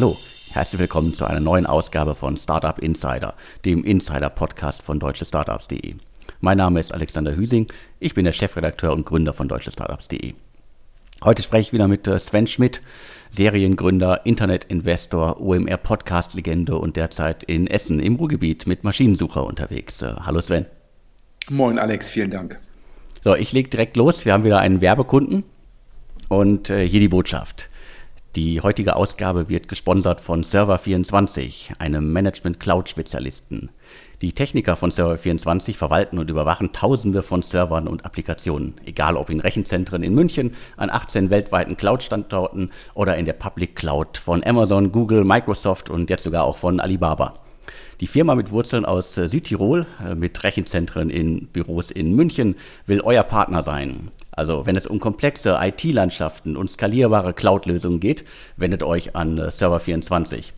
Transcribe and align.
Hallo, 0.00 0.16
herzlich 0.48 0.78
willkommen 0.78 1.12
zu 1.12 1.26
einer 1.26 1.40
neuen 1.40 1.66
Ausgabe 1.66 2.14
von 2.14 2.34
Startup 2.34 2.78
Insider, 2.78 3.34
dem 3.66 3.84
Insider-Podcast 3.84 4.80
von 4.80 4.98
deutschestartups.de. 4.98 5.96
Mein 6.40 6.56
Name 6.56 6.80
ist 6.80 6.94
Alexander 6.94 7.36
Hüsing, 7.36 7.66
ich 7.98 8.14
bin 8.14 8.24
der 8.24 8.32
Chefredakteur 8.32 8.94
und 8.94 9.04
Gründer 9.04 9.34
von 9.34 9.46
deutschestartups.de. 9.46 10.32
Heute 11.22 11.42
spreche 11.42 11.60
ich 11.60 11.72
wieder 11.74 11.86
mit 11.86 12.08
äh, 12.08 12.18
Sven 12.18 12.46
Schmidt, 12.46 12.80
Seriengründer, 13.28 14.24
Internetinvestor, 14.24 15.38
OMR-Podcast-Legende 15.38 16.76
und 16.78 16.96
derzeit 16.96 17.42
in 17.42 17.66
Essen 17.66 18.00
im 18.00 18.14
Ruhrgebiet 18.14 18.66
mit 18.66 18.84
Maschinensucher 18.84 19.44
unterwegs. 19.44 20.00
Äh, 20.00 20.14
hallo 20.24 20.40
Sven. 20.40 20.64
Moin 21.50 21.78
Alex, 21.78 22.08
vielen 22.08 22.30
Dank. 22.30 22.58
So, 23.22 23.36
ich 23.36 23.52
lege 23.52 23.68
direkt 23.68 23.98
los. 23.98 24.24
Wir 24.24 24.32
haben 24.32 24.44
wieder 24.44 24.60
einen 24.60 24.80
Werbekunden 24.80 25.44
und 26.30 26.70
äh, 26.70 26.88
hier 26.88 27.00
die 27.00 27.08
Botschaft. 27.08 27.68
Die 28.36 28.60
heutige 28.60 28.94
Ausgabe 28.94 29.48
wird 29.48 29.66
gesponsert 29.66 30.20
von 30.20 30.44
Server24, 30.44 31.80
einem 31.80 32.12
Management-Cloud-Spezialisten. 32.12 33.70
Die 34.22 34.32
Techniker 34.34 34.76
von 34.76 34.92
Server24 34.92 35.74
verwalten 35.74 36.16
und 36.16 36.30
überwachen 36.30 36.72
Tausende 36.72 37.22
von 37.22 37.42
Servern 37.42 37.88
und 37.88 38.04
Applikationen, 38.04 38.74
egal 38.84 39.16
ob 39.16 39.30
in 39.30 39.40
Rechenzentren 39.40 40.04
in 40.04 40.14
München, 40.14 40.52
an 40.76 40.90
18 40.90 41.30
weltweiten 41.30 41.76
Cloud-Standorten 41.76 42.70
oder 42.94 43.16
in 43.16 43.24
der 43.24 43.32
Public 43.32 43.74
Cloud 43.74 44.16
von 44.16 44.44
Amazon, 44.44 44.92
Google, 44.92 45.24
Microsoft 45.24 45.90
und 45.90 46.08
jetzt 46.08 46.22
sogar 46.22 46.44
auch 46.44 46.56
von 46.56 46.78
Alibaba. 46.78 47.40
Die 48.00 48.06
Firma 48.06 48.36
mit 48.36 48.52
Wurzeln 48.52 48.84
aus 48.84 49.18
äh, 49.18 49.26
Südtirol, 49.26 49.86
äh, 50.04 50.14
mit 50.14 50.44
Rechenzentren 50.44 51.10
in 51.10 51.48
Büros 51.48 51.90
in 51.90 52.14
München, 52.14 52.54
will 52.86 53.00
euer 53.00 53.24
Partner 53.24 53.64
sein. 53.64 54.12
Also 54.40 54.64
wenn 54.64 54.74
es 54.74 54.86
um 54.86 55.00
komplexe 55.00 55.58
IT-Landschaften 55.60 56.56
und 56.56 56.70
skalierbare 56.70 57.34
Cloud-Lösungen 57.34 58.00
geht, 58.00 58.24
wendet 58.56 58.82
euch 58.82 59.14
an 59.14 59.36
äh, 59.36 59.48
Server24. 59.48 60.52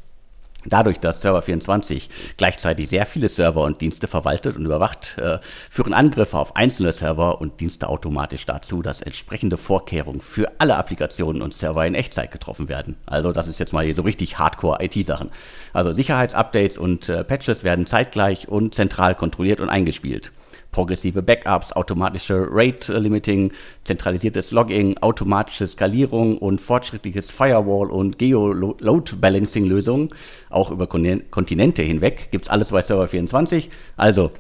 Dadurch, 0.64 1.00
dass 1.00 1.24
Server24 1.24 2.08
gleichzeitig 2.36 2.88
sehr 2.88 3.06
viele 3.06 3.28
Server 3.28 3.64
und 3.64 3.80
Dienste 3.80 4.06
verwaltet 4.06 4.56
und 4.56 4.66
überwacht, 4.66 5.18
äh, 5.18 5.38
führen 5.42 5.94
Angriffe 5.94 6.38
auf 6.38 6.54
einzelne 6.54 6.92
Server 6.92 7.40
und 7.40 7.58
Dienste 7.58 7.88
automatisch 7.88 8.46
dazu, 8.46 8.82
dass 8.82 9.02
entsprechende 9.02 9.56
Vorkehrungen 9.56 10.20
für 10.20 10.46
alle 10.58 10.76
Applikationen 10.76 11.42
und 11.42 11.52
Server 11.52 11.84
in 11.84 11.96
Echtzeit 11.96 12.30
getroffen 12.30 12.68
werden. 12.68 12.94
Also 13.04 13.32
das 13.32 13.48
ist 13.48 13.58
jetzt 13.58 13.72
mal 13.72 13.84
hier 13.84 13.96
so 13.96 14.02
richtig 14.02 14.38
Hardcore-IT-Sachen. 14.38 15.30
Also 15.72 15.92
Sicherheitsupdates 15.92 16.78
und 16.78 17.08
äh, 17.08 17.24
Patches 17.24 17.64
werden 17.64 17.86
zeitgleich 17.86 18.46
und 18.46 18.76
zentral 18.76 19.16
kontrolliert 19.16 19.58
und 19.58 19.70
eingespielt 19.70 20.30
progressive 20.72 21.22
Backups, 21.22 21.72
automatische 21.72 22.48
Rate 22.50 22.98
Limiting, 22.98 23.52
zentralisiertes 23.84 24.50
Logging, 24.50 24.96
automatische 24.98 25.68
Skalierung 25.68 26.38
und 26.38 26.60
fortschrittliches 26.60 27.30
Firewall 27.30 27.90
und 27.90 28.18
Geo-Load 28.18 29.16
Balancing 29.20 29.66
Lösungen, 29.66 30.08
auch 30.50 30.70
über 30.70 30.88
Kontinente 30.88 31.82
hinweg, 31.82 32.30
gibt 32.32 32.46
es 32.46 32.50
alles 32.50 32.70
bei 32.70 32.82
Server 32.82 33.06
24. 33.06 33.70
Also 33.96 34.32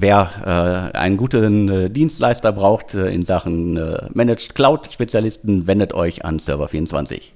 Wer 0.00 0.92
äh, 0.94 0.96
einen 0.96 1.16
guten 1.16 1.68
äh, 1.68 1.90
Dienstleister 1.90 2.52
braucht 2.52 2.94
äh, 2.94 3.08
in 3.08 3.22
Sachen 3.22 3.76
äh, 3.76 4.08
Managed 4.14 4.54
Cloud 4.54 4.92
Spezialisten, 4.92 5.66
wendet 5.66 5.92
euch 5.92 6.24
an 6.24 6.38
Server 6.38 6.68
24. 6.68 7.34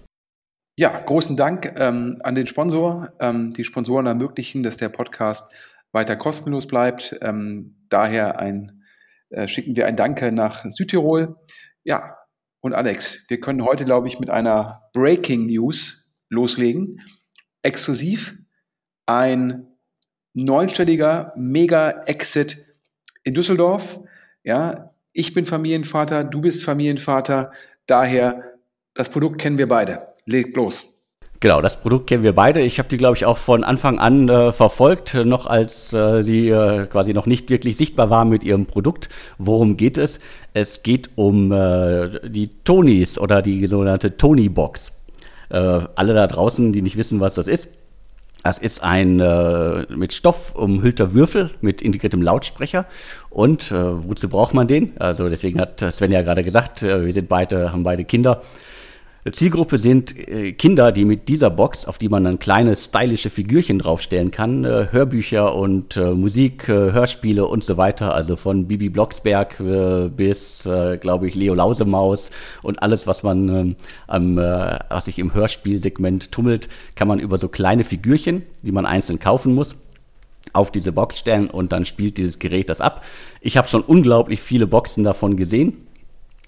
Ja, 0.77 0.99
großen 1.01 1.37
Dank 1.37 1.75
ähm, 1.77 2.19
an 2.23 2.35
den 2.35 2.47
Sponsor. 2.47 3.09
Ähm, 3.19 3.53
die 3.53 3.65
Sponsoren 3.65 4.07
ermöglichen, 4.07 4.63
dass 4.63 4.77
der 4.77 4.91
Podcast 4.91 5.51
weiter 5.93 6.17
kostenlos 6.17 6.67
bleibt. 6.67 7.17
Ähm, 7.21 7.77
daher 7.89 8.39
ein, 8.39 8.83
äh, 9.31 9.47
schicken 9.47 9.77
wir 9.77 9.87
ein 9.87 9.97
Danke 9.97 10.33
nach 10.33 10.65
Südtirol. 10.65 11.37
Ja, 11.85 12.17
und 12.61 12.75
Alex, 12.75 13.25
wir 13.29 13.41
können 13.41 13.65
heute, 13.65 13.85
glaube 13.85 14.09
ich, 14.09 14.21
mit 14.21 14.31
einer 14.31 14.83
Breaking 14.93 15.47
News 15.47 16.17
loslegen. 16.29 17.01
Exklusiv 17.63 18.37
ein 19.07 19.67
neunstelliger 20.35 21.33
Mega-Exit 21.37 22.65
in 23.25 23.35
Düsseldorf. 23.35 24.01
Ja, 24.45 24.95
ich 25.13 25.35
bin 25.35 25.47
Familienvater, 25.47 26.25
du 26.25 26.41
bist 26.41 26.65
Familienvater. 26.65 27.53
Daher, 27.87 28.59
das 28.95 29.09
Produkt 29.09 29.41
kennen 29.41 29.59
wir 29.59 29.69
beide. 29.69 30.15
Leg 30.25 30.55
los. 30.57 30.92
Genau, 31.43 31.61
das 31.61 31.81
Produkt 31.81 32.07
kennen 32.07 32.23
wir 32.23 32.37
beide. 32.37 32.61
Ich 32.61 32.79
habe 32.79 32.89
die, 32.89 32.97
glaube 32.97 33.17
ich, 33.17 33.25
auch 33.25 33.37
von 33.37 33.65
Anfang 33.65 33.99
an 33.99 34.29
äh, 34.29 34.53
verfolgt, 34.53 35.15
noch 35.15 35.49
als 35.49 35.93
äh, 35.93 36.23
sie 36.23 36.51
äh, 36.51 36.87
quasi 36.87 37.13
noch 37.13 37.27
nicht 37.27 37.51
wirklich 37.51 37.77
sichtbar 37.77 38.11
war 38.11 38.25
mit 38.25 38.45
ihrem 38.45 38.67
Produkt. 38.67 39.09
Worum 39.39 39.77
geht 39.77 39.99
es? 39.99 40.21
Es 40.55 40.85
geht 40.85 41.11
um 41.17 41.51
äh, 41.51 42.29
die 42.29 42.51
Tonys 42.63 43.19
oder 43.19 43.43
die 43.43 43.67
sogenannte 43.67 44.17
Tony-Box. 44.17 44.93
Äh, 45.49 45.57
alle 45.97 46.15
da 46.15 46.29
draußen, 46.29 46.71
die 46.71 46.81
nicht 46.81 46.97
wissen, 46.97 47.19
was 47.19 47.35
das 47.35 47.49
ist. 47.49 47.71
Das 48.45 48.59
ist 48.59 48.85
ein 48.85 49.19
äh, 49.19 49.87
mit 49.93 50.13
Stoff 50.13 50.55
umhüllter 50.55 51.13
Würfel 51.13 51.51
mit 51.61 51.83
integriertem 51.83 52.23
Lautsprecher. 52.23 52.87
Und 53.31 53.73
wozu 53.73 54.29
braucht 54.29 54.55
man 54.55 54.69
den? 54.69 54.93
Also 55.01 55.29
deswegen 55.29 55.59
hat 55.59 55.81
Sven 55.81 56.13
ja 56.13 56.23
gerade 56.23 56.45
gesagt, 56.45 56.83
wir 56.83 57.13
sind 57.13 57.29
beide, 57.29 57.73
haben 57.73 57.83
beide 57.83 58.05
Kinder. 58.05 58.43
Zielgruppe 59.31 59.79
sind 59.79 60.19
äh, 60.19 60.51
Kinder, 60.51 60.91
die 60.91 61.05
mit 61.05 61.29
dieser 61.29 61.49
Box, 61.49 61.85
auf 61.85 61.99
die 61.99 62.09
man 62.09 62.25
dann 62.25 62.41
kleine 62.41 62.75
stylische 62.75 63.31
Figürchen 63.31 63.79
draufstellen 63.79 64.33
kann, 64.33 64.65
äh, 64.65 64.89
Hörbücher 64.91 65.55
und 65.55 65.97
äh, 65.97 66.11
Musik, 66.11 66.67
Hörspiele 66.67 67.47
und 67.47 67.63
so 67.63 67.77
weiter, 67.77 68.17
also 68.17 68.35
von 68.35 68.67
Bibi 68.67 68.89
Blocksberg 68.89 69.63
bis, 70.17 70.69
glaube 71.01 71.27
ich, 71.27 71.35
Leo 71.35 71.55
Lausemaus 71.55 72.31
und 72.63 72.83
alles, 72.83 73.07
was 73.07 73.23
man, 73.23 73.77
ähm, 74.11 74.37
was 74.37 75.05
sich 75.05 75.19
im 75.19 75.35
Hörspielsegment 75.35 76.33
tummelt, 76.33 76.69
kann 76.95 77.09
man 77.09 77.19
über 77.19 77.39
so 77.39 77.49
kleine 77.49 77.85
Figürchen, 77.85 78.43
die 78.63 78.73
man 78.73 78.87
einzeln 78.87 79.19
kaufen 79.19 79.55
muss, 79.55 79.77
auf 80.53 80.71
diese 80.71 80.93
Box 80.93 81.19
stellen 81.19 81.49
und 81.51 81.73
dann 81.73 81.85
spielt 81.85 82.17
dieses 82.17 82.39
Gerät 82.39 82.69
das 82.69 82.81
ab. 82.81 83.05
Ich 83.41 83.57
habe 83.57 83.69
schon 83.69 83.83
unglaublich 83.83 84.41
viele 84.41 84.67
Boxen 84.67 85.05
davon 85.05 85.37
gesehen 85.37 85.87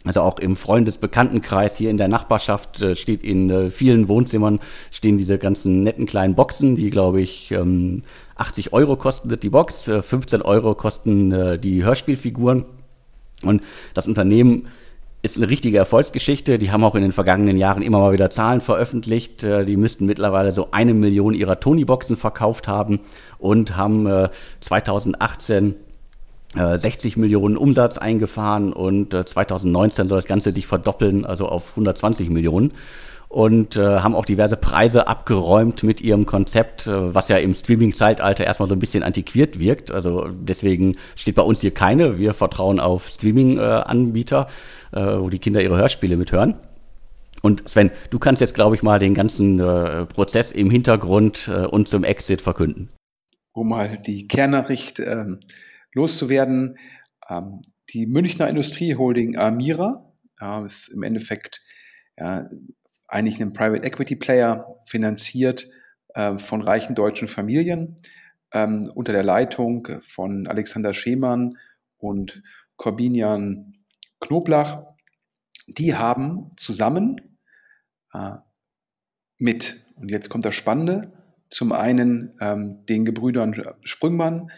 also 0.04 0.20
auch 0.20 0.38
im 0.38 0.54
Freundesbekanntenkreis 0.54 1.76
hier 1.76 1.90
in 1.90 1.96
der 1.96 2.08
Nachbarschaft 2.08 2.82
äh, 2.82 2.94
steht 2.94 3.22
in 3.22 3.50
äh, 3.50 3.70
vielen 3.70 4.08
Wohnzimmern 4.08 4.60
stehen 4.90 5.16
diese 5.16 5.38
ganzen 5.38 5.80
netten 5.80 6.06
kleinen 6.06 6.34
Boxen, 6.34 6.76
die 6.76 6.90
glaube 6.90 7.22
ich 7.22 7.50
ähm, 7.52 8.02
80 8.36 8.72
Euro 8.72 8.96
kosten 8.96 9.34
die 9.40 9.48
Box, 9.48 9.88
äh, 9.88 10.02
15 10.02 10.42
Euro 10.42 10.74
kosten 10.74 11.32
äh, 11.32 11.58
die 11.58 11.84
Hörspielfiguren. 11.84 12.66
Und 13.44 13.62
das 13.94 14.06
Unternehmen 14.06 14.68
ist 15.22 15.38
eine 15.38 15.48
richtige 15.48 15.78
Erfolgsgeschichte. 15.78 16.58
Die 16.58 16.70
haben 16.70 16.84
auch 16.84 16.94
in 16.94 17.02
den 17.02 17.12
vergangenen 17.12 17.56
Jahren 17.56 17.82
immer 17.82 17.98
mal 17.98 18.12
wieder 18.12 18.28
Zahlen 18.28 18.60
veröffentlicht. 18.60 19.42
Äh, 19.42 19.64
die 19.64 19.78
müssten 19.78 20.04
mittlerweile 20.04 20.52
so 20.52 20.68
eine 20.70 20.92
Million 20.92 21.32
ihrer 21.32 21.60
Tony-Boxen 21.60 22.18
verkauft 22.18 22.68
haben 22.68 23.00
und 23.38 23.76
haben 23.76 24.28
2018 24.60 25.70
äh, 25.70 25.74
60 26.54 27.16
äh, 27.16 27.20
Millionen 27.20 27.56
Umsatz 27.56 27.98
eingefahren 27.98 28.72
und 28.72 29.12
2019 29.12 30.04
äh, 30.04 30.08
soll 30.08 30.18
das 30.18 30.26
Ganze 30.26 30.52
sich 30.52 30.66
verdoppeln, 30.66 31.24
also 31.24 31.48
auf 31.48 31.70
120 31.70 32.30
Millionen. 32.30 32.72
Und 33.28 33.76
äh, 33.76 33.98
haben 33.98 34.14
auch 34.14 34.26
diverse 34.26 34.56
Preise 34.56 35.08
abgeräumt 35.08 35.82
mit 35.82 36.00
ihrem 36.00 36.24
Konzept, 36.24 36.86
äh, 36.86 37.14
was 37.14 37.28
ja 37.28 37.36
im 37.38 37.52
Streaming-Zeitalter 37.52 38.44
erstmal 38.44 38.68
so 38.68 38.76
ein 38.76 38.78
bisschen 38.78 39.02
antiquiert 39.02 39.58
wirkt. 39.58 39.90
Also 39.90 40.28
deswegen 40.28 40.96
steht 41.16 41.34
bei 41.34 41.42
uns 41.42 41.60
hier 41.60 41.72
keine. 41.72 42.16
Wir 42.16 42.32
vertrauen 42.32 42.78
auf 42.78 43.08
Streaming-Anbieter, 43.08 44.46
äh, 44.92 45.00
wo 45.00 45.30
die 45.30 45.40
Kinder 45.40 45.60
ihre 45.60 45.76
Hörspiele 45.76 46.16
mithören. 46.16 46.54
Und 47.42 47.68
Sven, 47.68 47.90
du 48.10 48.20
kannst 48.20 48.40
jetzt, 48.40 48.54
glaube 48.54 48.76
ich, 48.76 48.84
mal 48.84 49.00
den 49.00 49.14
ganzen 49.14 49.58
äh, 49.58 50.06
Prozess 50.06 50.52
im 50.52 50.70
Hintergrund 50.70 51.50
und 51.70 51.88
zum 51.88 52.04
Exit 52.04 52.40
verkünden. 52.40 52.90
Um 53.52 53.68
mal 53.68 53.98
die 53.98 54.28
Kernnachricht 54.28 55.00
ähm, 55.00 55.40
loszuwerden. 55.94 56.78
Ähm, 57.28 57.62
die 57.90 58.06
Münchner 58.06 58.48
Industrieholding 58.48 59.36
Amira 59.36 60.12
äh, 60.40 60.66
ist 60.66 60.88
im 60.88 61.02
Endeffekt 61.02 61.62
ja, 62.16 62.48
eigentlich 63.08 63.40
ein 63.40 63.52
Private 63.52 63.86
Equity 63.86 64.16
Player, 64.16 64.82
finanziert 64.86 65.68
äh, 66.14 66.38
von 66.38 66.62
reichen 66.62 66.94
deutschen 66.94 67.28
Familien 67.28 67.96
ähm, 68.52 68.90
unter 68.94 69.12
der 69.12 69.24
Leitung 69.24 69.88
von 70.06 70.46
Alexander 70.46 70.94
Schemann 70.94 71.58
und 71.98 72.42
Corbinian 72.76 73.72
Knoblach. 74.20 74.84
Die 75.66 75.94
haben 75.94 76.50
zusammen 76.56 77.16
äh, 78.12 78.32
mit, 79.38 79.84
und 79.96 80.10
jetzt 80.10 80.30
kommt 80.30 80.44
das 80.44 80.54
Spannende, 80.54 81.12
zum 81.50 81.72
einen 81.72 82.36
ähm, 82.40 82.84
den 82.86 83.04
Gebrüdern 83.04 83.54
Sprüngmann, 83.82 84.50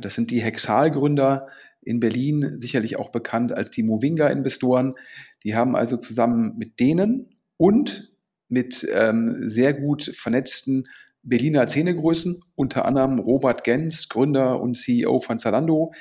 das 0.00 0.14
sind 0.14 0.30
die 0.30 0.40
Hexal-Gründer 0.40 1.48
in 1.80 2.00
Berlin, 2.00 2.58
sicherlich 2.60 2.96
auch 2.96 3.10
bekannt 3.10 3.52
als 3.52 3.70
die 3.70 3.82
Movinga-Investoren. 3.82 4.94
Die 5.42 5.54
haben 5.56 5.74
also 5.74 5.96
zusammen 5.96 6.56
mit 6.56 6.78
denen 6.80 7.36
und 7.56 8.12
mit 8.48 8.86
ähm, 8.92 9.36
sehr 9.40 9.72
gut 9.72 10.12
vernetzten 10.14 10.88
Berliner 11.22 11.68
Szenegrößen, 11.68 12.42
unter 12.54 12.84
anderem 12.84 13.18
Robert 13.18 13.64
Gens, 13.64 14.08
Gründer 14.08 14.60
und 14.60 14.76
CEO 14.76 15.20
von 15.20 15.38
Zalando, 15.38 15.92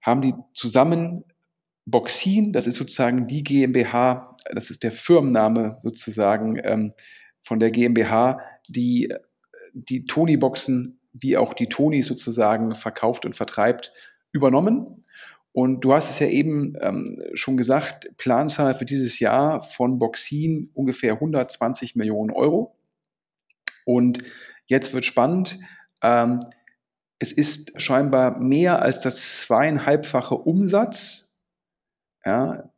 haben 0.00 0.22
die 0.22 0.34
zusammen 0.54 1.24
Boxin, 1.86 2.52
das 2.52 2.66
ist 2.66 2.76
sozusagen 2.76 3.26
die 3.26 3.42
GmbH, 3.42 4.36
das 4.52 4.70
ist 4.70 4.82
der 4.82 4.92
Firmenname 4.92 5.78
sozusagen 5.82 6.60
ähm, 6.62 6.92
von 7.42 7.58
der 7.58 7.70
GmbH, 7.70 8.40
die 8.68 9.12
die 9.72 10.04
Tony-Boxen 10.04 10.99
wie 11.12 11.36
auch 11.36 11.54
die 11.54 11.68
Tonys 11.68 12.06
sozusagen 12.06 12.74
verkauft 12.74 13.24
und 13.24 13.36
vertreibt, 13.36 13.92
übernommen. 14.32 15.04
Und 15.52 15.80
du 15.80 15.92
hast 15.92 16.10
es 16.10 16.20
ja 16.20 16.28
eben 16.28 16.74
ähm, 16.80 17.20
schon 17.34 17.56
gesagt, 17.56 18.16
Planzahl 18.16 18.74
für 18.76 18.84
dieses 18.84 19.18
Jahr 19.18 19.62
von 19.62 19.98
Boxin 19.98 20.70
ungefähr 20.74 21.14
120 21.14 21.96
Millionen 21.96 22.30
Euro. 22.30 22.76
Und 23.84 24.22
jetzt 24.66 24.92
wird 24.94 25.04
spannend. 25.04 25.58
Ähm, 26.02 26.40
es 27.18 27.32
ist 27.32 27.80
scheinbar 27.80 28.38
mehr 28.38 28.80
als 28.80 29.00
das 29.00 29.40
zweieinhalbfache 29.40 30.36
Umsatz. 30.36 31.32
Ja, 32.24 32.70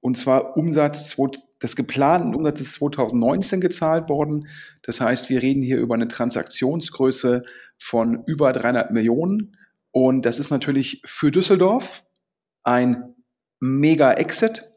und 0.00 0.18
zwar 0.18 0.56
Umsatz 0.56 1.16
des 1.62 1.76
geplanten 1.76 2.34
Umsatzes 2.34 2.72
2019 2.74 3.60
gezahlt 3.60 4.08
worden. 4.08 4.48
Das 4.82 5.00
heißt, 5.00 5.30
wir 5.30 5.42
reden 5.42 5.62
hier 5.62 5.78
über 5.78 5.94
eine 5.94 6.08
Transaktionsgröße 6.08 7.44
von 7.78 8.24
über 8.26 8.52
300 8.52 8.90
Millionen. 8.90 9.56
Und 9.90 10.26
das 10.26 10.38
ist 10.38 10.50
natürlich 10.50 11.02
für 11.04 11.30
Düsseldorf 11.30 12.04
ein 12.62 13.14
mega 13.60 14.12
Exit 14.12 14.68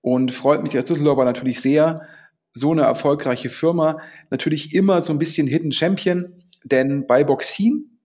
und 0.00 0.32
freut 0.32 0.62
mich 0.62 0.76
als 0.76 0.86
Düsseldorfer 0.86 1.24
natürlich 1.24 1.60
sehr. 1.60 2.06
So 2.54 2.72
eine 2.72 2.82
erfolgreiche 2.82 3.50
Firma, 3.50 4.00
natürlich 4.30 4.74
immer 4.74 5.04
so 5.04 5.12
ein 5.12 5.18
bisschen 5.18 5.46
Hidden 5.46 5.72
Champion, 5.72 6.42
denn 6.64 7.06
bei 7.06 7.24
Boxin, 7.24 7.98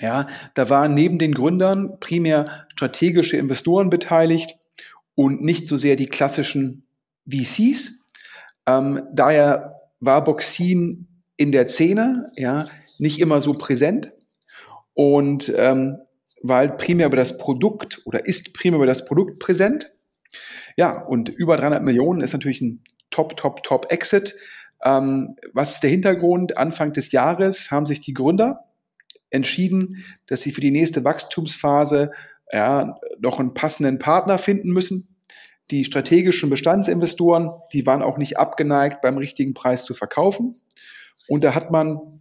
ja, 0.00 0.28
da 0.54 0.70
waren 0.70 0.94
neben 0.94 1.18
den 1.18 1.34
Gründern 1.34 1.98
primär 2.00 2.66
strategische 2.74 3.36
Investoren 3.36 3.90
beteiligt 3.90 4.58
und 5.14 5.42
nicht 5.42 5.68
so 5.68 5.76
sehr 5.76 5.96
die 5.96 6.06
klassischen 6.06 6.86
VCs. 7.28 8.04
Ähm, 8.66 9.02
daher 9.12 9.80
war 10.00 10.22
Boxin 10.22 11.08
in 11.36 11.52
der 11.52 11.68
Szene, 11.68 12.26
ja, 12.36 12.68
nicht 12.98 13.20
immer 13.20 13.40
so 13.40 13.54
präsent 13.54 14.12
und 14.94 15.52
ähm, 15.56 15.98
halt 16.46 16.78
primär 16.78 17.06
über 17.06 17.16
das 17.16 17.38
Produkt 17.38 18.02
oder 18.04 18.26
ist 18.26 18.52
primär 18.54 18.76
über 18.76 18.86
das 18.86 19.04
Produkt 19.04 19.38
präsent. 19.38 19.92
Ja, 20.76 21.02
und 21.02 21.28
über 21.28 21.56
300 21.56 21.82
Millionen 21.82 22.20
ist 22.20 22.32
natürlich 22.32 22.60
ein 22.60 22.82
Top, 23.10 23.36
Top, 23.36 23.62
Top 23.62 23.90
Exit. 23.90 24.34
Ähm, 24.84 25.36
was 25.52 25.74
ist 25.74 25.82
der 25.82 25.90
Hintergrund? 25.90 26.56
Anfang 26.56 26.92
des 26.92 27.10
Jahres 27.12 27.70
haben 27.70 27.86
sich 27.86 28.00
die 28.00 28.14
Gründer 28.14 28.64
entschieden, 29.30 30.04
dass 30.26 30.42
sie 30.42 30.52
für 30.52 30.60
die 30.60 30.70
nächste 30.70 31.04
Wachstumsphase 31.04 32.12
ja, 32.52 32.98
noch 33.18 33.40
einen 33.40 33.54
passenden 33.54 33.98
Partner 33.98 34.38
finden 34.38 34.70
müssen. 34.70 35.16
Die 35.70 35.84
strategischen 35.84 36.48
Bestandsinvestoren, 36.48 37.50
die 37.72 37.84
waren 37.84 38.02
auch 38.02 38.16
nicht 38.16 38.38
abgeneigt, 38.38 39.02
beim 39.02 39.18
richtigen 39.18 39.52
Preis 39.52 39.84
zu 39.84 39.94
verkaufen. 39.94 40.56
Und 41.28 41.44
da 41.44 41.54
hat 41.54 41.70
man 41.70 42.17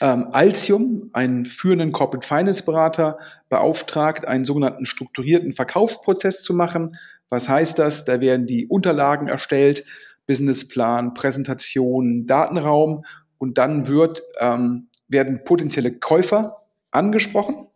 ähm, 0.00 0.28
Altium, 0.32 1.10
einen 1.12 1.44
führenden 1.44 1.92
Corporate 1.92 2.26
Finance 2.26 2.62
Berater, 2.64 3.18
beauftragt, 3.48 4.26
einen 4.26 4.44
sogenannten 4.44 4.86
strukturierten 4.86 5.52
Verkaufsprozess 5.52 6.42
zu 6.42 6.54
machen. 6.54 6.96
Was 7.28 7.48
heißt 7.48 7.78
das? 7.78 8.04
Da 8.04 8.20
werden 8.20 8.46
die 8.46 8.66
Unterlagen 8.66 9.28
erstellt, 9.28 9.84
Businessplan, 10.26 11.14
Präsentation, 11.14 12.26
Datenraum 12.26 13.04
und 13.38 13.58
dann 13.58 13.86
wird, 13.86 14.22
ähm, 14.38 14.88
werden 15.08 15.44
potenzielle 15.44 15.92
Käufer 15.92 16.62
angesprochen. 16.90 17.66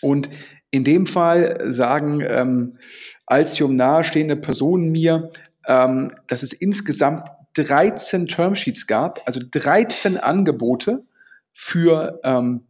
Und 0.00 0.30
in 0.70 0.84
dem 0.84 1.06
Fall 1.06 1.70
sagen 1.70 2.20
ähm, 2.26 2.78
Altium 3.26 3.76
nahestehende 3.76 4.36
Personen 4.36 4.90
mir, 4.90 5.30
ähm, 5.66 6.10
dass 6.28 6.42
es 6.42 6.52
insgesamt 6.52 7.24
13 7.54 8.26
Termsheets 8.26 8.86
gab, 8.86 9.20
also 9.26 9.40
13 9.50 10.16
Angebote 10.16 11.04
für 11.52 12.20
ähm, 12.24 12.66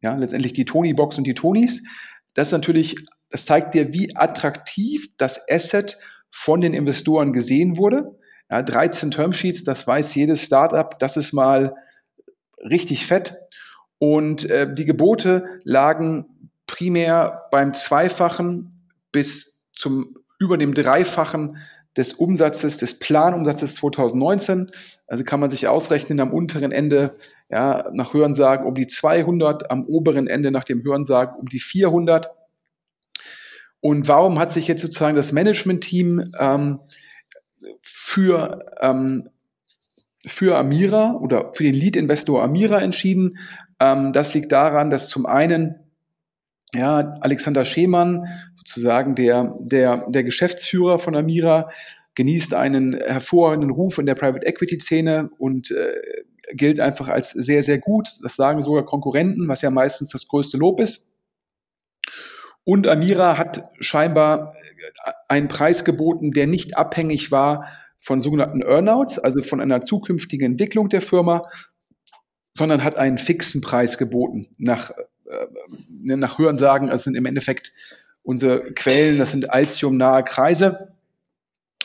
ja, 0.00 0.16
letztendlich 0.16 0.52
die 0.52 0.64
Tony-Box 0.64 1.18
und 1.18 1.24
die 1.24 1.34
Tonys. 1.34 1.82
Das 2.34 2.48
ist 2.48 2.52
natürlich, 2.52 2.96
das 3.30 3.44
zeigt 3.46 3.74
dir, 3.74 3.92
wie 3.92 4.16
attraktiv 4.16 5.08
das 5.16 5.40
Asset 5.48 5.98
von 6.30 6.60
den 6.60 6.74
Investoren 6.74 7.32
gesehen 7.32 7.76
wurde. 7.76 8.18
Ja, 8.50 8.62
13 8.62 9.12
Termsheets, 9.12 9.64
das 9.64 9.86
weiß 9.86 10.14
jedes 10.14 10.42
Startup, 10.42 10.98
das 10.98 11.16
ist 11.16 11.32
mal 11.32 11.74
richtig 12.58 13.06
fett. 13.06 13.36
Und 13.98 14.50
äh, 14.50 14.72
die 14.72 14.84
Gebote 14.84 15.60
lagen 15.62 16.50
primär 16.66 17.48
beim 17.50 17.74
Zweifachen 17.74 18.88
bis 19.12 19.60
zum 19.72 20.16
über 20.38 20.58
dem 20.58 20.74
Dreifachen 20.74 21.58
des 21.96 22.14
Umsatzes, 22.14 22.78
des 22.78 22.98
Planumsatzes 22.98 23.74
2019. 23.74 24.70
Also 25.06 25.24
kann 25.24 25.40
man 25.40 25.50
sich 25.50 25.68
ausrechnen, 25.68 26.20
am 26.20 26.32
unteren 26.32 26.72
Ende, 26.72 27.16
ja, 27.50 27.90
nach 27.92 28.14
Hörensagen 28.14 28.66
um 28.66 28.74
die 28.74 28.86
200, 28.86 29.70
am 29.70 29.84
oberen 29.84 30.26
Ende 30.26 30.50
nach 30.50 30.64
dem 30.64 30.82
Hörensagen 30.82 31.38
um 31.38 31.48
die 31.48 31.60
400. 31.60 32.30
Und 33.80 34.08
warum 34.08 34.38
hat 34.38 34.52
sich 34.52 34.68
jetzt 34.68 34.82
sozusagen 34.82 35.16
das 35.16 35.32
Management-Team 35.32 36.32
ähm, 36.38 36.80
für, 37.82 38.64
ähm, 38.80 39.28
für 40.24 40.56
Amira 40.56 41.14
oder 41.14 41.52
für 41.52 41.64
den 41.64 41.74
Lead-Investor 41.74 42.42
Amira 42.42 42.80
entschieden? 42.80 43.38
Ähm, 43.80 44.12
das 44.12 44.32
liegt 44.34 44.52
daran, 44.52 44.88
dass 44.88 45.08
zum 45.08 45.26
einen 45.26 45.74
ja, 46.74 47.16
Alexander 47.20 47.64
Schemann, 47.64 48.28
sozusagen 48.64 49.14
der, 49.14 49.56
der, 49.60 50.06
der 50.08 50.24
Geschäftsführer 50.24 50.98
von 50.98 51.16
Amira, 51.16 51.70
genießt 52.14 52.54
einen 52.54 52.94
hervorragenden 52.94 53.70
Ruf 53.70 53.98
in 53.98 54.06
der 54.06 54.14
Private 54.14 54.46
Equity 54.46 54.80
Szene 54.80 55.30
und 55.38 55.70
äh, 55.70 55.94
gilt 56.54 56.80
einfach 56.80 57.08
als 57.08 57.30
sehr, 57.30 57.62
sehr 57.62 57.78
gut. 57.78 58.08
Das 58.22 58.36
sagen 58.36 58.62
sogar 58.62 58.84
Konkurrenten, 58.84 59.48
was 59.48 59.62
ja 59.62 59.70
meistens 59.70 60.10
das 60.10 60.28
größte 60.28 60.58
Lob 60.58 60.80
ist. 60.80 61.08
Und 62.64 62.86
Amira 62.86 63.38
hat 63.38 63.70
scheinbar 63.80 64.54
einen 65.28 65.48
Preis 65.48 65.84
geboten, 65.84 66.30
der 66.32 66.46
nicht 66.46 66.76
abhängig 66.76 67.32
war 67.32 67.66
von 67.98 68.20
sogenannten 68.20 68.62
Earnouts, 68.62 69.18
also 69.18 69.42
von 69.42 69.60
einer 69.60 69.80
zukünftigen 69.80 70.52
Entwicklung 70.52 70.88
der 70.88 71.00
Firma, 71.00 71.48
sondern 72.52 72.84
hat 72.84 72.96
einen 72.96 73.18
fixen 73.18 73.60
Preis 73.62 73.98
geboten 73.98 74.48
nach, 74.58 74.90
äh, 74.90 75.46
nach 75.88 76.38
Hörensagen. 76.38 76.90
Also 76.90 77.04
sind 77.04 77.16
im 77.16 77.26
Endeffekt 77.26 77.72
unsere 78.22 78.72
Quellen, 78.74 79.18
das 79.18 79.32
sind 79.32 79.50
Altium-nahe 79.50 80.24
Kreise. 80.24 80.92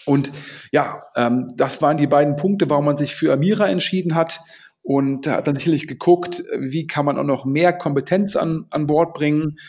Und 0.06 0.32
ja, 0.72 1.04
ähm, 1.16 1.54
das 1.58 1.82
waren 1.82 1.98
die 1.98 2.08
beiden 2.08 2.36
Punkte, 2.36 2.70
warum 2.70 2.86
man 2.86 2.98
sich 2.98 3.16
für 3.16 3.34
Amira 3.34 3.68
entschieden 3.68 4.16
hat. 4.16 4.40
Und 4.82 5.26
da 5.26 5.34
hat 5.34 5.48
dann 5.48 5.56
sicherlich 5.56 5.88
geguckt, 5.88 6.44
wie 6.58 6.88
kann 6.88 7.04
man 7.04 7.18
auch 7.18 7.26
noch 7.26 7.44
mehr 7.44 7.74
Kompetenz 7.74 8.38
an, 8.38 8.68
an 8.70 8.88
Bord 8.88 9.14
bringen. 9.14 9.60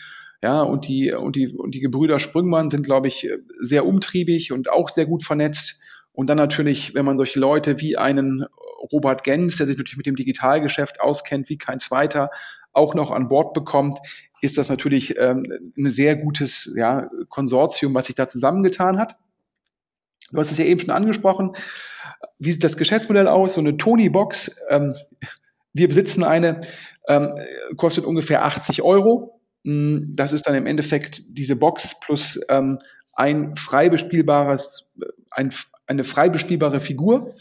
Ja, 0.41 0.61
und 0.61 0.87
die, 0.87 1.11
und 1.11 1.35
die, 1.35 1.49
und 1.49 1.75
die 1.75 1.81
Gebrüder 1.81 2.19
Sprüngmann 2.19 2.69
sind, 2.69 2.83
glaube 2.83 3.09
ich, 3.09 3.29
sehr 3.59 3.85
umtriebig 3.85 4.53
und 4.53 4.71
auch 4.71 4.87
sehr 4.87 5.05
gut 5.05 5.25
vernetzt. 5.25 5.81
Und 6.13 6.27
dann 6.29 6.37
natürlich, 6.37 6.95
wenn 6.95 7.03
man 7.03 7.17
solche 7.17 7.39
Leute 7.39 7.81
wie 7.81 7.97
einen 7.97 8.45
Robert 8.93 9.25
Gens, 9.25 9.57
der 9.57 9.67
sich 9.67 9.77
natürlich 9.77 9.97
mit 9.97 10.05
dem 10.05 10.15
Digitalgeschäft 10.15 11.01
auskennt, 11.01 11.49
wie 11.49 11.57
kein 11.57 11.79
zweiter, 11.79 12.29
auch 12.73 12.93
noch 12.93 13.11
an 13.11 13.29
Bord 13.29 13.53
bekommt, 13.53 13.99
ist 14.41 14.57
das 14.57 14.69
natürlich 14.69 15.17
ähm, 15.17 15.73
ein 15.77 15.87
sehr 15.87 16.15
gutes 16.15 16.73
ja, 16.75 17.09
Konsortium, 17.29 17.93
was 17.93 18.07
sich 18.07 18.15
da 18.15 18.27
zusammengetan 18.27 18.97
hat. 18.97 19.17
Du 20.31 20.39
hast 20.39 20.51
es 20.51 20.57
ja 20.57 20.65
eben 20.65 20.79
schon 20.79 20.91
angesprochen. 20.91 21.55
Wie 22.37 22.51
sieht 22.51 22.63
das 22.63 22.77
Geschäftsmodell 22.77 23.27
aus? 23.27 23.55
So 23.55 23.61
eine 23.61 23.77
Tony-Box, 23.77 24.55
ähm, 24.69 24.95
wir 25.73 25.87
besitzen 25.87 26.23
eine, 26.23 26.61
ähm, 27.07 27.31
kostet 27.77 28.05
ungefähr 28.05 28.45
80 28.45 28.81
Euro. 28.81 29.41
Hm, 29.65 30.13
das 30.15 30.33
ist 30.33 30.47
dann 30.47 30.55
im 30.55 30.65
Endeffekt 30.65 31.23
diese 31.27 31.55
Box 31.55 31.99
plus 31.99 32.39
ähm, 32.49 32.79
ein 33.13 33.55
frei 33.55 33.89
bespielbares, 33.89 34.87
ein, 35.31 35.53
eine 35.87 36.03
frei 36.03 36.29
bespielbare 36.29 36.79
Figur. 36.79 37.35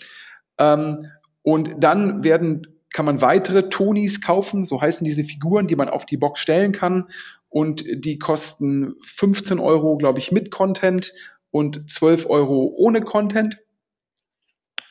Ähm, 0.58 1.06
und 1.42 1.76
dann 1.78 2.24
werden 2.24 2.66
kann 2.98 3.04
man 3.04 3.22
weitere 3.22 3.68
Tonis 3.68 4.20
kaufen, 4.20 4.64
so 4.64 4.82
heißen 4.82 5.04
diese 5.04 5.22
Figuren, 5.22 5.68
die 5.68 5.76
man 5.76 5.88
auf 5.88 6.04
die 6.04 6.16
Box 6.16 6.40
stellen 6.40 6.72
kann. 6.72 7.08
Und 7.48 7.84
die 7.88 8.18
kosten 8.18 8.96
15 9.04 9.60
Euro, 9.60 9.96
glaube 9.98 10.18
ich, 10.18 10.32
mit 10.32 10.50
Content 10.50 11.12
und 11.52 11.88
12 11.88 12.26
Euro 12.28 12.74
ohne 12.76 13.02
Content. 13.02 13.56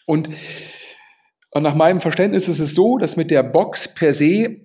Und 0.05 0.29
nach 1.53 1.75
meinem 1.75 1.99
Verständnis 1.99 2.47
ist 2.47 2.59
es 2.59 2.73
so, 2.73 2.97
dass 2.97 3.17
mit 3.17 3.29
der 3.29 3.43
Box 3.43 3.93
per 3.93 4.13
se, 4.13 4.61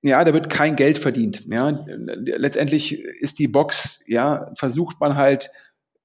ja, 0.00 0.24
da 0.24 0.32
wird 0.32 0.48
kein 0.48 0.74
Geld 0.74 0.96
verdient. 0.96 1.44
Ja. 1.44 1.68
Letztendlich 1.68 3.02
ist 3.02 3.38
die 3.38 3.48
Box, 3.48 4.02
ja, 4.06 4.50
versucht 4.54 4.98
man 4.98 5.14
halt 5.14 5.50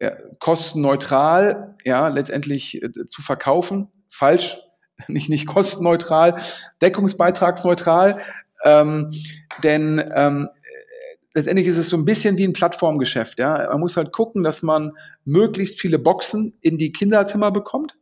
ja, 0.02 0.18
kostenneutral, 0.40 1.78
ja, 1.86 2.10
letztendlich 2.10 2.84
äh, 2.84 2.92
zu 3.08 3.22
verkaufen. 3.22 3.88
Falsch, 4.10 4.58
nicht, 5.08 5.30
nicht 5.30 5.48
kostenneutral, 5.48 6.42
deckungsbeitragsneutral. 6.82 8.22
Ähm, 8.64 9.12
denn 9.64 10.04
ähm, 10.16 10.50
letztendlich 11.34 11.68
ist 11.68 11.78
es 11.78 11.90
so 11.90 11.98
ein 11.98 12.06
bisschen 12.06 12.38
wie 12.38 12.46
ein 12.46 12.54
Plattformgeschäft. 12.54 13.40
Ja? 13.40 13.68
Man 13.70 13.80
muss 13.80 13.98
halt 13.98 14.12
gucken, 14.12 14.44
dass 14.44 14.62
man 14.62 14.92
möglichst 15.26 15.80
viele 15.80 16.00
Boxen 16.00 16.58
in 16.62 16.78
die 16.78 16.92
Kinderzimmer 16.92 17.52
bekommt 17.52 17.98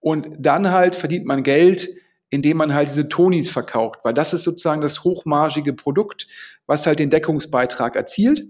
und 0.00 0.28
dann 0.38 0.70
halt 0.70 0.94
verdient 0.94 1.26
man 1.26 1.42
Geld, 1.42 1.88
indem 2.30 2.56
man 2.56 2.74
halt 2.74 2.88
diese 2.88 3.08
Tonis 3.08 3.50
verkauft, 3.50 4.00
weil 4.04 4.14
das 4.14 4.32
ist 4.32 4.42
sozusagen 4.42 4.80
das 4.80 5.04
hochmargige 5.04 5.74
Produkt, 5.74 6.26
was 6.66 6.86
halt 6.86 6.98
den 6.98 7.10
Deckungsbeitrag 7.10 7.94
erzielt. 7.94 8.44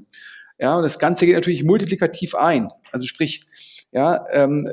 Ja, 0.59 0.77
und 0.77 0.85
das 0.85 0.99
Ganze 0.99 1.27
geht 1.27 1.35
natürlich 1.35 1.65
multiplikativ 1.65 2.35
ein. 2.37 2.71
Also 2.93 3.07
sprich, 3.07 3.45
ja, 3.91 4.25
ähm, 4.31 4.69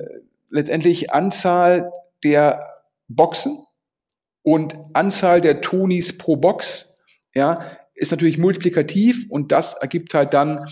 letztendlich 0.51 1.11
Anzahl 1.11 1.91
der 2.23 2.68
Boxen 3.09 3.65
und 4.43 4.75
Anzahl 4.93 5.41
der 5.41 5.61
Tonis 5.61 6.17
pro 6.17 6.37
Box, 6.37 6.97
ja, 7.35 7.65
ist 7.95 8.11
natürlich 8.11 8.37
multiplikativ 8.37 9.25
und 9.29 9.51
das 9.51 9.73
ergibt 9.73 10.13
halt 10.13 10.33
dann 10.33 10.65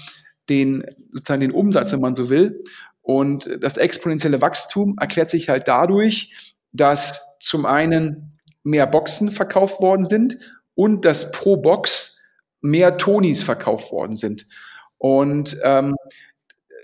den, 0.49 0.85
sozusagen 1.11 1.41
den 1.41 1.51
Umsatz, 1.51 1.91
wenn 1.91 1.99
man 1.99 2.15
so 2.15 2.29
will. 2.29 2.63
Und 3.01 3.49
das 3.61 3.77
exponentielle 3.77 4.41
Wachstum 4.41 4.97
erklärt 4.99 5.29
sich 5.29 5.49
halt 5.49 5.67
dadurch, 5.67 6.55
dass 6.71 7.37
zum 7.39 7.65
einen 7.65 8.37
mehr 8.63 8.87
Boxen 8.87 9.31
verkauft 9.31 9.81
worden 9.81 10.05
sind 10.05 10.37
und 10.73 11.05
dass 11.05 11.31
pro 11.31 11.57
Box 11.57 12.19
mehr 12.61 12.97
Tonis 12.97 13.43
verkauft 13.43 13.91
worden 13.91 14.15
sind. 14.15 14.47
Und 14.97 15.57
ähm, 15.63 15.95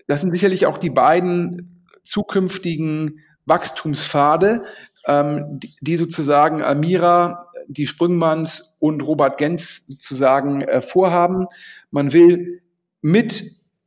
das 0.07 0.21
sind 0.21 0.31
sicherlich 0.33 0.65
auch 0.65 0.77
die 0.77 0.89
beiden 0.89 1.87
zukünftigen 2.03 3.19
Wachstumspfade, 3.45 4.65
ähm, 5.07 5.59
die, 5.59 5.75
die, 5.81 5.97
sozusagen 5.97 6.63
Amira, 6.63 7.47
die 7.67 7.87
Sprüngmanns 7.87 8.75
und 8.79 9.01
Robert 9.01 9.37
Gens 9.37 9.85
sozusagen 9.87 10.61
äh, 10.61 10.81
vorhaben. 10.81 11.47
Man 11.91 12.13
will 12.13 12.61
mit 13.01 13.43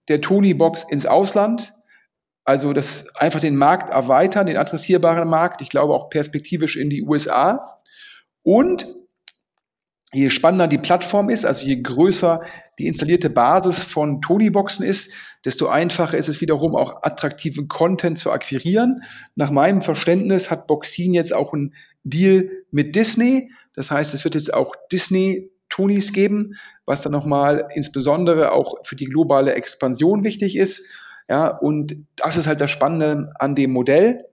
der 0.08 0.20
Tony-Box 0.20 0.85
ins 0.88 1.06
Ausland, 1.06 1.75
also 2.44 2.73
das 2.73 3.06
einfach 3.16 3.40
den 3.40 3.56
Markt 3.56 3.90
erweitern, 3.90 4.46
den 4.46 4.56
adressierbaren 4.56 5.28
Markt, 5.28 5.61
ich 5.62 5.68
glaube 5.68 5.94
auch 5.94 6.11
perspektivisch 6.11 6.76
in 6.76 6.90
die 6.90 7.02
USA. 7.02 7.80
Und 8.42 8.87
je 10.12 10.30
spannender 10.30 10.68
die 10.68 10.78
Plattform 10.78 11.28
ist, 11.28 11.44
also 11.44 11.66
je 11.66 11.82
größer 11.82 12.42
die 12.78 12.87
installierte 12.87 13.30
Basis 13.30 13.83
von 13.83 14.21
Tony-Boxen 14.21 14.85
ist, 14.85 15.12
desto 15.45 15.68
einfacher 15.68 16.18
ist 16.18 16.28
es 16.28 16.40
wiederum 16.40 16.76
auch 16.76 17.02
attraktiven 17.02 17.68
Content 17.68 18.18
zu 18.18 18.30
akquirieren. 18.30 19.02
Nach 19.35 19.50
meinem 19.50 19.80
Verständnis 19.80 20.50
hat 20.50 20.66
Boxin 20.66 21.14
jetzt 21.14 21.35
auch 21.35 21.52
einen 21.52 21.75
Deal 22.04 22.50
mit 22.71 22.95
Disney. 22.95 23.50
Das 23.75 23.90
heißt, 23.90 24.12
es 24.14 24.25
wird 24.25 24.35
jetzt 24.35 24.52
auch 24.52 24.75
Disney 24.92 25.50
Tonis 25.68 26.12
geben, 26.12 26.54
was 26.85 27.02
dann 27.02 27.12
nochmal 27.12 27.68
insbesondere 27.75 28.52
auch 28.52 28.76
für 28.85 28.97
die 28.97 29.06
globale 29.06 29.54
Expansion 29.54 30.23
wichtig 30.25 30.56
ist. 30.56 30.87
Ja, 31.28 31.49
und 31.49 31.97
das 32.16 32.37
ist 32.37 32.47
halt 32.47 32.61
das 32.61 32.71
Spannende 32.71 33.33
an 33.38 33.54
dem 33.54 33.73
Modell. 33.73 34.25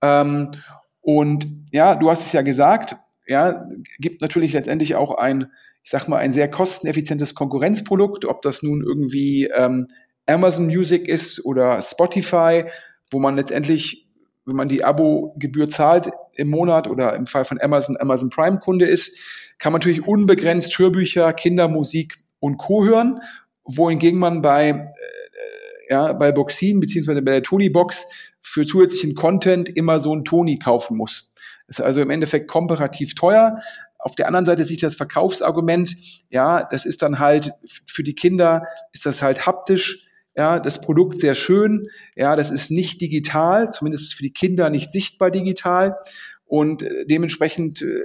Ähm, 0.00 0.52
und 1.00 1.46
ja, 1.70 1.94
du 1.94 2.10
hast 2.10 2.26
es 2.26 2.32
ja 2.32 2.42
gesagt, 2.42 2.96
ja, 3.26 3.66
gibt 3.98 4.20
natürlich 4.20 4.52
letztendlich 4.52 4.96
auch 4.96 5.16
ein, 5.16 5.52
ich 5.82 5.90
sag 5.90 6.08
mal, 6.08 6.18
ein 6.18 6.32
sehr 6.32 6.48
kosteneffizientes 6.48 7.34
Konkurrenzprodukt, 7.34 8.24
ob 8.24 8.42
das 8.42 8.62
nun 8.62 8.82
irgendwie 8.82 9.46
ähm, 9.46 9.88
Amazon 10.26 10.66
Music 10.66 11.08
ist 11.08 11.44
oder 11.44 11.80
Spotify, 11.80 12.64
wo 13.10 13.18
man 13.18 13.36
letztendlich, 13.36 14.08
wenn 14.44 14.56
man 14.56 14.68
die 14.68 14.84
Abo-Gebühr 14.84 15.68
zahlt 15.68 16.10
im 16.36 16.48
Monat 16.48 16.88
oder 16.88 17.14
im 17.16 17.26
Fall 17.26 17.44
von 17.44 17.60
Amazon, 17.60 17.96
Amazon 17.98 18.30
Prime-Kunde 18.30 18.86
ist, 18.86 19.16
kann 19.58 19.72
man 19.72 19.80
natürlich 19.80 20.06
unbegrenzt 20.06 20.78
Hörbücher, 20.78 21.32
Kindermusik 21.32 22.16
und 22.38 22.58
Co. 22.58 22.84
hören, 22.84 23.20
wohingegen 23.64 24.18
man 24.18 24.42
bei, 24.42 24.70
äh, 24.70 25.90
ja, 25.90 26.12
bei 26.12 26.32
Boxin 26.32 26.80
beziehungsweise 26.80 27.22
bei 27.22 27.32
der 27.32 27.42
Tony-Box 27.42 28.06
für 28.40 28.64
zusätzlichen 28.64 29.14
Content 29.14 29.68
immer 29.68 30.00
so 30.00 30.14
ein 30.14 30.24
Tony 30.24 30.58
kaufen 30.58 30.96
muss. 30.96 31.32
Ist 31.68 31.80
also 31.80 32.00
im 32.02 32.10
Endeffekt 32.10 32.48
komparativ 32.48 33.14
teuer. 33.14 33.60
Auf 34.02 34.14
der 34.16 34.26
anderen 34.26 34.44
Seite 34.44 34.64
sieht 34.64 34.82
das 34.82 34.96
Verkaufsargument, 34.96 35.94
ja, 36.28 36.64
das 36.64 36.84
ist 36.84 37.02
dann 37.02 37.18
halt 37.18 37.52
für 37.86 38.02
die 38.02 38.14
Kinder, 38.14 38.66
ist 38.92 39.06
das 39.06 39.22
halt 39.22 39.46
haptisch, 39.46 40.06
ja, 40.36 40.58
das 40.58 40.80
Produkt 40.80 41.20
sehr 41.20 41.34
schön, 41.34 41.88
ja, 42.16 42.36
das 42.36 42.50
ist 42.50 42.70
nicht 42.70 43.00
digital, 43.00 43.70
zumindest 43.70 44.14
für 44.14 44.22
die 44.22 44.32
Kinder 44.32 44.70
nicht 44.70 44.90
sichtbar 44.90 45.30
digital 45.30 45.96
und 46.44 46.82
äh, 46.82 47.06
dementsprechend 47.06 47.80
äh, 47.80 48.00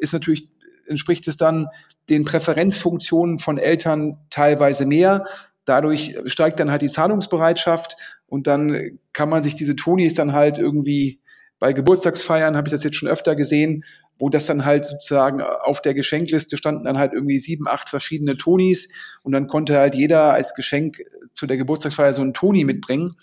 ist 0.00 0.12
natürlich 0.12 0.48
entspricht 0.86 1.28
es 1.28 1.36
dann 1.36 1.68
den 2.08 2.24
Präferenzfunktionen 2.24 3.38
von 3.38 3.58
Eltern 3.58 4.18
teilweise 4.30 4.86
mehr. 4.86 5.26
Dadurch 5.64 6.16
steigt 6.26 6.60
dann 6.60 6.70
halt 6.70 6.82
die 6.82 6.88
Zahlungsbereitschaft 6.88 7.96
und 8.26 8.46
dann 8.46 8.98
kann 9.12 9.28
man 9.28 9.42
sich 9.42 9.54
diese 9.54 9.76
Tonis 9.76 10.14
dann 10.14 10.32
halt 10.32 10.58
irgendwie 10.58 11.20
bei 11.58 11.72
Geburtstagsfeiern, 11.72 12.56
habe 12.56 12.68
ich 12.68 12.72
das 12.72 12.84
jetzt 12.84 12.96
schon 12.96 13.08
öfter 13.08 13.34
gesehen, 13.34 13.84
wo 14.18 14.28
das 14.28 14.46
dann 14.46 14.64
halt 14.64 14.84
sozusagen 14.84 15.42
auf 15.42 15.80
der 15.80 15.94
Geschenkliste 15.94 16.56
standen 16.56 16.84
dann 16.84 16.98
halt 16.98 17.12
irgendwie 17.12 17.38
sieben, 17.38 17.68
acht 17.68 17.88
verschiedene 17.88 18.36
Tonis 18.36 18.88
und 19.22 19.32
dann 19.32 19.46
konnte 19.46 19.76
halt 19.76 19.94
jeder 19.94 20.32
als 20.32 20.54
Geschenk 20.54 20.98
zu 21.32 21.46
der 21.46 21.56
Geburtstagsfeier 21.56 22.12
so 22.12 22.22
einen 22.22 22.34
Toni 22.34 22.64
mitbringen 22.64 23.16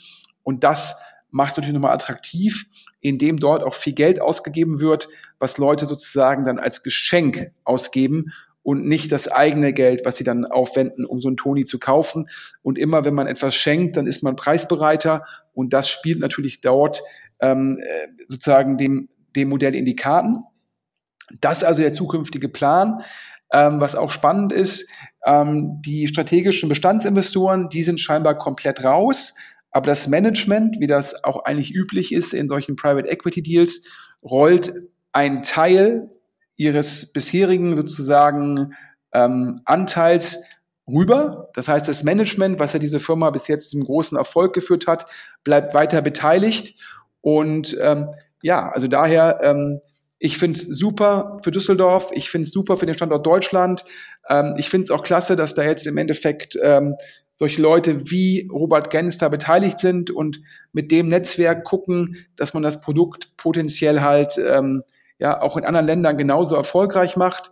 und 0.43 0.63
das 0.63 0.95
macht 1.31 1.51
es 1.51 1.57
natürlich 1.57 1.73
nochmal 1.73 1.93
attraktiv, 1.93 2.65
indem 3.01 3.37
dort 3.37 3.61
auch 3.61 3.73
viel 3.73 3.93
Geld 3.93 4.21
ausgegeben 4.21 4.79
wird, 4.79 5.09
was 5.37 5.57
Leute 5.57 5.85
sozusagen 5.85 6.45
dann 6.45 6.59
als 6.59 6.81
Geschenk 6.81 7.51
ausgeben 7.65 8.31
und 8.63 8.87
nicht 8.87 9.11
das 9.11 9.27
eigene 9.27 9.73
Geld, 9.73 10.05
was 10.05 10.17
sie 10.17 10.23
dann 10.23 10.45
aufwenden, 10.45 11.05
um 11.05 11.19
so 11.19 11.27
einen 11.27 11.37
Toni 11.37 11.65
zu 11.65 11.77
kaufen. 11.77 12.29
Und 12.63 12.79
immer 12.79 13.05
wenn 13.05 13.13
man 13.13 13.27
etwas 13.27 13.53
schenkt, 13.53 13.97
dann 13.97 14.07
ist 14.07 14.23
man 14.23 14.35
preisbereiter 14.35 15.25
und 15.53 15.73
das 15.73 15.89
spielt 15.89 16.19
natürlich 16.19 16.61
dort 16.61 17.01
ähm, 17.39 17.79
äh, 17.79 18.07
sozusagen 18.27 18.77
dem, 18.77 19.09
dem 19.35 19.49
Modell 19.49 19.75
in 19.75 19.85
die 19.85 19.95
Karten. 19.95 20.37
Das 21.41 21.59
ist 21.59 21.63
also 21.63 21.81
der 21.81 21.93
zukünftige 21.93 22.49
Plan. 22.49 23.01
Ähm, 23.51 23.79
was 23.79 23.95
auch 23.95 24.09
spannend 24.09 24.51
ist, 24.51 24.89
ähm, 25.25 25.81
die 25.81 26.07
strategischen 26.07 26.67
Bestandsinvestoren, 26.67 27.69
die 27.69 27.83
sind 27.83 27.99
scheinbar 27.99 28.37
komplett 28.37 28.83
raus. 28.83 29.33
Aber 29.71 29.87
das 29.87 30.07
Management, 30.07 30.79
wie 30.79 30.87
das 30.87 31.23
auch 31.23 31.43
eigentlich 31.45 31.73
üblich 31.73 32.13
ist 32.13 32.33
in 32.33 32.47
solchen 32.47 32.75
Private 32.75 33.09
Equity 33.09 33.43
Deals, 33.43 33.83
rollt 34.23 34.73
einen 35.11 35.43
Teil 35.43 36.09
ihres 36.55 37.11
bisherigen 37.11 37.75
sozusagen 37.75 38.73
ähm, 39.13 39.61
Anteils 39.65 40.39
rüber. 40.87 41.49
Das 41.53 41.67
heißt, 41.67 41.87
das 41.87 42.03
Management, 42.03 42.59
was 42.59 42.73
ja 42.73 42.79
diese 42.79 42.99
Firma 42.99 43.29
bis 43.29 43.47
jetzt 43.47 43.71
zum 43.71 43.83
großen 43.83 44.17
Erfolg 44.17 44.53
geführt 44.53 44.87
hat, 44.87 45.05
bleibt 45.43 45.73
weiter 45.73 46.01
beteiligt. 46.01 46.79
Und 47.25 47.75
ähm, 47.81 48.11
ja, 48.43 48.69
also 48.69 48.87
daher, 48.87 49.39
ähm, 49.41 49.81
ich 50.19 50.37
finde 50.37 50.59
es 50.59 50.65
super 50.67 51.39
für 51.43 51.49
Düsseldorf, 51.49 52.11
ich 52.13 52.29
finde 52.29 52.45
es 52.45 52.53
super 52.53 52.77
für 52.77 52.85
den 52.85 52.93
Standort 52.93 53.25
Deutschland. 53.25 53.83
Ähm, 54.29 54.53
ich 54.59 54.69
finde 54.69 54.85
es 54.85 54.91
auch 54.91 55.01
klasse, 55.01 55.35
dass 55.35 55.55
da 55.55 55.63
jetzt 55.63 55.87
im 55.87 55.97
Endeffekt 55.97 56.55
ähm, 56.61 56.93
solche 57.35 57.63
Leute 57.63 58.11
wie 58.11 58.47
Robert 58.53 58.91
Gens 58.91 59.17
da 59.17 59.29
beteiligt 59.29 59.79
sind 59.79 60.11
und 60.11 60.39
mit 60.71 60.91
dem 60.91 61.09
Netzwerk 61.09 61.63
gucken, 61.63 62.17
dass 62.35 62.53
man 62.53 62.61
das 62.61 62.79
Produkt 62.79 63.35
potenziell 63.37 64.01
halt 64.01 64.37
ähm, 64.37 64.83
ja 65.17 65.41
auch 65.41 65.57
in 65.57 65.65
anderen 65.65 65.87
Ländern 65.87 66.17
genauso 66.17 66.55
erfolgreich 66.55 67.15
macht. 67.17 67.51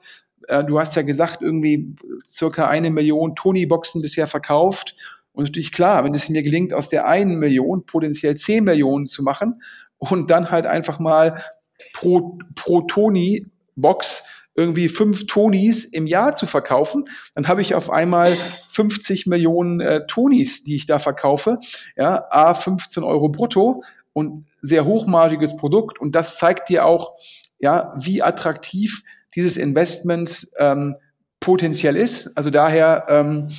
Äh, 0.49 0.63
du 0.65 0.79
hast 0.79 0.95
ja 0.95 1.01
gesagt, 1.01 1.41
irgendwie 1.41 1.95
circa 2.29 2.67
eine 2.67 2.91
Million 2.91 3.33
Tony-Boxen 3.33 4.03
bisher 4.03 4.27
verkauft. 4.27 4.95
Und 5.33 5.45
natürlich 5.45 5.71
klar, 5.71 6.03
wenn 6.03 6.13
es 6.13 6.29
mir 6.29 6.43
gelingt, 6.43 6.73
aus 6.73 6.89
der 6.89 7.07
einen 7.07 7.37
Million 7.37 7.85
potenziell 7.85 8.37
zehn 8.37 8.63
Millionen 8.63 9.05
zu 9.05 9.23
machen 9.23 9.61
und 9.97 10.29
dann 10.31 10.51
halt 10.51 10.65
einfach 10.65 10.99
mal 10.99 11.43
pro, 11.93 12.37
pro 12.55 12.81
Tony-Box 12.81 14.23
irgendwie 14.55 14.87
fünf 14.87 15.25
Tonis 15.25 15.85
im 15.85 16.05
Jahr 16.05 16.35
zu 16.35 16.45
verkaufen, 16.45 17.05
dann 17.33 17.47
habe 17.47 17.61
ich 17.61 17.73
auf 17.73 17.89
einmal 17.89 18.37
50 18.69 19.25
Millionen 19.25 19.79
äh, 19.79 20.05
Tonis, 20.05 20.63
die 20.63 20.75
ich 20.75 20.85
da 20.85 20.99
verkaufe. 20.99 21.57
Ja, 21.95 22.25
A 22.29 22.53
15 22.53 23.03
Euro 23.03 23.29
brutto 23.29 23.83
und 24.13 24.45
sehr 24.61 24.85
hochmargiges 24.85 25.55
Produkt. 25.57 25.99
Und 25.99 26.13
das 26.13 26.37
zeigt 26.37 26.69
dir 26.69 26.85
auch, 26.85 27.15
ja, 27.57 27.95
wie 27.97 28.21
attraktiv 28.21 29.03
dieses 29.35 29.57
Investments 29.57 30.51
ähm, 30.59 30.95
potenziell 31.43 31.97
ist. 31.97 32.35
Also 32.37 32.49
daher 32.49 33.05
ähm, 33.09 33.49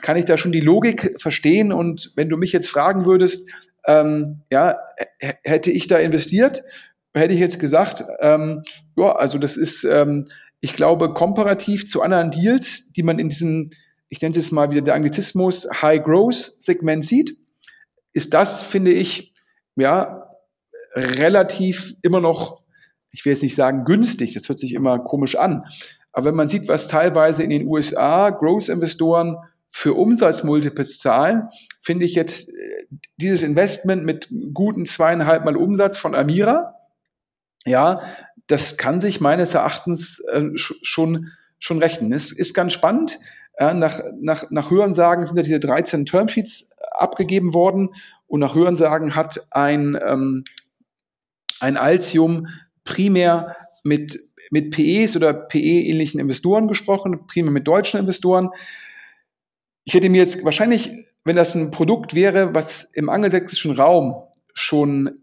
kann 0.00 0.16
ich 0.16 0.24
da 0.24 0.38
schon 0.38 0.52
die 0.52 0.60
Logik 0.60 1.20
verstehen. 1.20 1.70
Und 1.70 2.12
wenn 2.16 2.30
du 2.30 2.38
mich 2.38 2.50
jetzt 2.50 2.68
fragen 2.68 3.04
würdest, 3.04 3.46
ähm, 3.86 4.40
ja, 4.50 4.78
hätte 5.44 5.70
ich 5.70 5.86
da 5.86 5.98
investiert, 5.98 6.64
hätte 7.12 7.34
ich 7.34 7.40
jetzt 7.40 7.60
gesagt, 7.60 8.02
ähm, 8.20 8.62
ja, 8.96 9.14
also 9.14 9.36
das 9.36 9.58
ist, 9.58 9.84
ähm, 9.84 10.28
ich 10.60 10.72
glaube, 10.72 11.12
komparativ 11.12 11.90
zu 11.90 12.00
anderen 12.00 12.30
Deals, 12.30 12.90
die 12.92 13.02
man 13.02 13.18
in 13.18 13.28
diesem, 13.28 13.70
ich 14.08 14.22
nenne 14.22 14.36
es 14.36 14.50
mal 14.50 14.70
wieder 14.70 14.80
der 14.80 14.94
Anglizismus, 14.94 15.68
High-Growth-Segment 15.70 17.04
sieht, 17.04 17.36
ist 18.14 18.32
das, 18.32 18.62
finde 18.62 18.92
ich, 18.92 19.34
ja, 19.76 20.26
relativ 20.94 21.92
immer 22.00 22.22
noch, 22.22 22.62
ich 23.10 23.26
will 23.26 23.34
jetzt 23.34 23.42
nicht 23.42 23.56
sagen 23.56 23.84
günstig, 23.84 24.32
das 24.32 24.48
hört 24.48 24.58
sich 24.58 24.72
immer 24.72 24.98
komisch 25.00 25.36
an, 25.36 25.64
aber 26.16 26.28
wenn 26.28 26.34
man 26.34 26.48
sieht, 26.48 26.66
was 26.66 26.88
teilweise 26.88 27.42
in 27.42 27.50
den 27.50 27.66
USA 27.66 28.30
Growth-Investoren 28.30 29.36
für 29.70 29.92
Umsatzmultiples 29.92 30.98
zahlen, 30.98 31.50
finde 31.82 32.06
ich 32.06 32.14
jetzt 32.14 32.48
äh, 32.48 32.86
dieses 33.18 33.42
Investment 33.42 34.02
mit 34.02 34.30
guten 34.54 34.86
zweieinhalb 34.86 35.44
Mal 35.44 35.58
Umsatz 35.58 35.98
von 35.98 36.14
Amira, 36.14 36.74
ja, 37.66 38.00
das 38.46 38.78
kann 38.78 39.02
sich 39.02 39.20
meines 39.20 39.52
Erachtens 39.52 40.20
äh, 40.32 40.48
schon, 40.54 41.32
schon 41.58 41.82
rechnen. 41.82 42.14
Es 42.14 42.32
ist 42.32 42.54
ganz 42.54 42.72
spannend. 42.72 43.18
Ja, 43.60 43.74
nach, 43.74 44.00
nach, 44.18 44.50
nach 44.50 44.70
Hörensagen 44.70 45.26
sind 45.26 45.36
ja 45.36 45.42
diese 45.42 45.60
13 45.60 46.06
Termsheets 46.06 46.70
abgegeben 46.92 47.52
worden 47.52 47.94
und 48.26 48.40
nach 48.40 48.54
Hörensagen 48.54 49.14
hat 49.14 49.46
ein, 49.50 49.98
ähm, 50.02 50.44
ein 51.60 51.76
Altium 51.76 52.46
primär 52.84 53.54
mit, 53.84 54.18
mit 54.50 54.70
PEs 54.70 55.16
oder 55.16 55.32
PE-ähnlichen 55.32 56.20
Investoren 56.20 56.68
gesprochen, 56.68 57.26
primär 57.26 57.52
mit 57.52 57.66
deutschen 57.66 58.00
Investoren. 58.00 58.50
Ich 59.84 59.94
hätte 59.94 60.08
mir 60.08 60.22
jetzt 60.22 60.44
wahrscheinlich, 60.44 60.90
wenn 61.24 61.36
das 61.36 61.54
ein 61.54 61.70
Produkt 61.70 62.14
wäre, 62.14 62.54
was 62.54 62.84
im 62.92 63.08
angelsächsischen 63.08 63.72
Raum 63.72 64.22
schon 64.54 65.22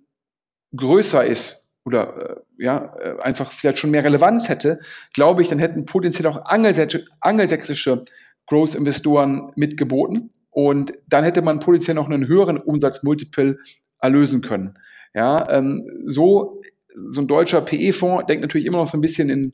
größer 0.75 1.25
ist 1.25 1.69
oder 1.85 2.37
äh, 2.57 2.63
ja, 2.63 2.95
äh, 2.99 3.21
einfach 3.21 3.51
vielleicht 3.51 3.79
schon 3.79 3.91
mehr 3.91 4.03
Relevanz 4.03 4.49
hätte, 4.49 4.79
glaube 5.13 5.41
ich, 5.41 5.47
dann 5.49 5.59
hätten 5.59 5.85
potenziell 5.85 6.27
auch 6.27 6.45
angelsächsische 6.45 8.05
Growth-Investoren 8.47 9.51
mitgeboten. 9.55 10.31
Und 10.49 10.93
dann 11.07 11.23
hätte 11.23 11.41
man 11.41 11.59
potenziell 11.59 11.95
noch 11.95 12.09
einen 12.09 12.27
höheren 12.27 12.57
Umsatzmultiple 12.57 13.57
erlösen 13.99 14.41
können. 14.41 14.77
Ja, 15.13 15.49
ähm, 15.49 16.05
so, 16.05 16.61
so 17.09 17.21
ein 17.21 17.27
deutscher 17.27 17.61
PE-Fonds 17.61 18.25
denkt 18.27 18.41
natürlich 18.41 18.65
immer 18.65 18.79
noch 18.79 18.87
so 18.87 18.97
ein 18.97 19.01
bisschen 19.01 19.29
in, 19.29 19.53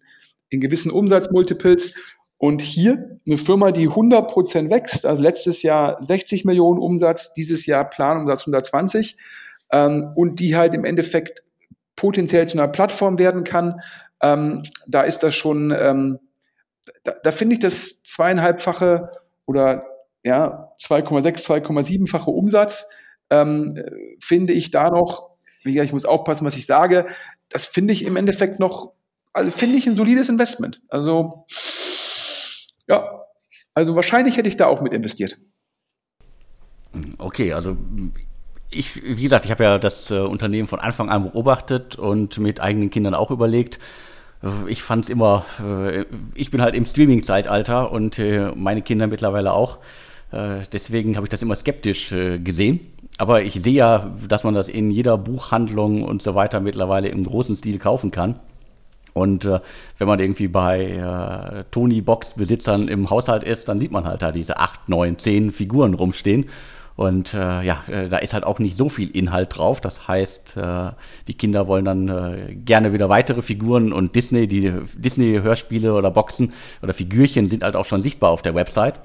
in 0.49 0.59
gewissen 0.59 0.91
Umsatzmultiples. 0.91 1.93
Und 2.37 2.61
hier 2.61 3.17
eine 3.25 3.37
Firma, 3.37 3.71
die 3.71 3.89
100% 3.89 4.69
wächst, 4.69 5.05
also 5.05 5.21
letztes 5.21 5.61
Jahr 5.61 6.01
60 6.01 6.45
Millionen 6.45 6.79
Umsatz, 6.79 7.33
dieses 7.33 7.65
Jahr 7.65 7.89
Planumsatz 7.89 8.41
120 8.41 9.17
ähm, 9.71 10.13
und 10.15 10.39
die 10.39 10.55
halt 10.55 10.73
im 10.73 10.85
Endeffekt 10.85 11.43
potenziell 11.97 12.47
zu 12.47 12.57
einer 12.57 12.69
Plattform 12.69 13.19
werden 13.19 13.43
kann, 13.43 13.81
ähm, 14.21 14.63
da 14.87 15.01
ist 15.01 15.19
das 15.19 15.35
schon, 15.35 15.73
ähm, 15.77 16.19
da, 17.03 17.13
da 17.21 17.31
finde 17.31 17.55
ich 17.55 17.59
das 17.59 18.03
zweieinhalbfache 18.03 19.11
oder 19.45 19.83
ja, 20.23 20.73
2,6, 20.81 21.45
2,7-fache 21.45 22.29
Umsatz, 22.29 22.87
ähm, 23.29 23.83
finde 24.21 24.53
ich 24.53 24.71
da 24.71 24.89
noch, 24.89 25.28
wie 25.63 25.73
gesagt, 25.73 25.87
ich 25.87 25.93
muss 25.93 26.05
aufpassen, 26.05 26.45
was 26.45 26.55
ich 26.55 26.65
sage, 26.65 27.07
das 27.49 27.65
finde 27.65 27.93
ich 27.93 28.03
im 28.05 28.15
Endeffekt 28.15 28.59
noch, 28.59 28.93
also 29.33 29.51
finde 29.51 29.77
ich 29.77 29.87
ein 29.87 29.95
solides 29.95 30.29
Investment. 30.29 30.81
Also, 30.89 31.45
ja, 32.87 33.23
also 33.73 33.95
wahrscheinlich 33.95 34.37
hätte 34.37 34.49
ich 34.49 34.57
da 34.57 34.67
auch 34.67 34.81
mit 34.81 34.93
investiert. 34.93 35.37
Okay, 37.17 37.53
also 37.53 37.77
ich, 38.71 39.03
wie 39.03 39.23
gesagt, 39.23 39.45
ich 39.45 39.51
habe 39.51 39.63
ja 39.63 39.77
das 39.77 40.11
äh, 40.11 40.19
Unternehmen 40.19 40.67
von 40.67 40.79
Anfang 40.79 41.09
an 41.09 41.23
beobachtet 41.23 41.95
und 41.95 42.37
mit 42.37 42.59
eigenen 42.59 42.89
Kindern 42.89 43.13
auch 43.13 43.31
überlegt. 43.31 43.79
Ich 44.67 44.83
fand 44.83 45.03
es 45.03 45.09
immer, 45.09 45.45
äh, 45.61 46.05
ich 46.33 46.49
bin 46.49 46.61
halt 46.61 46.73
im 46.73 46.85
Streaming-Zeitalter 46.85 47.91
und 47.91 48.19
äh, 48.19 48.51
meine 48.55 48.81
Kinder 48.81 49.07
mittlerweile 49.07 49.51
auch. 49.53 49.79
Äh, 50.31 50.61
deswegen 50.71 51.15
habe 51.15 51.25
ich 51.25 51.29
das 51.29 51.41
immer 51.41 51.55
skeptisch 51.55 52.11
äh, 52.11 52.39
gesehen. 52.39 52.79
Aber 53.19 53.41
ich 53.41 53.61
sehe 53.61 53.73
ja, 53.73 54.15
dass 54.29 54.45
man 54.45 54.53
das 54.53 54.69
in 54.69 54.91
jeder 54.91 55.17
Buchhandlung 55.17 56.03
und 56.03 56.21
so 56.21 56.35
weiter 56.35 56.61
mittlerweile 56.61 57.09
im 57.09 57.25
großen 57.25 57.53
Stil 57.53 57.77
kaufen 57.77 58.11
kann. 58.11 58.39
Und 59.13 59.43
äh, 59.43 59.59
wenn 59.97 60.07
man 60.07 60.19
irgendwie 60.19 60.47
bei 60.47 60.85
äh, 60.85 61.65
Tony-Box-Besitzern 61.69 62.87
im 62.87 63.09
Haushalt 63.09 63.43
ist, 63.43 63.67
dann 63.67 63.77
sieht 63.77 63.91
man 63.91 64.05
halt 64.05 64.21
da 64.21 64.31
diese 64.31 64.57
acht, 64.57 64.87
neun, 64.87 65.17
zehn 65.17 65.51
Figuren 65.51 65.95
rumstehen. 65.95 66.45
Und 66.95 67.33
äh, 67.33 67.61
ja, 67.61 67.83
äh, 67.87 68.07
da 68.07 68.19
ist 68.19 68.33
halt 68.33 68.45
auch 68.45 68.59
nicht 68.59 68.77
so 68.77 68.87
viel 68.87 69.09
Inhalt 69.09 69.57
drauf. 69.57 69.81
Das 69.81 70.07
heißt, 70.07 70.55
äh, 70.55 70.91
die 71.27 71.33
Kinder 71.33 71.67
wollen 71.67 71.83
dann 71.83 72.07
äh, 72.07 72.55
gerne 72.55 72.93
wieder 72.93 73.09
weitere 73.09 73.41
Figuren 73.41 73.91
und 73.91 74.15
Disney, 74.15 74.47
die 74.47 74.71
Disney-Hörspiele 74.95 75.93
oder 75.93 76.09
Boxen 76.09 76.53
oder 76.81 76.93
Figürchen 76.93 77.47
sind 77.47 77.63
halt 77.63 77.75
auch 77.75 77.85
schon 77.85 78.01
sichtbar 78.01 78.31
auf 78.31 78.43
der 78.43 78.55
Website. 78.55 79.01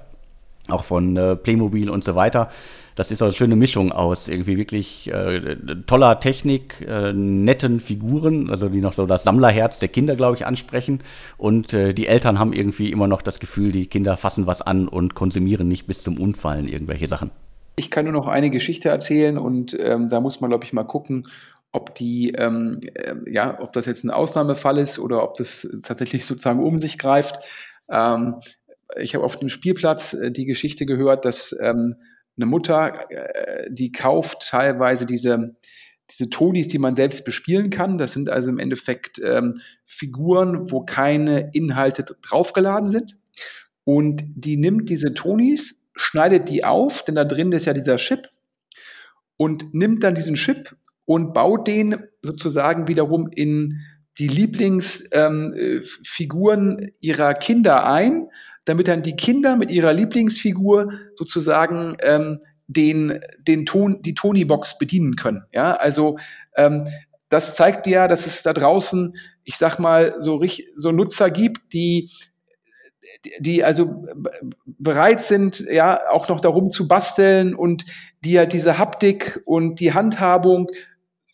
Auch 0.68 0.84
von 0.84 1.16
äh, 1.16 1.34
Playmobil 1.34 1.90
und 1.90 2.04
so 2.04 2.14
weiter. 2.14 2.48
Das 2.94 3.10
ist 3.10 3.18
so 3.18 3.24
eine 3.24 3.34
schöne 3.34 3.56
Mischung 3.56 3.90
aus 3.90 4.28
irgendwie 4.28 4.56
wirklich 4.56 5.12
äh, 5.12 5.56
toller 5.86 6.20
Technik, 6.20 6.86
äh, 6.86 7.12
netten 7.12 7.80
Figuren, 7.80 8.50
also 8.50 8.68
die 8.68 8.80
noch 8.80 8.92
so 8.92 9.06
das 9.06 9.24
Sammlerherz 9.24 9.80
der 9.80 9.88
Kinder, 9.88 10.14
glaube 10.14 10.36
ich, 10.36 10.46
ansprechen. 10.46 11.00
Und 11.36 11.72
äh, 11.72 11.92
die 11.92 12.06
Eltern 12.06 12.38
haben 12.38 12.52
irgendwie 12.52 12.92
immer 12.92 13.08
noch 13.08 13.22
das 13.22 13.40
Gefühl, 13.40 13.72
die 13.72 13.86
Kinder 13.86 14.16
fassen 14.16 14.46
was 14.46 14.62
an 14.62 14.86
und 14.86 15.14
konsumieren 15.14 15.66
nicht 15.66 15.86
bis 15.88 16.04
zum 16.04 16.20
Unfallen 16.20 16.68
irgendwelche 16.68 17.08
Sachen. 17.08 17.32
Ich 17.76 17.90
kann 17.90 18.04
nur 18.04 18.12
noch 18.12 18.28
eine 18.28 18.50
Geschichte 18.50 18.88
erzählen 18.90 19.38
und 19.38 19.76
ähm, 19.80 20.08
da 20.08 20.20
muss 20.20 20.40
man, 20.40 20.50
glaube 20.50 20.64
ich, 20.64 20.72
mal 20.72 20.84
gucken, 20.84 21.26
ob 21.72 21.96
die, 21.96 22.30
ähm, 22.30 22.80
äh, 22.94 23.16
ja, 23.26 23.58
ob 23.60 23.72
das 23.72 23.86
jetzt 23.86 24.04
ein 24.04 24.10
Ausnahmefall 24.10 24.78
ist 24.78 25.00
oder 25.00 25.24
ob 25.24 25.34
das 25.34 25.68
tatsächlich 25.82 26.24
sozusagen 26.24 26.62
um 26.62 26.78
sich 26.78 26.98
greift. 26.98 27.40
Ähm, 27.90 28.36
ich 28.96 29.16
habe 29.16 29.24
auf 29.24 29.36
dem 29.36 29.48
Spielplatz 29.48 30.12
äh, 30.12 30.30
die 30.30 30.44
Geschichte 30.44 30.86
gehört, 30.86 31.24
dass 31.24 31.56
ähm, 31.60 31.96
eine 32.36 32.46
Mutter, 32.46 33.10
äh, 33.10 33.68
die 33.70 33.92
kauft 33.92 34.48
teilweise 34.48 35.06
diese, 35.06 35.56
diese 36.10 36.30
Tonis, 36.30 36.68
die 36.68 36.78
man 36.78 36.94
selbst 36.94 37.24
bespielen 37.24 37.70
kann. 37.70 37.98
Das 37.98 38.12
sind 38.12 38.28
also 38.28 38.50
im 38.50 38.58
Endeffekt 38.58 39.20
ähm, 39.24 39.60
Figuren, 39.84 40.70
wo 40.70 40.84
keine 40.84 41.50
Inhalte 41.52 42.04
draufgeladen 42.22 42.88
sind. 42.88 43.16
Und 43.84 44.24
die 44.26 44.56
nimmt 44.56 44.88
diese 44.88 45.14
Tonis 45.14 45.80
schneidet 45.96 46.48
die 46.48 46.64
auf, 46.64 47.04
denn 47.04 47.14
da 47.14 47.24
drin 47.24 47.52
ist 47.52 47.66
ja 47.66 47.72
dieser 47.72 47.96
Chip 47.96 48.28
und 49.36 49.74
nimmt 49.74 50.02
dann 50.02 50.14
diesen 50.14 50.34
Chip 50.34 50.74
und 51.04 51.34
baut 51.34 51.68
den 51.68 52.04
sozusagen 52.22 52.88
wiederum 52.88 53.28
in 53.28 53.80
die 54.18 54.28
Lieblingsfiguren 54.28 56.78
ähm, 56.78 56.90
ihrer 57.00 57.34
Kinder 57.34 57.86
ein, 57.86 58.28
damit 58.64 58.88
dann 58.88 59.02
die 59.02 59.16
Kinder 59.16 59.56
mit 59.56 59.70
ihrer 59.70 59.92
Lieblingsfigur 59.92 60.92
sozusagen 61.14 61.96
ähm, 62.00 62.40
den, 62.66 63.20
den 63.38 63.66
Ton, 63.66 64.02
die 64.02 64.14
Tony-Box 64.14 64.78
bedienen 64.78 65.16
können. 65.16 65.44
Ja, 65.52 65.74
also 65.74 66.18
ähm, 66.56 66.88
das 67.28 67.56
zeigt 67.56 67.86
ja, 67.86 68.08
dass 68.08 68.26
es 68.26 68.42
da 68.42 68.52
draußen, 68.52 69.16
ich 69.44 69.56
sag 69.56 69.78
mal, 69.78 70.14
so, 70.18 70.42
so 70.76 70.92
Nutzer 70.92 71.30
gibt, 71.30 71.72
die 71.72 72.10
die 73.38 73.62
also 73.62 74.06
bereit 74.64 75.20
sind, 75.22 75.60
ja, 75.70 76.00
auch 76.10 76.28
noch 76.28 76.40
darum 76.40 76.70
zu 76.70 76.88
basteln 76.88 77.54
und 77.54 77.84
die 78.24 78.32
ja 78.32 78.46
diese 78.46 78.78
Haptik 78.78 79.42
und 79.44 79.78
die 79.80 79.92
Handhabung 79.92 80.70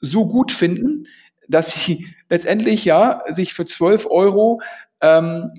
so 0.01 0.27
gut 0.27 0.53
finden, 0.53 1.07
dass 1.49 1.73
sie 1.73 2.07
letztendlich 2.29 2.85
ja 2.85 3.23
sich 3.29 3.55
für 3.55 3.65
12 3.65 4.07
Euro 4.11 4.61
ähm, 5.01 5.53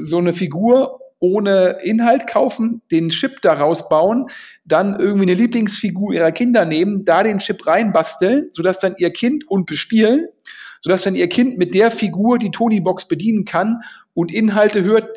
so 0.00 0.18
eine 0.18 0.32
Figur 0.32 1.00
ohne 1.24 1.78
Inhalt 1.82 2.26
kaufen, 2.26 2.82
den 2.90 3.08
Chip 3.08 3.40
daraus 3.40 3.88
bauen, 3.88 4.26
dann 4.66 5.00
irgendwie 5.00 5.24
eine 5.24 5.34
Lieblingsfigur 5.34 6.12
ihrer 6.12 6.32
Kinder 6.32 6.66
nehmen, 6.66 7.06
da 7.06 7.22
den 7.22 7.38
Chip 7.38 7.66
reinbasteln, 7.66 8.48
sodass 8.50 8.78
dann 8.78 8.94
ihr 8.98 9.10
Kind 9.10 9.48
und 9.48 9.64
bespielen, 9.64 10.28
sodass 10.82 11.00
dann 11.00 11.14
ihr 11.14 11.28
Kind 11.28 11.56
mit 11.56 11.72
der 11.74 11.90
Figur 11.90 12.38
die 12.38 12.50
Tony-Box 12.50 13.08
bedienen 13.08 13.46
kann 13.46 13.80
und 14.12 14.30
Inhalte 14.30 14.84
hört, 14.84 15.08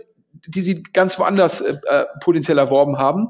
die 0.48 0.62
sie 0.62 0.82
ganz 0.82 1.20
woanders 1.20 1.60
äh, 1.60 1.76
äh 1.88 2.06
potenziell 2.22 2.58
erworben 2.58 2.98
haben. 2.98 3.28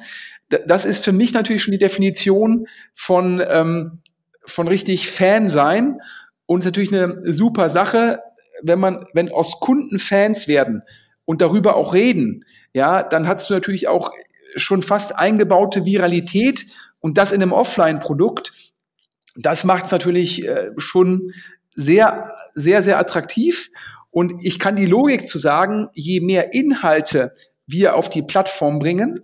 das 0.50 0.86
ist 0.86 1.04
für 1.04 1.12
mich 1.12 1.34
natürlich 1.34 1.64
schon 1.64 1.72
die 1.72 1.80
Definition 1.80 2.68
von, 2.94 3.42
ähm, 3.50 4.00
von 4.46 4.68
richtig 4.68 5.10
Fan 5.10 5.50
sein 5.50 6.00
und 6.46 6.60
ist 6.60 6.66
natürlich 6.66 6.94
eine 6.94 7.34
super 7.34 7.70
Sache, 7.70 8.20
wenn 8.62 8.80
man, 8.80 9.06
wenn 9.14 9.32
aus 9.32 9.60
Kunden 9.60 9.98
Fans 9.98 10.48
werden 10.48 10.84
und 11.28 11.42
darüber 11.42 11.76
auch 11.76 11.94
reden, 11.94 12.46
ja, 12.74 13.04
dann 13.04 13.28
hast 13.28 13.50
du 13.50 13.54
natürlich 13.54 13.90
auch 13.90 14.12
schon 14.56 14.82
fast 14.82 15.14
eingebaute 15.14 15.84
Viralität 15.84 16.66
und 17.00 17.18
das 17.18 17.34
in 17.34 17.42
einem 17.42 17.52
Offline-Produkt. 17.52 18.54
Das 19.36 19.66
macht 19.66 19.88
es 19.88 19.92
natürlich 19.92 20.48
äh, 20.48 20.72
schon 20.78 21.34
sehr, 21.76 22.34
sehr, 22.56 22.82
sehr 22.82 22.98
attraktiv. 22.98 23.70
Und 24.10 24.36
ich 24.42 24.58
kann 24.58 24.78
die 24.78 24.86
Logik 24.86 25.28
zu 25.28 25.38
sagen, 25.38 25.90
je 25.94 26.22
mehr 26.22 26.54
Inhalte 26.54 27.34
wir 27.68 27.96
auf 27.98 28.10
die 28.10 28.24
Plattform 28.24 28.80
bringen, 28.80 29.20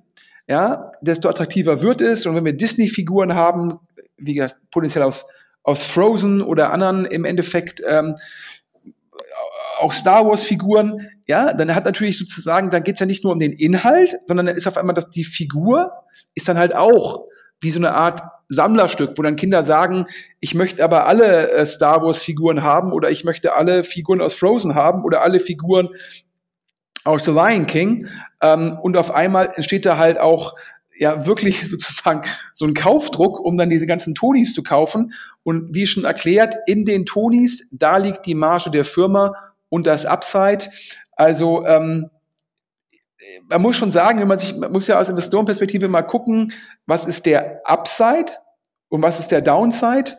ja, 0.46 0.92
desto 1.02 1.30
attraktiver 1.30 1.82
wird 1.82 2.02
es. 2.02 2.26
Und 2.26 2.36
wenn 2.36 2.44
wir 2.44 2.54
Disney-Figuren 2.54 3.34
haben, 3.34 3.80
wie 4.18 4.34
gesagt, 4.34 4.58
potenziell 4.72 5.06
aus, 5.06 5.26
aus 5.64 5.86
Frozen 5.86 6.42
oder 6.42 6.74
anderen 6.74 7.06
im 7.06 7.24
Endeffekt 7.24 7.82
ähm, 7.88 8.18
auch 9.84 9.94
Star 9.94 10.26
Wars-Figuren, 10.26 11.10
ja, 11.28 11.54
dann 11.54 11.76
hat 11.76 11.86
natürlich 11.86 12.18
sozusagen, 12.18 12.70
dann 12.70 12.84
geht 12.84 12.96
es 12.96 13.00
ja 13.00 13.06
nicht 13.06 13.24
nur 13.24 13.34
um 13.34 13.40
den 13.40 13.54
Inhalt, 13.54 14.16
sondern 14.26 14.48
dann 14.48 14.56
ist 14.56 14.68
auf 14.68 14.78
einmal, 14.78 14.96
dass 14.96 15.10
die 15.10 15.24
Figur 15.24 15.92
ist 16.36 16.48
dann 16.48 16.58
halt 16.58 16.76
auch 16.76 17.26
wie 17.62 17.70
so 17.70 17.80
eine 17.80 17.94
Art 17.94 18.22
Sammlerstück, 18.50 19.18
wo 19.18 19.22
dann 19.22 19.36
Kinder 19.36 19.64
sagen, 19.64 20.06
ich 20.40 20.54
möchte 20.54 20.84
aber 20.84 21.08
alle 21.08 21.52
äh, 21.52 21.66
Star 21.66 22.04
Wars 22.04 22.22
Figuren 22.22 22.64
haben 22.64 22.92
oder 22.92 23.10
ich 23.10 23.24
möchte 23.24 23.54
alle 23.54 23.84
Figuren 23.84 24.22
aus 24.22 24.34
Frozen 24.34 24.76
haben 24.76 25.04
oder 25.04 25.22
alle 25.22 25.40
Figuren 25.40 25.90
aus 27.04 27.26
The 27.26 27.32
Lion 27.32 27.68
King. 27.68 28.08
Ähm, 28.42 28.78
und 28.82 28.98
auf 28.98 29.12
einmal 29.12 29.52
entsteht 29.56 29.86
da 29.86 29.98
halt 29.98 30.20
auch 30.20 30.56
ja 30.98 31.26
wirklich 31.26 31.68
sozusagen 31.70 32.22
so 32.54 32.66
ein 32.66 32.74
Kaufdruck, 32.74 33.40
um 33.40 33.58
dann 33.58 33.70
diese 33.70 33.86
ganzen 33.86 34.14
Tonis 34.14 34.54
zu 34.54 34.64
kaufen. 34.64 35.14
Und 35.44 35.74
wie 35.74 35.88
schon 35.88 36.06
erklärt, 36.06 36.56
in 36.68 36.86
den 36.86 37.06
Tonis, 37.06 37.68
da 37.72 37.98
liegt 37.98 38.26
die 38.26 38.36
Marge 38.36 38.72
der 38.72 38.86
Firma 38.86 39.34
und 39.74 39.88
das 39.88 40.06
Upside. 40.06 40.70
Also 41.14 41.66
ähm, 41.66 42.12
man 43.50 43.60
muss 43.60 43.76
schon 43.76 43.92
sagen, 43.92 44.20
wenn 44.20 44.28
man 44.28 44.38
sich, 44.38 44.56
man 44.56 44.72
muss 44.72 44.86
ja 44.86 45.00
aus 45.00 45.10
Investorenperspektive 45.10 45.88
mal 45.88 46.04
gucken, 46.04 46.54
was 46.86 47.06
ist 47.06 47.26
der 47.26 47.62
Upside 47.66 48.32
und 48.90 49.02
was 49.02 49.20
ist 49.20 49.32
der 49.32 49.42
Downside. 49.42 50.12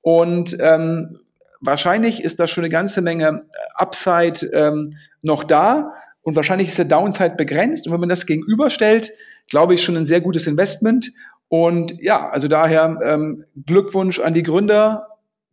Und 0.00 0.56
ähm, 0.60 1.18
wahrscheinlich 1.60 2.22
ist 2.22 2.38
da 2.38 2.46
schon 2.46 2.62
eine 2.62 2.70
ganze 2.70 3.02
Menge 3.02 3.40
Upside 3.74 4.46
ähm, 4.52 4.96
noch 5.22 5.42
da 5.42 5.92
und 6.22 6.36
wahrscheinlich 6.36 6.68
ist 6.68 6.78
der 6.78 6.84
Downside 6.84 7.34
begrenzt. 7.34 7.88
Und 7.88 7.92
wenn 7.92 8.00
man 8.00 8.08
das 8.08 8.26
gegenüberstellt, 8.26 9.10
glaube 9.48 9.74
ich, 9.74 9.82
schon 9.82 9.96
ein 9.96 10.06
sehr 10.06 10.20
gutes 10.20 10.46
Investment. 10.46 11.10
Und 11.48 12.00
ja, 12.00 12.30
also 12.30 12.46
daher 12.46 12.96
ähm, 13.04 13.44
Glückwunsch 13.66 14.20
an 14.20 14.34
die 14.34 14.44
Gründer, 14.44 15.08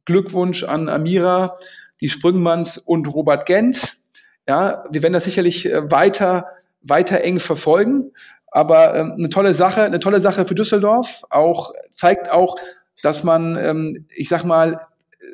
Glückwunsch 0.06 0.64
an 0.64 0.90
Amira, 0.90 1.56
die 2.02 2.10
Sprüngmanns 2.10 2.78
und 2.78 3.08
Robert 3.08 3.46
Gens. 3.46 4.08
Ja, 4.48 4.84
wir 4.90 5.04
werden 5.04 5.14
das 5.14 5.26
sicherlich 5.26 5.66
äh, 5.66 5.92
weiter, 5.92 6.48
weiter 6.82 7.22
eng 7.22 7.40
verfolgen. 7.40 8.12
Aber 8.52 8.96
ähm, 8.96 9.14
eine 9.18 9.30
tolle 9.30 9.54
Sache, 9.54 9.84
eine 9.84 10.00
tolle 10.00 10.22
Sache 10.22 10.46
für 10.46 10.56
Düsseldorf. 10.56 11.24
Auch 11.30 11.74
zeigt 11.94 12.32
auch, 12.32 12.56
dass 13.02 13.24
man, 13.24 13.58
ähm, 13.58 14.06
ich 14.16 14.30
sag 14.30 14.44
mal, 14.44 14.74
äh, 14.74 15.26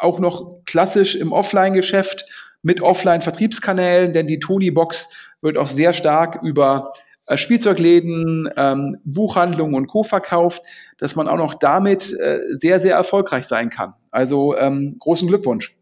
auch 0.00 0.18
noch 0.18 0.64
klassisch 0.66 1.14
im 1.14 1.32
Offline-Geschäft 1.32 2.26
mit 2.62 2.80
Offline-Vertriebskanälen, 2.80 4.12
denn 4.12 4.26
die 4.26 4.38
Tony-Box 4.38 5.08
wird 5.40 5.56
auch 5.56 5.68
sehr 5.68 5.92
stark 5.92 6.42
über 6.42 6.92
äh, 7.26 7.36
Spielzeugläden, 7.36 8.48
ähm, 8.56 8.98
Buchhandlungen 9.04 9.74
und 9.74 9.86
Co. 9.86 10.04
verkauft, 10.04 10.62
dass 10.98 11.16
man 11.16 11.28
auch 11.28 11.36
noch 11.36 11.54
damit 11.54 12.12
äh, 12.12 12.40
sehr, 12.58 12.80
sehr 12.80 12.94
erfolgreich 12.96 13.46
sein 13.46 13.70
kann. 13.70 13.94
Also 14.10 14.56
ähm, 14.56 14.96
großen 14.98 15.26
Glückwunsch. 15.26 15.74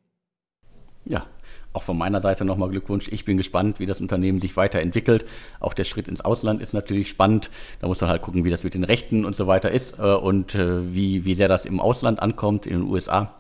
Ja, 1.05 1.27
auch 1.73 1.83
von 1.83 1.97
meiner 1.97 2.21
Seite 2.21 2.45
nochmal 2.45 2.69
Glückwunsch. 2.71 3.09
Ich 3.13 3.25
bin 3.25 3.37
gespannt, 3.37 3.79
wie 3.79 3.87
das 3.87 4.01
Unternehmen 4.01 4.41
sich 4.41 4.57
weiterentwickelt. 4.57 5.25
Auch 5.61 5.73
der 5.73 5.85
Schritt 5.85 6.09
ins 6.09 6.21
Ausland 6.21 6.61
ist 6.61 6.75
natürlich 6.75 7.09
spannend. 7.09 7.51
Da 7.81 7.87
muss 7.87 8.01
man 8.01 8.11
halt 8.11 8.23
gucken, 8.23 8.45
wie 8.45 8.51
das 8.51 8.65
mit 8.65 8.75
den 8.75 8.83
Rechten 8.83 9.25
und 9.25 9.37
so 9.37 9.47
weiter 9.47 9.71
ist 9.71 9.99
äh, 9.99 10.03
und 10.03 10.55
äh, 10.57 10.93
wie, 10.93 11.25
wie 11.25 11.35
sehr 11.35 11.49
das 11.49 11.67
im 11.67 11.79
Ausland 11.79 12.21
ankommt, 12.21 12.67
in 12.67 12.81
den 12.81 12.83
USA. 12.89 13.35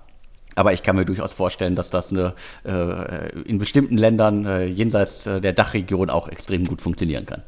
Aber 0.55 0.73
ich 0.73 0.83
kann 0.83 0.97
mir 0.97 1.05
durchaus 1.05 1.33
vorstellen, 1.33 1.75
dass 1.75 1.91
das 1.91 2.13
eine, 2.13 2.35
äh, 2.65 3.41
in 3.43 3.59
bestimmten 3.59 3.97
Ländern 3.97 4.69
jenseits 4.69 5.25
der 5.25 5.53
Dachregion 5.53 6.11
auch 6.11 6.29
extrem 6.29 6.65
gut 6.65 6.83
funktionieren 6.83 7.25
kann. 7.25 7.43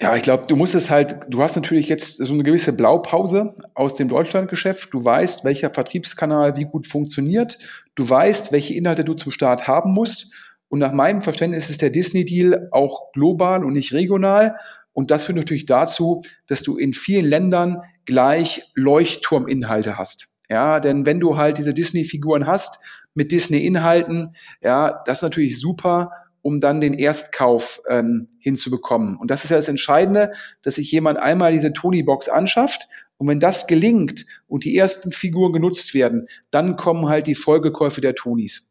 Ja, 0.00 0.16
ich 0.16 0.22
glaube, 0.22 0.46
du 0.46 0.56
musst 0.56 0.74
es 0.74 0.90
halt, 0.90 1.26
du 1.28 1.42
hast 1.42 1.54
natürlich 1.54 1.88
jetzt 1.88 2.16
so 2.16 2.32
eine 2.32 2.42
gewisse 2.42 2.72
Blaupause 2.72 3.54
aus 3.74 3.94
dem 3.94 4.08
Deutschlandgeschäft. 4.08 4.92
Du 4.92 5.04
weißt, 5.04 5.44
welcher 5.44 5.70
Vertriebskanal 5.70 6.56
wie 6.56 6.64
gut 6.64 6.86
funktioniert. 6.86 7.58
Du 7.94 8.08
weißt, 8.08 8.50
welche 8.52 8.74
Inhalte 8.74 9.04
du 9.04 9.14
zum 9.14 9.30
Start 9.30 9.68
haben 9.68 9.92
musst. 9.92 10.28
Und 10.68 10.78
nach 10.80 10.92
meinem 10.92 11.22
Verständnis 11.22 11.70
ist 11.70 11.82
der 11.82 11.90
Disney-Deal 11.90 12.68
auch 12.72 13.12
global 13.12 13.64
und 13.64 13.74
nicht 13.74 13.92
regional. 13.92 14.56
Und 14.92 15.10
das 15.10 15.24
führt 15.24 15.36
natürlich 15.36 15.66
dazu, 15.66 16.22
dass 16.46 16.62
du 16.62 16.76
in 16.78 16.94
vielen 16.94 17.26
Ländern 17.26 17.82
gleich 18.04 18.62
Leuchtturminhalte 18.74 19.98
hast. 19.98 20.28
Ja, 20.48 20.80
denn 20.80 21.06
wenn 21.06 21.20
du 21.20 21.36
halt 21.36 21.58
diese 21.58 21.74
Disney-Figuren 21.74 22.46
hast 22.46 22.78
mit 23.14 23.30
Disney-Inhalten, 23.30 24.34
ja, 24.62 25.02
das 25.06 25.18
ist 25.18 25.22
natürlich 25.22 25.60
super 25.60 26.10
um 26.42 26.60
dann 26.60 26.80
den 26.80 26.94
Erstkauf 26.94 27.80
ähm, 27.88 28.28
hinzubekommen. 28.38 29.16
Und 29.16 29.30
das 29.30 29.44
ist 29.44 29.50
ja 29.50 29.56
das 29.56 29.68
Entscheidende, 29.68 30.32
dass 30.62 30.74
sich 30.74 30.90
jemand 30.90 31.18
einmal 31.18 31.52
diese 31.52 31.72
Tony-Box 31.72 32.28
anschafft 32.28 32.88
und 33.22 33.28
wenn 33.28 33.38
das 33.38 33.68
gelingt 33.68 34.26
und 34.48 34.64
die 34.64 34.76
ersten 34.76 35.12
Figuren 35.12 35.52
genutzt 35.52 35.94
werden, 35.94 36.26
dann 36.50 36.76
kommen 36.76 37.08
halt 37.08 37.28
die 37.28 37.36
Folgekäufe 37.36 38.00
der 38.00 38.16
Tonis. 38.16 38.68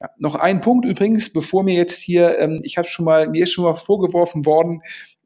Ja, 0.00 0.08
noch 0.18 0.36
ein 0.36 0.60
Punkt 0.60 0.86
übrigens, 0.86 1.32
bevor 1.32 1.64
mir 1.64 1.74
jetzt 1.74 1.98
hier, 1.98 2.38
ähm, 2.38 2.60
ich 2.62 2.78
habe 2.78 2.86
schon 2.86 3.04
mal, 3.04 3.28
mir 3.28 3.42
ist 3.42 3.50
schon 3.50 3.64
mal 3.64 3.74
vorgeworfen 3.74 4.46
worden, 4.46 4.82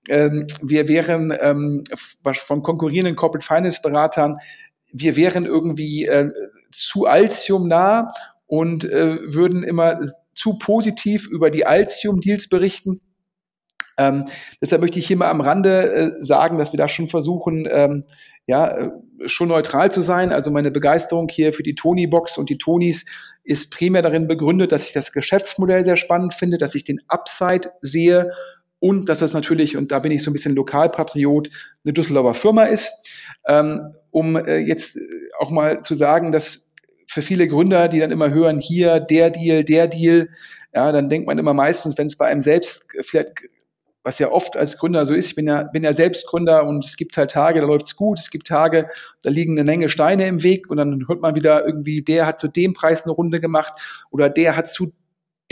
ähm, 0.08 0.46
wir 0.62 0.88
wären 0.88 1.36
ähm, 1.38 1.84
von 2.22 2.62
konkurrierenden 2.62 3.14
Corporate 3.14 3.46
Finance 3.46 3.80
Beratern, 3.82 4.38
wir 4.90 5.16
wären 5.16 5.44
irgendwie 5.44 6.06
äh, 6.06 6.30
zu 6.70 7.04
Altium 7.04 7.68
nah 7.68 8.10
und 8.52 8.84
äh, 8.84 9.32
würden 9.32 9.62
immer 9.62 10.02
zu 10.34 10.58
positiv 10.58 11.26
über 11.26 11.48
die 11.48 11.64
Altium-Deals 11.64 12.50
berichten. 12.50 13.00
Ähm, 13.96 14.26
deshalb 14.60 14.82
möchte 14.82 14.98
ich 14.98 15.06
hier 15.06 15.16
mal 15.16 15.30
am 15.30 15.40
Rande 15.40 15.90
äh, 15.90 16.22
sagen, 16.22 16.58
dass 16.58 16.70
wir 16.70 16.76
da 16.76 16.86
schon 16.86 17.08
versuchen, 17.08 17.66
ähm, 17.70 18.04
ja, 18.46 18.68
äh, 18.76 18.90
schon 19.24 19.48
neutral 19.48 19.90
zu 19.90 20.02
sein. 20.02 20.32
Also 20.32 20.50
meine 20.50 20.70
Begeisterung 20.70 21.30
hier 21.30 21.54
für 21.54 21.62
die 21.62 21.74
Tony-Box 21.74 22.36
und 22.36 22.50
die 22.50 22.58
Tonys 22.58 23.06
ist 23.42 23.70
primär 23.70 24.02
darin 24.02 24.28
begründet, 24.28 24.70
dass 24.70 24.86
ich 24.86 24.92
das 24.92 25.12
Geschäftsmodell 25.12 25.86
sehr 25.86 25.96
spannend 25.96 26.34
finde, 26.34 26.58
dass 26.58 26.74
ich 26.74 26.84
den 26.84 27.00
Upside 27.08 27.72
sehe 27.80 28.32
und 28.80 29.08
dass 29.08 29.20
das 29.20 29.32
natürlich, 29.32 29.78
und 29.78 29.92
da 29.92 29.98
bin 29.98 30.12
ich 30.12 30.22
so 30.22 30.30
ein 30.30 30.34
bisschen 30.34 30.54
Lokalpatriot, 30.54 31.48
eine 31.86 31.94
Düsseldorfer 31.94 32.34
Firma 32.34 32.64
ist. 32.64 32.92
Ähm, 33.46 33.94
um 34.10 34.36
äh, 34.36 34.58
jetzt 34.58 34.98
auch 35.38 35.48
mal 35.48 35.80
zu 35.80 35.94
sagen, 35.94 36.32
dass 36.32 36.71
für 37.12 37.22
viele 37.22 37.46
Gründer, 37.48 37.88
die 37.88 38.00
dann 38.00 38.10
immer 38.10 38.30
hören, 38.30 38.58
hier 38.58 39.00
der 39.00 39.30
Deal, 39.30 39.64
der 39.64 39.86
Deal, 39.88 40.28
ja, 40.74 40.90
dann 40.92 41.08
denkt 41.08 41.26
man 41.26 41.38
immer 41.38 41.54
meistens, 41.54 41.96
wenn 41.98 42.06
es 42.06 42.16
bei 42.16 42.26
einem 42.26 42.40
selbst 42.40 42.86
vielleicht 43.00 43.42
was 44.04 44.18
ja 44.18 44.32
oft 44.32 44.56
als 44.56 44.78
Gründer 44.78 45.06
so 45.06 45.14
ist, 45.14 45.26
ich 45.26 45.34
bin 45.36 45.46
ja, 45.46 45.62
bin 45.62 45.84
ja 45.84 45.92
selbst 45.92 46.26
Gründer 46.26 46.66
und 46.66 46.84
es 46.84 46.96
gibt 46.96 47.16
halt 47.16 47.30
Tage, 47.30 47.60
da 47.60 47.66
läuft's 47.66 47.94
gut, 47.94 48.18
es 48.18 48.30
gibt 48.30 48.48
Tage, 48.48 48.88
da 49.22 49.30
liegen 49.30 49.52
eine 49.52 49.62
Menge 49.64 49.88
Steine 49.88 50.26
im 50.26 50.42
Weg 50.42 50.68
und 50.68 50.78
dann 50.78 51.06
hört 51.06 51.20
man 51.20 51.36
wieder 51.36 51.64
irgendwie, 51.64 52.02
der 52.02 52.26
hat 52.26 52.40
zu 52.40 52.48
dem 52.48 52.72
Preis 52.72 53.04
eine 53.04 53.12
Runde 53.12 53.40
gemacht 53.40 53.74
oder 54.10 54.28
der 54.28 54.56
hat 54.56 54.72
zu 54.72 54.92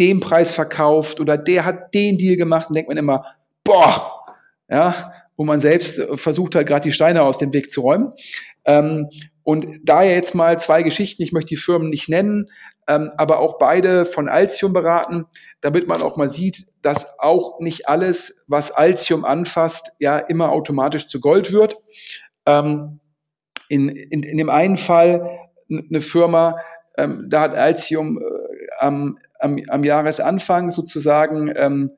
dem 0.01 0.21
Preis 0.21 0.51
verkauft 0.51 1.21
oder 1.21 1.37
der 1.39 1.65
hat 1.65 1.95
den 1.95 2.19
Deal 2.19 2.37
gemacht. 2.37 2.69
Und 2.69 2.75
denkt 2.75 2.89
man 2.89 2.97
immer, 2.97 3.25
boah, 3.63 4.25
ja, 4.69 5.13
wo 5.37 5.45
man 5.45 5.61
selbst 5.61 6.01
versucht 6.15 6.55
halt 6.55 6.67
gerade 6.67 6.83
die 6.83 6.93
Steine 6.93 7.23
aus 7.23 7.39
dem 7.39 7.53
Weg 7.53 7.71
zu 7.71 7.83
räumen. 7.83 8.13
Ähm, 8.65 9.09
und 9.43 9.67
daher 9.85 10.15
jetzt 10.15 10.35
mal 10.35 10.61
zwei 10.61 10.83
Geschichten, 10.83 11.23
ich 11.23 11.33
möchte 11.33 11.49
die 11.49 11.57
Firmen 11.57 11.89
nicht 11.89 12.09
nennen, 12.09 12.51
ähm, 12.87 13.13
aber 13.17 13.39
auch 13.39 13.59
beide 13.59 14.05
von 14.05 14.29
Altium 14.29 14.73
beraten, 14.73 15.27
damit 15.61 15.87
man 15.87 16.03
auch 16.03 16.17
mal 16.17 16.29
sieht, 16.29 16.67
dass 16.83 17.19
auch 17.19 17.61
nicht 17.61 17.89
alles, 17.89 18.43
was 18.47 18.73
Altium 18.73 19.25
anfasst, 19.25 19.93
ja 19.99 20.19
immer 20.19 20.51
automatisch 20.51 21.07
zu 21.07 21.21
Gold 21.21 21.53
wird. 21.53 21.77
Ähm, 22.47 23.01
in, 23.69 23.89
in, 23.89 24.23
in 24.23 24.37
dem 24.39 24.51
einen 24.51 24.77
Fall 24.77 25.39
eine 25.71 26.01
Firma, 26.01 26.57
ähm, 26.99 27.27
da 27.29 27.43
hat 27.43 27.55
Altium 27.55 28.19
äh, 28.19 28.25
am, 28.81 29.19
am, 29.39 29.59
am 29.69 29.85
Jahresanfang 29.85 30.73
sozusagen 30.73 31.53
ähm, 31.55 31.93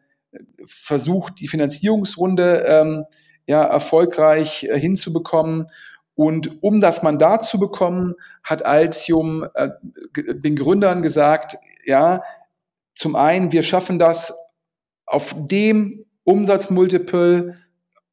versucht, 0.67 1.41
die 1.41 1.49
Finanzierungsrunde 1.49 2.65
ähm, 2.67 3.05
ja, 3.47 3.65
erfolgreich 3.65 4.65
äh, 4.65 4.79
hinzubekommen 4.79 5.69
und 6.15 6.63
um 6.63 6.81
das 6.81 7.03
Mandat 7.03 7.45
zu 7.45 7.59
bekommen, 7.59 8.15
hat 8.43 8.65
Altium 8.65 9.47
äh, 9.55 9.71
den 10.17 10.57
Gründern 10.57 11.03
gesagt, 11.03 11.57
ja, 11.85 12.23
zum 12.95 13.17
einen, 13.17 13.53
wir 13.53 13.63
schaffen 13.63 13.99
das 13.99 14.37
auf 15.07 15.35
dem 15.37 16.05
Umsatzmultiple, 16.25 17.57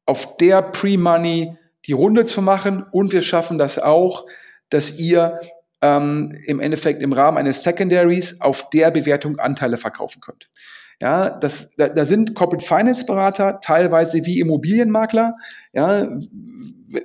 auf 0.06 0.36
der 0.38 0.62
Pre-Money 0.62 1.56
die 1.86 1.92
Runde 1.92 2.24
zu 2.24 2.42
machen 2.42 2.84
und 2.90 3.12
wir 3.12 3.22
schaffen 3.22 3.58
das 3.58 3.78
auch, 3.78 4.26
dass 4.70 4.98
ihr 4.98 5.40
ähm, 5.82 6.36
im 6.46 6.60
Endeffekt 6.60 7.02
im 7.02 7.12
Rahmen 7.12 7.38
eines 7.38 7.62
Secondaries 7.62 8.40
auf 8.40 8.68
der 8.70 8.90
Bewertung 8.90 9.38
Anteile 9.38 9.76
verkaufen 9.76 10.20
könnt. 10.20 10.48
Ja, 11.00 11.30
das, 11.30 11.74
da, 11.76 11.88
da 11.88 12.04
sind 12.04 12.34
Corporate 12.34 12.64
Finance 12.64 13.06
Berater 13.06 13.60
teilweise 13.62 14.26
wie 14.26 14.38
Immobilienmakler. 14.38 15.34
Ja, 15.72 16.06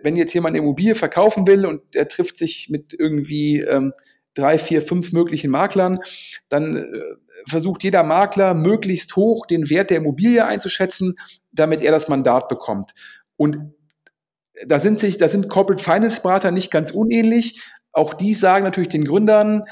wenn 0.03 0.15
jetzt 0.17 0.33
jemand 0.33 0.55
eine 0.55 0.63
Immobilie 0.63 0.95
verkaufen 0.95 1.47
will 1.47 1.65
und 1.65 1.81
er 1.93 2.07
trifft 2.07 2.37
sich 2.37 2.69
mit 2.69 2.93
irgendwie 2.93 3.61
ähm, 3.61 3.93
drei, 4.33 4.59
vier, 4.59 4.81
fünf 4.81 5.13
möglichen 5.13 5.49
Maklern, 5.49 5.99
dann 6.49 6.75
äh, 6.75 6.89
versucht 7.47 7.83
jeder 7.83 8.03
Makler 8.03 8.53
möglichst 8.53 9.15
hoch 9.15 9.45
den 9.45 9.69
Wert 9.69 9.89
der 9.89 9.97
Immobilie 9.97 10.45
einzuschätzen, 10.45 11.15
damit 11.53 11.81
er 11.81 11.91
das 11.91 12.09
Mandat 12.09 12.49
bekommt. 12.49 12.93
Und 13.37 13.73
da 14.65 14.79
sind 14.79 14.99
sich, 14.99 15.17
da 15.17 15.29
sind 15.29 15.49
Corporate 15.49 15.83
Finance 15.83 16.21
Berater 16.21 16.51
nicht 16.51 16.69
ganz 16.69 16.91
unähnlich. 16.91 17.61
Auch 17.91 18.13
die 18.13 18.33
sagen 18.33 18.65
natürlich 18.65 18.89
den 18.89 19.05
Gründern, 19.05 19.63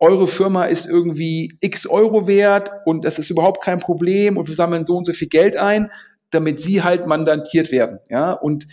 eure 0.00 0.26
Firma 0.26 0.64
ist 0.64 0.86
irgendwie 0.86 1.56
x 1.60 1.86
Euro 1.86 2.26
wert 2.26 2.70
und 2.86 3.04
das 3.04 3.18
ist 3.18 3.30
überhaupt 3.30 3.62
kein 3.62 3.78
Problem 3.78 4.36
und 4.36 4.48
wir 4.48 4.54
sammeln 4.54 4.86
so 4.86 4.96
und 4.96 5.04
so 5.04 5.12
viel 5.12 5.28
Geld 5.28 5.56
ein, 5.56 5.90
damit 6.30 6.60
sie 6.60 6.82
halt 6.82 7.06
mandantiert 7.06 7.70
werden. 7.70 8.00
Ja, 8.08 8.32
und 8.32 8.66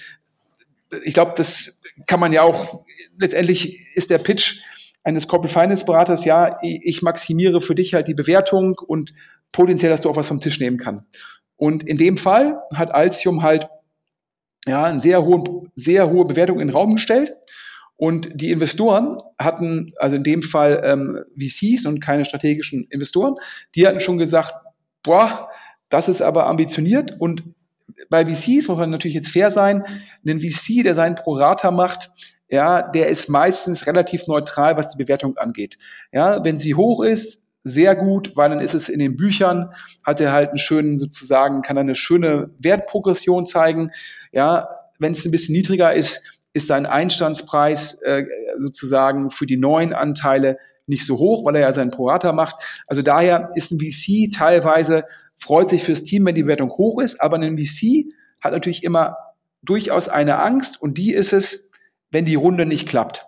ich 1.03 1.13
glaube, 1.13 1.33
das 1.35 1.81
kann 2.07 2.19
man 2.19 2.31
ja 2.31 2.43
auch, 2.43 2.85
letztendlich 3.19 3.95
ist 3.95 4.09
der 4.09 4.19
Pitch 4.19 4.61
eines 5.03 5.27
Corporate 5.27 5.53
Finance 5.53 5.85
Beraters, 5.85 6.25
ja, 6.25 6.59
ich 6.61 7.01
maximiere 7.01 7.61
für 7.61 7.75
dich 7.75 7.93
halt 7.93 8.07
die 8.07 8.13
Bewertung 8.13 8.75
und 8.87 9.13
potenziell, 9.51 9.91
dass 9.91 10.01
du 10.01 10.09
auch 10.09 10.15
was 10.15 10.27
vom 10.27 10.39
Tisch 10.39 10.59
nehmen 10.59 10.77
kannst. 10.77 11.05
Und 11.57 11.83
in 11.83 11.97
dem 11.97 12.17
Fall 12.17 12.59
hat 12.73 12.93
Altium 12.93 13.41
halt 13.41 13.67
ja, 14.67 14.83
eine 14.83 14.99
sehr 14.99 15.25
hohe, 15.25 15.43
sehr 15.75 16.09
hohe 16.09 16.25
Bewertung 16.25 16.59
in 16.59 16.67
den 16.67 16.75
Raum 16.75 16.95
gestellt. 16.95 17.33
Und 17.97 18.29
die 18.33 18.51
Investoren 18.51 19.17
hatten, 19.39 19.91
also 19.97 20.15
in 20.15 20.23
dem 20.23 20.43
Fall 20.43 20.81
ähm, 20.83 21.19
VCs 21.35 21.85
und 21.87 21.99
keine 21.99 22.25
strategischen 22.25 22.85
Investoren, 22.89 23.35
die 23.75 23.87
hatten 23.87 23.99
schon 23.99 24.19
gesagt, 24.19 24.53
boah, 25.03 25.49
das 25.89 26.07
ist 26.07 26.21
aber 26.21 26.45
ambitioniert. 26.45 27.15
Und 27.19 27.43
bei 28.09 28.25
VCs 28.25 28.67
muss 28.67 28.77
man 28.77 28.91
natürlich 28.91 29.15
jetzt 29.15 29.29
fair 29.29 29.49
sein. 29.49 29.83
Ein 30.25 30.41
VC, 30.41 30.83
der 30.83 30.93
seinen 30.93 31.15
Prorata 31.15 31.71
macht, 31.71 32.11
ja, 32.49 32.81
der 32.81 33.07
ist 33.07 33.29
meistens 33.29 33.87
relativ 33.87 34.27
neutral, 34.27 34.77
was 34.77 34.89
die 34.89 35.03
Bewertung 35.03 35.35
angeht. 35.37 35.77
Ja, 36.11 36.43
wenn 36.43 36.57
sie 36.57 36.75
hoch 36.75 37.03
ist, 37.03 37.43
sehr 37.63 37.95
gut, 37.95 38.31
weil 38.35 38.49
dann 38.49 38.61
ist 38.61 38.73
es 38.73 38.87
in 38.87 38.99
den 38.99 39.17
Büchern, 39.17 39.71
hat 40.05 40.21
er 40.21 40.31
halt 40.31 40.49
einen 40.49 40.57
schönen, 40.57 40.97
sozusagen, 40.97 41.61
kann 41.61 41.75
er 41.75 41.81
eine 41.81 41.95
schöne 41.95 42.51
Wertprogression 42.59 43.45
zeigen. 43.45 43.91
Ja, 44.31 44.69
wenn 44.99 45.11
es 45.11 45.25
ein 45.25 45.31
bisschen 45.31 45.53
niedriger 45.53 45.93
ist, 45.93 46.36
ist 46.57 46.67
sein 46.67 46.85
Einstandspreis 46.85 48.01
äh, 48.01 48.25
sozusagen 48.59 49.29
für 49.29 49.45
die 49.45 49.57
neuen 49.57 49.93
Anteile 49.93 50.57
nicht 50.87 51.05
so 51.05 51.17
hoch, 51.17 51.45
weil 51.45 51.55
er 51.55 51.61
ja 51.61 51.73
seinen 51.73 51.91
Prorata 51.91 52.31
macht. 52.31 52.55
Also 52.87 53.01
daher 53.01 53.51
ist 53.55 53.71
ein 53.71 53.79
VC 53.79 54.31
teilweise, 54.33 55.03
freut 55.37 55.69
sich 55.69 55.83
fürs 55.83 56.03
Team, 56.03 56.25
wenn 56.25 56.35
die 56.35 56.43
Bewertung 56.43 56.71
hoch 56.71 57.01
ist, 57.01 57.21
aber 57.21 57.37
ein 57.37 57.57
VC 57.57 58.11
hat 58.41 58.53
natürlich 58.53 58.83
immer 58.83 59.15
durchaus 59.61 60.09
eine 60.09 60.39
Angst 60.39 60.81
und 60.81 60.97
die 60.97 61.13
ist 61.13 61.33
es, 61.33 61.69
wenn 62.09 62.25
die 62.25 62.35
Runde 62.35 62.65
nicht 62.65 62.87
klappt. 62.87 63.25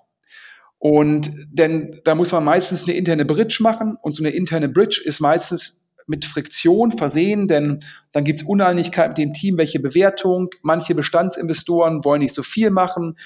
Und 0.78 1.32
denn 1.52 2.00
da 2.06 2.16
muss 2.16 2.32
man 2.32 2.44
meistens 2.44 2.84
eine 2.84 2.94
interne 2.94 3.26
Bridge 3.26 3.58
machen 3.60 3.98
und 4.02 4.16
so 4.16 4.24
eine 4.24 4.32
interne 4.32 4.70
Bridge 4.70 5.02
ist 5.04 5.20
meistens 5.20 5.84
mit 6.10 6.26
Friktion 6.26 6.92
versehen, 6.92 7.48
denn 7.48 7.80
dann 8.12 8.24
gibt 8.24 8.42
es 8.42 8.46
Uneinigkeit 8.46 9.10
mit 9.10 9.18
dem 9.18 9.34
Team, 9.34 9.58
welche 9.58 9.80
Bewertung. 9.80 10.50
Manche 10.62 10.96
Bestandsinvestoren 10.96 12.04
wollen 12.04 12.22
nicht 12.22 12.36
so 12.36 12.44
viel 12.44 12.72
machen. 12.72 13.18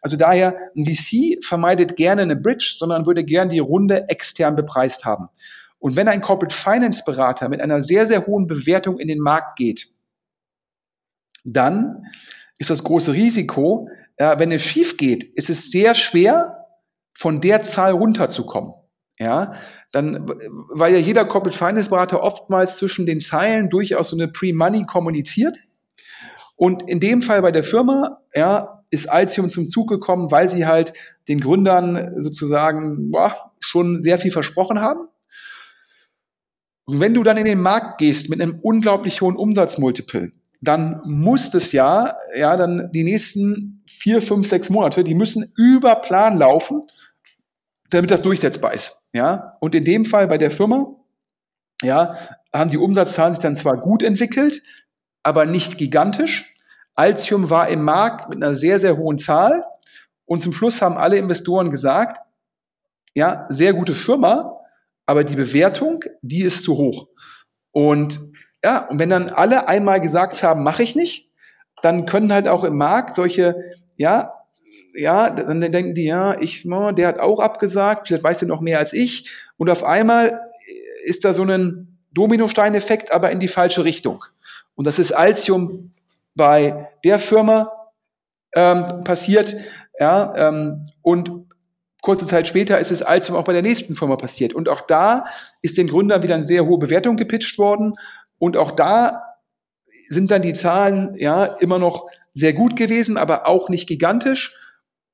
Also 0.00 0.16
daher, 0.16 0.56
ein 0.76 0.86
VC 0.86 1.44
vermeidet 1.44 1.96
gerne 1.96 2.22
eine 2.22 2.36
Bridge, 2.36 2.76
sondern 2.78 3.06
würde 3.06 3.24
gerne 3.24 3.50
die 3.50 3.58
Runde 3.58 4.08
extern 4.08 4.56
bepreist 4.56 5.04
haben. 5.04 5.28
Und 5.78 5.96
wenn 5.96 6.08
ein 6.08 6.22
Corporate 6.22 6.54
Finance 6.54 7.02
Berater 7.04 7.48
mit 7.48 7.60
einer 7.60 7.82
sehr, 7.82 8.06
sehr 8.06 8.26
hohen 8.26 8.46
Bewertung 8.46 8.98
in 8.98 9.08
den 9.08 9.20
Markt 9.20 9.56
geht, 9.56 9.88
dann 11.44 12.04
ist 12.58 12.70
das 12.70 12.82
große 12.82 13.12
Risiko, 13.12 13.88
äh, 14.16 14.38
wenn 14.38 14.52
es 14.52 14.62
schief 14.62 14.96
geht, 14.96 15.24
ist 15.24 15.50
es 15.50 15.70
sehr 15.70 15.94
schwer, 15.94 16.66
von 17.14 17.40
der 17.40 17.62
Zahl 17.62 17.92
runterzukommen. 17.92 18.74
Ja, 19.18 19.54
dann, 19.90 20.30
weil 20.70 20.92
ja 20.92 20.98
jeder 21.00 21.24
Corporate 21.24 21.56
Finance 21.56 21.90
Berater 21.90 22.22
oftmals 22.22 22.76
zwischen 22.76 23.04
den 23.04 23.18
Zeilen 23.20 23.68
durchaus 23.68 24.10
so 24.10 24.16
eine 24.16 24.28
Pre-Money 24.28 24.84
kommuniziert. 24.86 25.56
Und 26.54 26.88
in 26.88 27.00
dem 27.00 27.22
Fall 27.22 27.42
bei 27.42 27.50
der 27.50 27.64
Firma, 27.64 28.20
ja, 28.34 28.84
ist 28.90 29.10
Altium 29.10 29.50
zum 29.50 29.68
Zug 29.68 29.88
gekommen, 29.88 30.30
weil 30.30 30.48
sie 30.48 30.66
halt 30.66 30.92
den 31.28 31.40
Gründern 31.40 32.22
sozusagen 32.22 33.10
boah, 33.10 33.52
schon 33.60 34.02
sehr 34.02 34.18
viel 34.18 34.30
versprochen 34.30 34.80
haben. 34.80 35.08
Und 36.84 37.00
wenn 37.00 37.14
du 37.14 37.22
dann 37.22 37.36
in 37.36 37.44
den 37.44 37.60
Markt 37.60 37.98
gehst 37.98 38.30
mit 38.30 38.40
einem 38.40 38.60
unglaublich 38.62 39.20
hohen 39.20 39.36
Umsatzmultiple, 39.36 40.32
dann 40.60 41.02
muss 41.04 41.52
es 41.54 41.72
ja, 41.72 42.16
ja, 42.36 42.56
dann 42.56 42.90
die 42.92 43.04
nächsten 43.04 43.84
vier, 43.86 44.22
fünf, 44.22 44.48
sechs 44.48 44.70
Monate, 44.70 45.04
die 45.04 45.14
müssen 45.14 45.52
über 45.54 45.96
Plan 45.96 46.38
laufen, 46.38 46.82
damit 47.90 48.10
das 48.10 48.22
durchsetzbar 48.22 48.74
ist. 48.74 49.06
Ja, 49.12 49.56
und 49.60 49.74
in 49.74 49.84
dem 49.84 50.04
Fall 50.04 50.28
bei 50.28 50.38
der 50.38 50.50
Firma, 50.50 50.86
ja, 51.82 52.16
haben 52.52 52.70
die 52.70 52.78
Umsatzzahlen 52.78 53.34
sich 53.34 53.42
dann 53.42 53.56
zwar 53.56 53.76
gut 53.76 54.02
entwickelt, 54.02 54.62
aber 55.22 55.46
nicht 55.46 55.78
gigantisch. 55.78 56.54
Altium 56.94 57.50
war 57.50 57.68
im 57.68 57.82
Markt 57.82 58.28
mit 58.28 58.42
einer 58.42 58.54
sehr, 58.54 58.78
sehr 58.78 58.96
hohen 58.96 59.18
Zahl. 59.18 59.64
Und 60.24 60.42
zum 60.42 60.52
Schluss 60.52 60.82
haben 60.82 60.96
alle 60.96 61.16
Investoren 61.16 61.70
gesagt, 61.70 62.18
ja, 63.14 63.46
sehr 63.48 63.72
gute 63.72 63.94
Firma, 63.94 64.60
aber 65.06 65.24
die 65.24 65.36
Bewertung, 65.36 66.04
die 66.22 66.42
ist 66.42 66.62
zu 66.62 66.76
hoch. 66.76 67.08
Und 67.72 68.20
ja, 68.64 68.86
und 68.88 68.98
wenn 68.98 69.10
dann 69.10 69.28
alle 69.28 69.68
einmal 69.68 70.00
gesagt 70.00 70.42
haben, 70.42 70.62
mache 70.62 70.82
ich 70.82 70.96
nicht, 70.96 71.30
dann 71.82 72.06
können 72.06 72.32
halt 72.32 72.48
auch 72.48 72.64
im 72.64 72.76
Markt 72.76 73.14
solche, 73.14 73.72
ja, 73.96 74.34
ja, 74.98 75.30
dann 75.30 75.60
denken 75.60 75.94
die, 75.94 76.04
ja, 76.04 76.38
ich, 76.40 76.64
der 76.64 77.06
hat 77.06 77.20
auch 77.20 77.40
abgesagt, 77.40 78.08
vielleicht 78.08 78.24
weiß 78.24 78.42
er 78.42 78.48
noch 78.48 78.60
mehr 78.60 78.78
als 78.78 78.92
ich. 78.92 79.30
Und 79.56 79.70
auf 79.70 79.84
einmal 79.84 80.40
ist 81.04 81.24
da 81.24 81.34
so 81.34 81.42
ein 81.42 81.98
Dominosteineffekt, 82.12 83.12
aber 83.12 83.30
in 83.30 83.40
die 83.40 83.48
falsche 83.48 83.84
Richtung. 83.84 84.24
Und 84.74 84.86
das 84.86 84.98
ist 84.98 85.12
Altium 85.12 85.92
bei 86.34 86.88
der 87.04 87.18
Firma 87.18 87.72
ähm, 88.54 89.04
passiert, 89.04 89.56
ja, 89.98 90.32
ähm, 90.36 90.84
und 91.02 91.48
kurze 92.00 92.26
Zeit 92.26 92.46
später 92.46 92.78
ist 92.78 92.92
es 92.92 93.02
Altium 93.02 93.36
auch 93.36 93.44
bei 93.44 93.52
der 93.52 93.62
nächsten 93.62 93.96
Firma 93.96 94.16
passiert. 94.16 94.54
Und 94.54 94.68
auch 94.68 94.82
da 94.82 95.26
ist 95.62 95.78
den 95.78 95.88
Gründern 95.88 96.22
wieder 96.22 96.34
eine 96.34 96.44
sehr 96.44 96.64
hohe 96.64 96.78
Bewertung 96.78 97.16
gepitcht 97.16 97.58
worden. 97.58 97.94
Und 98.38 98.56
auch 98.56 98.72
da 98.72 99.22
sind 100.08 100.30
dann 100.30 100.42
die 100.42 100.52
Zahlen 100.52 101.14
ja 101.16 101.44
immer 101.44 101.78
noch 101.78 102.06
sehr 102.32 102.52
gut 102.52 102.76
gewesen, 102.76 103.16
aber 103.16 103.46
auch 103.46 103.68
nicht 103.68 103.88
gigantisch. 103.88 104.57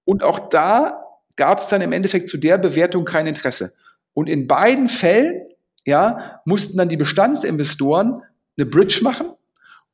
Und 0.05 0.23
auch 0.23 0.49
da 0.49 1.05
gab 1.37 1.61
es 1.61 1.69
dann 1.69 1.81
im 1.81 1.93
Endeffekt 1.93 2.29
zu 2.29 2.37
der 2.37 2.59
Bewertung 2.59 3.05
kein 3.05 3.27
Interesse. 3.27 3.75
Und 4.13 4.29
in 4.29 4.47
beiden 4.47 4.89
Fällen, 4.89 5.43
ja, 5.85 6.41
mussten 6.45 6.79
dann 6.79 6.89
die 6.89 6.97
Bestandsinvestoren 6.97 8.23
eine 8.57 8.67
Bridge 8.67 9.01
machen 9.03 9.33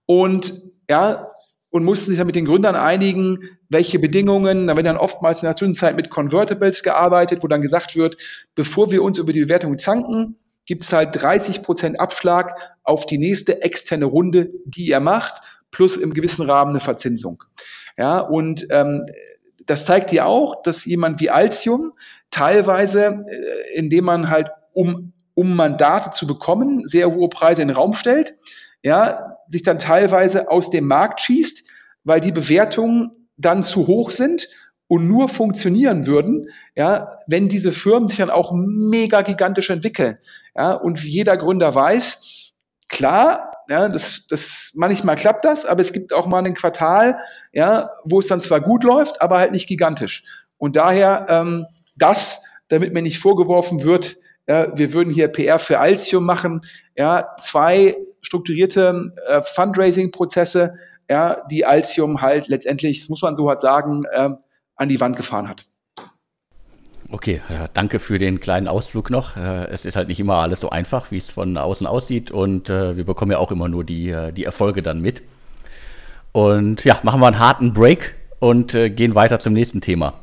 und, 0.07 0.53
ja, 0.88 1.27
und 1.70 1.85
mussten 1.85 2.11
sich 2.11 2.18
dann 2.18 2.27
mit 2.27 2.37
den 2.37 2.44
Gründern 2.44 2.75
einigen, 2.75 3.38
welche 3.68 3.99
Bedingungen, 3.99 4.66
da 4.66 4.77
wird 4.77 4.87
dann 4.87 4.96
oftmals 4.96 5.40
in 5.40 5.46
der 5.46 5.57
Zwischenzeit 5.57 5.94
mit 5.94 6.11
Convertibles 6.11 6.83
gearbeitet, 6.83 7.42
wo 7.42 7.49
dann 7.49 7.62
gesagt 7.62 7.96
wird, 7.96 8.16
bevor 8.57 8.90
wir 8.90 9.03
uns 9.03 9.18
über 9.18 9.33
die 9.33 9.40
Bewertung 9.40 9.79
zanken, 9.79 10.37
gibt 10.66 10.85
es 10.85 10.92
halt 10.92 11.11
30 11.20 11.62
Prozent 11.62 12.01
Abschlag 12.01 12.55
auf 12.83 13.07
die 13.07 13.18
nächste 13.18 13.62
externe 13.62 14.05
Runde, 14.05 14.51
die 14.64 14.87
ihr 14.87 15.01
macht, 15.01 15.40
plus 15.70 15.96
im 15.96 16.12
gewissen 16.12 16.49
Rahmen 16.49 16.70
eine 16.70 16.81
Verzinsung. 16.81 17.44
Ja, 17.96 18.18
und 18.18 18.66
ähm, 18.70 19.05
das 19.70 19.85
zeigt 19.85 20.11
dir 20.11 20.26
auch, 20.26 20.62
dass 20.62 20.85
jemand 20.85 21.20
wie 21.20 21.30
Altium 21.30 21.92
teilweise, 22.33 23.24
äh, 23.28 23.78
indem 23.78 24.06
man 24.06 24.28
halt 24.28 24.48
um, 24.72 25.12
um 25.35 25.54
Mandate 25.54 26.11
zu 26.11 26.26
bekommen, 26.26 26.88
sehr 26.88 27.09
hohe 27.09 27.28
Preise 27.28 27.62
in 27.62 27.68
den 27.68 27.76
Raum 27.76 27.94
stellt, 27.94 28.35
ja, 28.83 29.37
sich 29.48 29.62
dann 29.62 29.78
teilweise 29.78 30.50
aus 30.50 30.70
dem 30.70 30.88
Markt 30.88 31.20
schießt, 31.20 31.62
weil 32.02 32.18
die 32.18 32.33
Bewertungen 32.33 33.12
dann 33.37 33.62
zu 33.62 33.87
hoch 33.87 34.11
sind 34.11 34.48
und 34.88 35.06
nur 35.06 35.28
funktionieren 35.28 36.09
würden, 36.09 36.48
ja, 36.74 37.16
wenn 37.28 37.48
diese 37.48 37.70
Firmen 37.70 38.09
sich 38.09 38.18
dann 38.18 38.30
auch 38.30 38.50
mega 38.52 39.22
gigantisch 39.22 39.70
entwickeln. 39.70 40.18
Ja, 40.56 40.72
und 40.72 41.04
wie 41.04 41.11
jeder 41.11 41.37
Gründer 41.37 41.72
weiß, 41.72 42.54
klar, 42.88 43.49
ja, 43.70 43.88
das, 43.88 44.26
das, 44.26 44.72
manchmal 44.74 45.14
klappt 45.14 45.44
das, 45.44 45.64
aber 45.64 45.80
es 45.80 45.92
gibt 45.92 46.12
auch 46.12 46.26
mal 46.26 46.44
ein 46.44 46.54
Quartal, 46.54 47.18
ja, 47.52 47.90
wo 48.04 48.18
es 48.18 48.26
dann 48.26 48.40
zwar 48.40 48.61
gut 48.61 48.83
läuft, 48.83 49.22
aber 49.22 49.38
halt 49.38 49.52
nicht 49.52 49.68
gigantisch. 49.68 50.24
Und 50.59 50.74
daher 50.74 51.26
ähm, 51.28 51.66
das, 51.96 52.42
damit 52.66 52.92
mir 52.92 53.02
nicht 53.02 53.20
vorgeworfen 53.20 53.85
wird, 53.85 54.16
ja, 54.48 54.76
wir 54.76 54.92
würden 54.92 55.12
hier 55.12 55.28
PR 55.28 55.61
für 55.61 55.78
Altium 55.78 56.24
machen, 56.24 56.62
ja, 56.96 57.28
zwei 57.42 57.96
strukturierte 58.22 59.12
äh, 59.28 59.40
Fundraising-Prozesse, 59.42 60.74
ja, 61.09 61.40
die 61.48 61.64
Altium 61.64 62.20
halt 62.20 62.48
letztendlich, 62.48 62.98
das 62.98 63.09
muss 63.09 63.22
man 63.22 63.37
so 63.37 63.48
halt 63.48 63.61
sagen, 63.61 64.02
äh, 64.11 64.30
an 64.74 64.88
die 64.88 65.00
Wand 65.00 65.16
gefahren 65.16 65.48
hat. 65.48 65.69
Okay, 67.12 67.40
ja, 67.49 67.66
danke 67.75 67.99
für 67.99 68.18
den 68.18 68.38
kleinen 68.38 68.68
Ausflug 68.68 69.11
noch. 69.11 69.37
Äh, 69.37 69.66
es 69.66 69.85
ist 69.85 69.96
halt 69.96 70.07
nicht 70.07 70.20
immer 70.20 70.37
alles 70.37 70.61
so 70.61 70.70
einfach, 70.70 71.11
wie 71.11 71.16
es 71.16 71.29
von 71.29 71.57
außen 71.57 71.85
aussieht 71.87 72.31
und 72.31 72.70
äh, 72.70 72.96
wir 72.96 73.05
bekommen 73.05 73.33
ja 73.33 73.38
auch 73.38 73.51
immer 73.51 73.68
nur 73.68 73.83
die, 73.83 74.11
äh, 74.11 74.33
die 74.33 74.44
Erfolge 74.44 74.81
dann 74.81 75.01
mit. 75.01 75.23
Und 76.31 76.85
ja, 76.85 77.01
machen 77.03 77.20
wir 77.20 77.27
einen 77.27 77.40
harten 77.40 77.73
Break 77.73 78.14
und 78.38 78.73
gehen 78.73 79.16
weiter 79.16 79.40
zum 79.40 79.53
nächsten 79.53 79.81
Thema. 79.81 80.14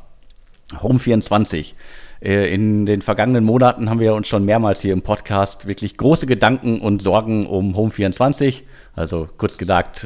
Home 0.82 0.98
24. 0.98 1.76
In 2.20 2.86
den 2.86 3.02
vergangenen 3.02 3.44
Monaten 3.44 3.90
haben 3.90 4.00
wir 4.00 4.14
uns 4.14 4.26
schon 4.26 4.44
mehrmals 4.44 4.80
hier 4.80 4.94
im 4.94 5.02
Podcast 5.02 5.66
wirklich 5.66 5.98
große 5.98 6.26
Gedanken 6.26 6.80
und 6.80 7.02
Sorgen 7.02 7.46
um 7.46 7.76
Home 7.76 7.90
24, 7.90 8.64
also 8.96 9.28
kurz 9.36 9.58
gesagt 9.58 10.04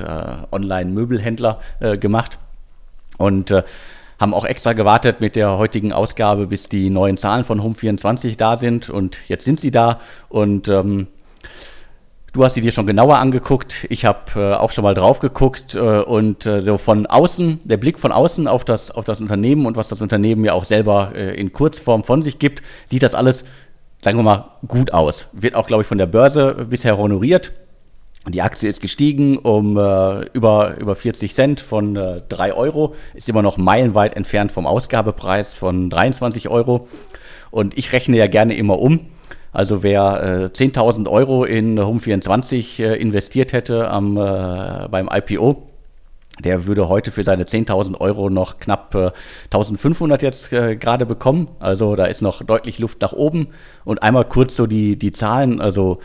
Online-Möbelhändler 0.51 1.61
gemacht. 2.01 2.39
Und 3.17 3.55
haben 4.23 4.35
auch 4.35 4.45
extra 4.45 4.73
gewartet 4.73 5.21
mit 5.21 5.35
der 5.35 5.59
heutigen 5.59 5.93
Ausgabe, 5.93 6.47
bis 6.47 6.69
die 6.69 6.91
neuen 6.91 7.17
Zahlen 7.17 7.45
von 7.45 7.61
Home24 7.61 8.37
da 8.37 8.57
sind. 8.57 8.89
Und 8.89 9.19
jetzt 9.27 9.45
sind 9.45 9.59
sie 9.59 9.73
da. 9.73 10.01
Und 10.29 10.69
ähm, 10.69 11.09
du 12.33 12.45
hast 12.45 12.55
sie 12.55 12.61
dir 12.61 12.71
schon 12.71 12.87
genauer 12.87 13.19
angeguckt. 13.19 13.85
Ich 13.91 14.05
habe 14.05 14.21
äh, 14.37 14.55
auch 14.55 14.71
schon 14.71 14.85
mal 14.85 14.95
drauf 14.95 15.19
geguckt. 15.19 15.75
Äh, 15.75 15.81
und 15.81 16.47
äh, 16.47 16.61
so 16.63 16.79
von 16.79 17.07
außen, 17.07 17.63
der 17.65 17.79
Blick 17.79 17.99
von 17.99 18.13
außen 18.13 18.47
auf 18.47 18.65
das, 18.65 18.93
auf 18.93 19.05
das 19.05 19.21
Unternehmen 19.21 19.67
und 19.67 19.77
was 19.77 19.89
das 19.89 20.01
Unternehmen 20.01 20.45
ja 20.45 20.53
auch 20.53 20.65
selber 20.65 21.11
äh, 21.17 21.35
in 21.35 21.53
Kurzform 21.53 22.05
von 22.05 22.23
sich 22.23 22.39
gibt, 22.39 22.63
sieht 22.89 23.03
das 23.03 23.15
alles, 23.15 23.43
sagen 24.03 24.19
wir 24.19 24.23
mal, 24.23 24.51
gut 24.69 24.93
aus. 24.93 25.27
Wird 25.33 25.57
auch, 25.57 25.67
glaube 25.67 25.83
ich, 25.83 25.89
von 25.89 25.99
der 25.99 26.07
Börse 26.07 26.65
bisher 26.71 26.97
honoriert. 26.97 27.53
Die 28.29 28.41
Aktie 28.41 28.69
ist 28.69 28.81
gestiegen 28.81 29.37
um 29.39 29.77
äh, 29.77 30.27
über, 30.33 30.77
über 30.79 30.95
40 30.95 31.35
Cent 31.35 31.61
von 31.61 31.97
äh, 31.97 32.23
3 32.29 32.55
Euro, 32.55 32.95
ist 33.15 33.29
immer 33.29 33.43
noch 33.43 33.57
meilenweit 33.57 34.17
entfernt 34.17 34.53
vom 34.53 34.65
Ausgabepreis 34.65 35.55
von 35.55 35.91
23 35.91 36.49
Euro. 36.49 36.87
Und 37.51 37.77
ich 37.77 37.93
rechne 37.93 38.17
ja 38.17 38.29
gerne 38.29 38.55
immer 38.55 38.79
um. 38.79 39.01
Also 39.53 39.83
wer 39.83 40.51
äh, 40.55 40.57
10.000 40.57 41.09
Euro 41.11 41.45
in 41.45 41.79
Home24 41.79 42.83
äh, 42.83 42.97
investiert 42.97 43.53
hätte 43.53 43.91
am, 43.91 44.17
äh, 44.17 44.89
beim 44.89 45.11
IPO, 45.13 45.69
der 46.43 46.67
würde 46.67 46.89
heute 46.89 47.11
für 47.11 47.25
seine 47.25 47.45
10.000 47.45 48.01
Euro 48.01 48.31
noch 48.31 48.59
knapp 48.59 48.95
äh, 48.95 49.11
1.500 49.51 50.23
jetzt 50.23 50.53
äh, 50.53 50.77
gerade 50.77 51.05
bekommen. 51.05 51.49
Also 51.59 51.95
da 51.95 52.07
ist 52.07 52.23
noch 52.23 52.43
deutlich 52.43 52.79
Luft 52.79 53.03
nach 53.03 53.13
oben. 53.13 53.49
Und 53.85 54.03
einmal 54.03 54.25
kurz 54.25 54.57
so 54.57 54.67
die, 54.67 54.97
die 54.97 55.13
Zahlen. 55.13 55.61
Also 55.61 55.99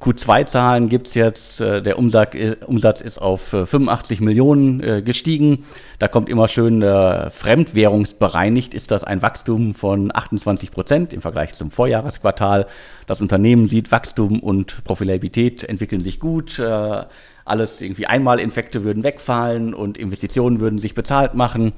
Q2-Zahlen 0.00 0.88
gibt 0.88 1.08
es 1.08 1.14
jetzt. 1.14 1.60
Äh, 1.60 1.82
der 1.82 1.98
Umsatz, 1.98 2.34
äh, 2.34 2.56
Umsatz 2.66 3.00
ist 3.00 3.18
auf 3.18 3.48
85 3.48 4.20
Millionen 4.20 5.04
gestiegen. 5.04 5.64
Da 5.98 6.08
kommt 6.08 6.28
immer 6.28 6.48
schön 6.48 6.82
fremdwährungsbereinigt, 6.82 8.74
ist 8.74 8.90
das 8.90 9.02
ein 9.04 9.22
Wachstum 9.22 9.74
von 9.74 10.14
28 10.14 10.70
Prozent 10.70 11.12
im 11.12 11.20
Vergleich 11.20 11.54
zum 11.54 11.70
Vorjahresquartal. 11.70 12.66
Das 13.06 13.20
Unternehmen 13.20 13.66
sieht 13.66 13.90
Wachstum 13.90 14.40
und 14.40 14.84
Profitabilität 14.84 15.64
entwickeln 15.64 16.00
sich 16.00 16.20
gut 16.20 16.60
alles 17.46 17.80
irgendwie 17.80 18.06
Einmalinfekte 18.06 18.84
würden 18.84 19.04
wegfallen 19.04 19.72
und 19.72 19.96
Investitionen 19.96 20.60
würden 20.60 20.78
sich 20.78 20.94
bezahlt 20.94 21.34
machen. 21.34 21.72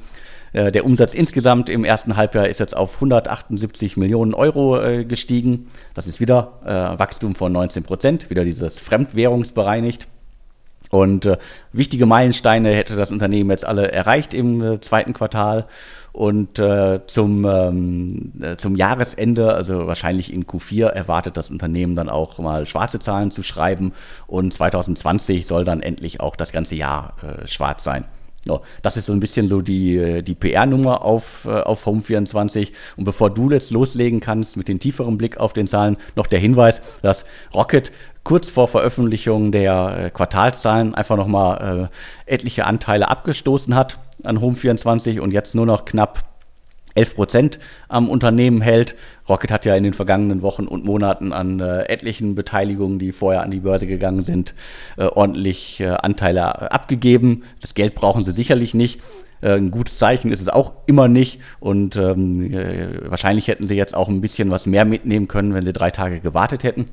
Äh, 0.52 0.72
der 0.72 0.84
Umsatz 0.84 1.14
insgesamt 1.14 1.68
im 1.68 1.84
ersten 1.84 2.16
Halbjahr 2.16 2.48
ist 2.48 2.60
jetzt 2.60 2.76
auf 2.76 2.94
178 2.96 3.96
Millionen 3.96 4.34
Euro 4.34 4.80
äh, 4.80 5.04
gestiegen. 5.04 5.68
Das 5.94 6.06
ist 6.06 6.20
wieder 6.20 6.60
äh, 6.64 6.98
Wachstum 6.98 7.34
von 7.34 7.52
19 7.52 7.82
Prozent, 7.82 8.30
wieder 8.30 8.44
dieses 8.44 8.78
Fremdwährungsbereinigt. 8.80 10.08
Und 10.90 11.26
äh, 11.26 11.36
wichtige 11.72 12.06
Meilensteine 12.06 12.70
hätte 12.70 12.96
das 12.96 13.10
Unternehmen 13.10 13.50
jetzt 13.50 13.66
alle 13.66 13.92
erreicht 13.92 14.32
im 14.32 14.62
äh, 14.62 14.80
zweiten 14.80 15.12
Quartal. 15.12 15.66
Und 16.12 16.58
äh, 16.58 17.00
zum, 17.06 17.44
ähm, 17.44 18.32
äh, 18.40 18.56
zum 18.56 18.74
Jahresende, 18.74 19.52
also 19.52 19.86
wahrscheinlich 19.86 20.32
in 20.32 20.46
Q4, 20.46 20.86
erwartet 20.86 21.36
das 21.36 21.50
Unternehmen 21.50 21.94
dann 21.94 22.08
auch 22.08 22.38
mal 22.38 22.66
schwarze 22.66 22.98
Zahlen 22.98 23.30
zu 23.30 23.42
schreiben. 23.42 23.92
Und 24.26 24.52
2020 24.52 25.46
soll 25.46 25.64
dann 25.64 25.80
endlich 25.80 26.20
auch 26.20 26.36
das 26.36 26.52
ganze 26.52 26.74
Jahr 26.74 27.14
schwarz 27.44 27.84
sein. 27.84 28.04
So, 28.48 28.62
das 28.82 28.96
ist 28.96 29.06
so 29.06 29.12
ein 29.12 29.20
bisschen 29.20 29.46
so 29.46 29.60
die, 29.60 29.96
äh, 29.96 30.22
die 30.22 30.34
PR-Nummer 30.34 31.04
auf, 31.04 31.44
äh, 31.44 31.50
auf 31.50 31.86
Home24. 31.86 32.72
Und 32.96 33.04
bevor 33.04 33.30
du 33.30 33.50
jetzt 33.50 33.70
loslegen 33.70 34.20
kannst 34.20 34.56
mit 34.56 34.68
dem 34.68 34.80
tieferen 34.80 35.18
Blick 35.18 35.36
auf 35.36 35.52
den 35.52 35.66
Zahlen, 35.66 35.96
noch 36.16 36.26
der 36.26 36.38
Hinweis, 36.40 36.80
dass 37.02 37.26
Rocket 37.54 37.92
kurz 38.24 38.50
vor 38.50 38.68
Veröffentlichung 38.68 39.52
der 39.52 40.06
äh, 40.06 40.10
Quartalszahlen 40.10 40.94
einfach 40.94 41.16
nochmal 41.16 41.90
äh, 42.26 42.32
etliche 42.34 42.66
Anteile 42.66 43.08
abgestoßen 43.08 43.74
hat 43.74 43.98
an 44.24 44.38
Home24 44.38 45.20
und 45.20 45.30
jetzt 45.32 45.54
nur 45.54 45.66
noch 45.66 45.84
knapp 45.84 46.27
11 46.98 47.14
Prozent 47.14 47.58
am 47.88 48.08
Unternehmen 48.08 48.60
hält. 48.60 48.96
Rocket 49.28 49.52
hat 49.52 49.64
ja 49.64 49.76
in 49.76 49.84
den 49.84 49.94
vergangenen 49.94 50.42
Wochen 50.42 50.66
und 50.66 50.84
Monaten 50.84 51.32
an 51.32 51.60
äh, 51.60 51.84
etlichen 51.84 52.34
Beteiligungen, 52.34 52.98
die 52.98 53.12
vorher 53.12 53.42
an 53.42 53.50
die 53.50 53.60
Börse 53.60 53.86
gegangen 53.86 54.22
sind, 54.22 54.54
äh, 54.96 55.04
ordentlich 55.04 55.80
äh, 55.80 55.88
Anteile 55.88 56.72
abgegeben. 56.72 57.44
Das 57.60 57.74
Geld 57.74 57.94
brauchen 57.94 58.24
sie 58.24 58.32
sicherlich 58.32 58.74
nicht. 58.74 59.00
Äh, 59.40 59.52
ein 59.52 59.70
gutes 59.70 59.98
Zeichen 59.98 60.32
ist 60.32 60.40
es 60.40 60.48
auch 60.48 60.72
immer 60.86 61.06
nicht. 61.06 61.40
Und 61.60 61.96
ähm, 61.96 62.52
äh, 62.52 63.08
wahrscheinlich 63.08 63.46
hätten 63.46 63.68
sie 63.68 63.76
jetzt 63.76 63.94
auch 63.94 64.08
ein 64.08 64.20
bisschen 64.20 64.50
was 64.50 64.66
mehr 64.66 64.84
mitnehmen 64.84 65.28
können, 65.28 65.54
wenn 65.54 65.64
sie 65.64 65.72
drei 65.72 65.90
Tage 65.90 66.20
gewartet 66.20 66.64
hätten. 66.64 66.88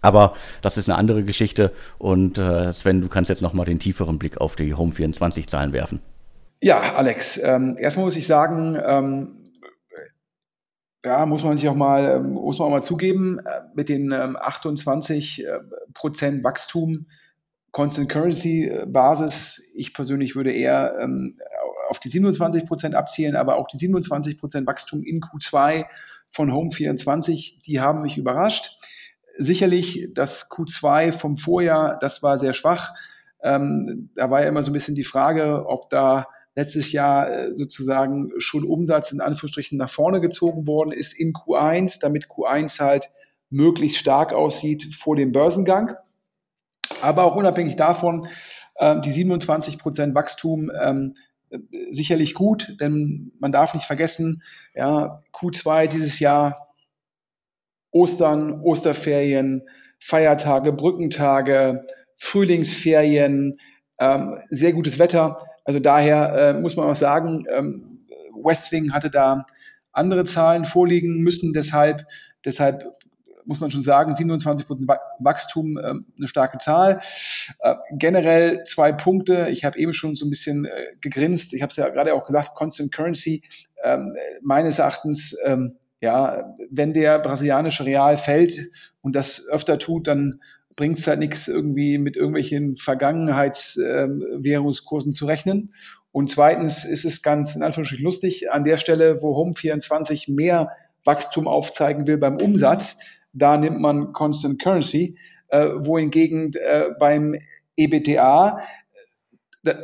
Aber 0.00 0.34
das 0.60 0.76
ist 0.76 0.88
eine 0.88 0.98
andere 0.98 1.24
Geschichte. 1.24 1.72
Und 1.98 2.38
äh, 2.38 2.72
Sven, 2.72 3.00
du 3.00 3.08
kannst 3.08 3.30
jetzt 3.30 3.42
nochmal 3.42 3.66
den 3.66 3.78
tieferen 3.78 4.18
Blick 4.18 4.40
auf 4.40 4.54
die 4.54 4.74
Home24-Zahlen 4.74 5.72
werfen. 5.72 6.00
Ja, 6.64 6.94
Alex, 6.94 7.38
ähm, 7.44 7.76
erstmal 7.78 8.06
muss 8.06 8.16
ich 8.16 8.26
sagen, 8.26 8.80
ähm, 8.82 9.50
ja, 11.04 11.26
muss 11.26 11.44
man 11.44 11.58
sich 11.58 11.68
auch 11.68 11.74
mal, 11.74 12.12
ähm, 12.16 12.30
muss 12.30 12.58
man 12.58 12.68
auch 12.68 12.70
mal 12.70 12.82
zugeben, 12.82 13.38
äh, 13.40 13.64
mit 13.74 13.90
den 13.90 14.12
ähm, 14.12 14.34
28 14.40 15.44
äh, 15.44 15.58
Prozent 15.92 16.42
Wachstum, 16.42 17.06
Constant 17.70 18.08
Currency 18.08 18.64
äh, 18.64 18.86
Basis, 18.86 19.60
ich 19.74 19.92
persönlich 19.92 20.36
würde 20.36 20.52
eher 20.52 20.96
ähm, 21.02 21.38
auf 21.90 21.98
die 21.98 22.08
27 22.08 22.64
Prozent 22.64 22.94
abzielen, 22.94 23.36
aber 23.36 23.56
auch 23.56 23.66
die 23.66 23.76
27 23.76 24.38
Prozent 24.38 24.66
Wachstum 24.66 25.02
in 25.02 25.20
Q2 25.20 25.84
von 26.30 26.50
Home24, 26.50 27.60
die 27.62 27.80
haben 27.80 28.00
mich 28.00 28.16
überrascht. 28.16 28.78
Sicherlich 29.36 30.08
das 30.14 30.50
Q2 30.50 31.12
vom 31.12 31.36
Vorjahr, 31.36 31.98
das 31.98 32.22
war 32.22 32.38
sehr 32.38 32.54
schwach. 32.54 32.94
Ähm, 33.42 34.08
da 34.14 34.30
war 34.30 34.40
ja 34.40 34.48
immer 34.48 34.62
so 34.62 34.70
ein 34.70 34.72
bisschen 34.72 34.94
die 34.94 35.04
Frage, 35.04 35.66
ob 35.68 35.90
da 35.90 36.26
letztes 36.54 36.92
Jahr 36.92 37.30
äh, 37.30 37.56
sozusagen 37.56 38.30
schon 38.38 38.64
Umsatz 38.64 39.12
in 39.12 39.20
Anführungsstrichen 39.20 39.78
nach 39.78 39.90
vorne 39.90 40.20
gezogen 40.20 40.66
worden 40.66 40.92
ist 40.92 41.12
in 41.12 41.32
Q1, 41.32 42.00
damit 42.00 42.26
Q1 42.26 42.80
halt 42.80 43.10
möglichst 43.50 43.98
stark 43.98 44.32
aussieht 44.32 44.94
vor 44.94 45.16
dem 45.16 45.32
Börsengang. 45.32 45.94
Aber 47.00 47.24
auch 47.24 47.36
unabhängig 47.36 47.76
davon, 47.76 48.28
äh, 48.76 49.00
die 49.00 49.12
27 49.12 49.78
Prozent 49.78 50.14
Wachstum 50.14 50.70
ähm, 50.80 51.16
sicherlich 51.90 52.34
gut, 52.34 52.76
denn 52.80 53.32
man 53.38 53.52
darf 53.52 53.74
nicht 53.74 53.86
vergessen, 53.86 54.42
ja, 54.74 55.22
Q2 55.32 55.86
dieses 55.86 56.18
Jahr, 56.18 56.74
Ostern, 57.90 58.60
Osterferien, 58.60 59.62
Feiertage, 60.00 60.72
Brückentage, 60.72 61.86
Frühlingsferien, 62.16 63.58
ähm, 63.98 64.38
sehr 64.50 64.72
gutes 64.72 64.98
Wetter. 64.98 65.46
Also 65.64 65.80
daher 65.80 66.32
äh, 66.34 66.60
muss 66.60 66.76
man 66.76 66.88
auch 66.88 66.96
sagen, 66.96 67.46
ähm, 67.50 68.06
Westwing 68.34 68.92
hatte 68.92 69.10
da 69.10 69.46
andere 69.92 70.24
Zahlen 70.24 70.64
vorliegen 70.64 71.18
müssen. 71.18 71.52
Deshalb, 71.52 72.04
deshalb 72.44 72.84
muss 73.46 73.60
man 73.60 73.70
schon 73.70 73.82
sagen, 73.82 74.12
27% 74.12 74.98
Wachstum, 75.18 75.76
äh, 75.76 75.82
eine 75.82 76.28
starke 76.28 76.58
Zahl. 76.58 77.00
Äh, 77.60 77.74
generell 77.92 78.64
zwei 78.64 78.92
Punkte. 78.92 79.48
Ich 79.50 79.64
habe 79.64 79.78
eben 79.78 79.92
schon 79.92 80.14
so 80.14 80.26
ein 80.26 80.30
bisschen 80.30 80.64
äh, 80.64 80.94
gegrinst. 81.00 81.52
Ich 81.54 81.62
habe 81.62 81.70
es 81.70 81.76
ja 81.76 81.88
gerade 81.88 82.14
auch 82.14 82.24
gesagt, 82.24 82.54
Constant 82.54 82.92
Currency. 82.92 83.42
Ähm, 83.82 84.14
meines 84.42 84.78
Erachtens, 84.78 85.36
ähm, 85.44 85.76
ja, 86.00 86.54
wenn 86.70 86.92
der 86.92 87.18
brasilianische 87.18 87.84
Real 87.84 88.16
fällt 88.16 88.68
und 89.00 89.14
das 89.14 89.46
öfter 89.48 89.78
tut, 89.78 90.06
dann 90.06 90.40
bringt 90.76 90.98
es 90.98 91.06
halt 91.06 91.20
nichts, 91.20 91.48
irgendwie 91.48 91.98
mit 91.98 92.16
irgendwelchen 92.16 92.76
Vergangenheitswährungskursen 92.76 95.10
äh, 95.10 95.14
zu 95.14 95.26
rechnen. 95.26 95.74
Und 96.12 96.30
zweitens 96.30 96.84
ist 96.84 97.04
es 97.04 97.20
ganz 97.22 97.54
in 97.56 97.62
Anführungsstrichen 97.62 98.04
lustig, 98.04 98.50
an 98.50 98.64
der 98.64 98.78
Stelle, 98.78 99.20
wo 99.20 99.36
Home24 99.36 100.32
mehr 100.32 100.70
Wachstum 101.04 101.46
aufzeigen 101.48 102.06
will 102.06 102.18
beim 102.18 102.36
Umsatz, 102.36 102.98
da 103.32 103.56
nimmt 103.56 103.80
man 103.80 104.12
Constant 104.12 104.62
Currency, 104.62 105.18
äh, 105.48 105.70
wohingegen 105.78 106.52
äh, 106.54 106.90
beim 106.98 107.34
EBTA, 107.76 108.60
äh, 109.64 109.74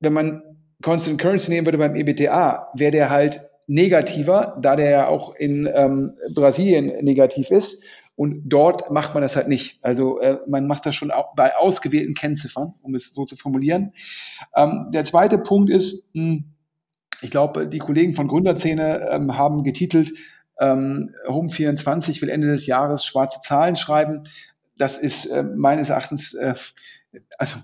wenn 0.00 0.12
man 0.12 0.42
Constant 0.82 1.20
Currency 1.20 1.50
nehmen 1.50 1.66
würde 1.66 1.78
beim 1.78 1.96
EBTA, 1.96 2.68
wäre 2.74 2.92
der 2.92 3.10
halt 3.10 3.40
negativer, 3.66 4.56
da 4.60 4.76
der 4.76 4.90
ja 4.90 5.08
auch 5.08 5.34
in 5.34 5.68
ähm, 5.72 6.12
Brasilien 6.32 7.04
negativ 7.04 7.50
ist. 7.50 7.82
Und 8.16 8.48
dort 8.48 8.90
macht 8.90 9.12
man 9.12 9.22
das 9.22 9.36
halt 9.36 9.46
nicht. 9.46 9.78
Also 9.82 10.20
äh, 10.20 10.38
man 10.48 10.66
macht 10.66 10.86
das 10.86 10.94
schon 10.94 11.12
bei 11.36 11.54
ausgewählten 11.54 12.14
Kennziffern, 12.14 12.74
um 12.82 12.94
es 12.94 13.12
so 13.12 13.26
zu 13.26 13.36
formulieren. 13.36 13.92
Ähm, 14.54 14.88
der 14.90 15.04
zweite 15.04 15.38
Punkt 15.38 15.70
ist, 15.70 16.04
mh, 16.14 16.22
hm, 16.22 16.44
ich 17.22 17.30
glaube, 17.30 17.66
die 17.66 17.78
Kollegen 17.78 18.14
von 18.14 18.28
Gründerzähne 18.28 19.08
ähm, 19.10 19.36
haben 19.36 19.64
getitelt, 19.64 20.12
ähm, 20.58 21.14
Home24 21.26 22.20
will 22.22 22.28
Ende 22.28 22.48
des 22.48 22.66
Jahres 22.66 23.04
schwarze 23.04 23.40
Zahlen 23.40 23.76
schreiben. 23.76 24.24
Das 24.78 24.98
ist 24.98 25.26
äh, 25.26 25.42
meines 25.42 25.90
Erachtens, 25.90 26.34
äh, 26.34 26.54
also 27.38 27.58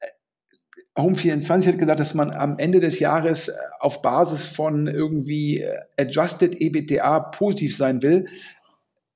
äh, 0.00 1.00
Home24 1.00 1.68
hat 1.68 1.78
gesagt, 1.78 2.00
dass 2.00 2.14
man 2.14 2.30
am 2.30 2.58
Ende 2.58 2.80
des 2.80 2.98
Jahres 2.98 3.48
äh, 3.48 3.52
auf 3.78 4.02
Basis 4.02 4.46
von 4.46 4.86
irgendwie 4.86 5.60
äh, 5.60 5.78
Adjusted 5.96 6.60
EBITDA 6.60 7.20
positiv 7.20 7.76
sein 7.76 8.02
will. 8.02 8.26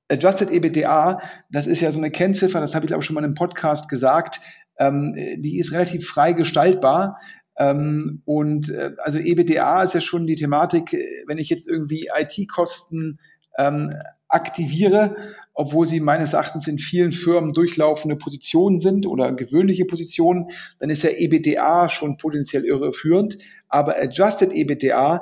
Adjusted 0.09 0.51
EBITDA, 0.51 1.19
das 1.49 1.67
ist 1.67 1.81
ja 1.81 1.91
so 1.91 1.97
eine 1.97 2.11
Kennziffer, 2.11 2.59
das 2.59 2.75
habe 2.75 2.85
ich 2.85 2.87
glaube 2.87 3.01
ich 3.01 3.05
schon 3.05 3.15
mal 3.15 3.21
in 3.21 3.25
einem 3.25 3.33
Podcast 3.35 3.89
gesagt, 3.89 4.39
ähm, 4.77 5.15
die 5.37 5.57
ist 5.59 5.71
relativ 5.71 6.07
frei 6.07 6.33
gestaltbar. 6.33 7.19
Ähm, 7.57 8.21
und 8.25 8.69
äh, 8.69 8.91
also 8.97 9.17
EBITDA 9.17 9.83
ist 9.83 9.93
ja 9.93 10.01
schon 10.01 10.27
die 10.27 10.35
Thematik, 10.35 10.93
äh, 10.93 11.23
wenn 11.25 11.37
ich 11.37 11.49
jetzt 11.49 11.67
irgendwie 11.67 12.09
IT-Kosten 12.13 13.19
ähm, 13.57 13.93
aktiviere, 14.27 15.15
obwohl 15.53 15.87
sie 15.87 16.01
meines 16.01 16.33
Erachtens 16.33 16.67
in 16.67 16.77
vielen 16.77 17.13
Firmen 17.13 17.53
durchlaufende 17.53 18.17
Positionen 18.17 18.79
sind 18.79 19.07
oder 19.07 19.31
gewöhnliche 19.31 19.85
Positionen, 19.85 20.49
dann 20.79 20.89
ist 20.89 21.03
ja 21.03 21.11
EBITDA 21.11 21.87
schon 21.87 22.17
potenziell 22.17 22.65
irreführend. 22.65 23.37
Aber 23.69 23.97
Adjusted 23.97 24.51
EBITDA 24.51 25.21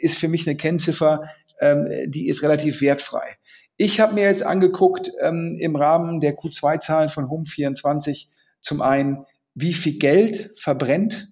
ist 0.00 0.18
für 0.18 0.26
mich 0.26 0.48
eine 0.48 0.56
Kennziffer, 0.56 1.28
ähm, 1.60 1.88
die 2.06 2.28
ist 2.28 2.42
relativ 2.42 2.80
wertfrei. 2.80 3.37
Ich 3.80 4.00
habe 4.00 4.14
mir 4.14 4.24
jetzt 4.24 4.42
angeguckt 4.42 5.12
ähm, 5.20 5.56
im 5.60 5.76
Rahmen 5.76 6.18
der 6.18 6.36
Q2-Zahlen 6.36 7.10
von 7.10 7.26
Home24 7.26 8.26
zum 8.60 8.82
einen, 8.82 9.24
wie 9.54 9.72
viel 9.72 9.98
Geld 9.98 10.50
verbrennt 10.56 11.28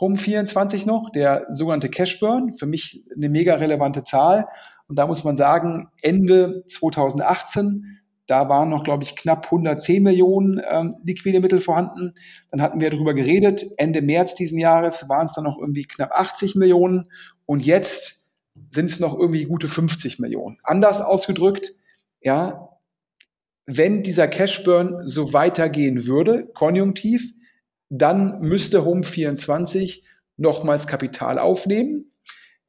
Home24 0.00 0.84
noch, 0.84 1.10
der 1.10 1.46
sogenannte 1.48 1.88
Cash 1.88 2.18
Burn, 2.18 2.54
für 2.58 2.66
mich 2.66 3.04
eine 3.14 3.28
mega 3.28 3.54
relevante 3.54 4.02
Zahl. 4.02 4.48
Und 4.88 4.98
da 4.98 5.06
muss 5.06 5.22
man 5.22 5.36
sagen, 5.36 5.88
Ende 6.02 6.64
2018, 6.66 8.00
da 8.26 8.48
waren 8.48 8.68
noch, 8.68 8.82
glaube 8.82 9.04
ich, 9.04 9.14
knapp 9.14 9.44
110 9.46 10.02
Millionen 10.02 10.60
ähm, 10.68 10.96
liquide 11.04 11.38
Mittel 11.38 11.60
vorhanden. 11.60 12.14
Dann 12.50 12.62
hatten 12.62 12.80
wir 12.80 12.90
darüber 12.90 13.14
geredet. 13.14 13.64
Ende 13.78 14.02
März 14.02 14.34
diesen 14.34 14.58
Jahres 14.58 15.08
waren 15.08 15.26
es 15.26 15.34
dann 15.34 15.44
noch 15.44 15.58
irgendwie 15.58 15.84
knapp 15.84 16.10
80 16.10 16.56
Millionen. 16.56 17.12
Und 17.46 17.64
jetzt 17.64 18.25
sind 18.70 18.90
es 18.90 19.00
noch 19.00 19.18
irgendwie 19.18 19.44
gute 19.44 19.68
50 19.68 20.18
Millionen. 20.18 20.58
Anders 20.62 21.00
ausgedrückt, 21.00 21.72
ja, 22.20 22.70
wenn 23.66 24.02
dieser 24.02 24.28
Cash 24.28 24.62
Burn 24.64 25.06
so 25.06 25.32
weitergehen 25.32 26.06
würde, 26.06 26.46
konjunktiv, 26.54 27.32
dann 27.88 28.40
müsste 28.40 28.80
Home24 28.80 30.02
nochmals 30.36 30.86
Kapital 30.86 31.38
aufnehmen. 31.38 32.12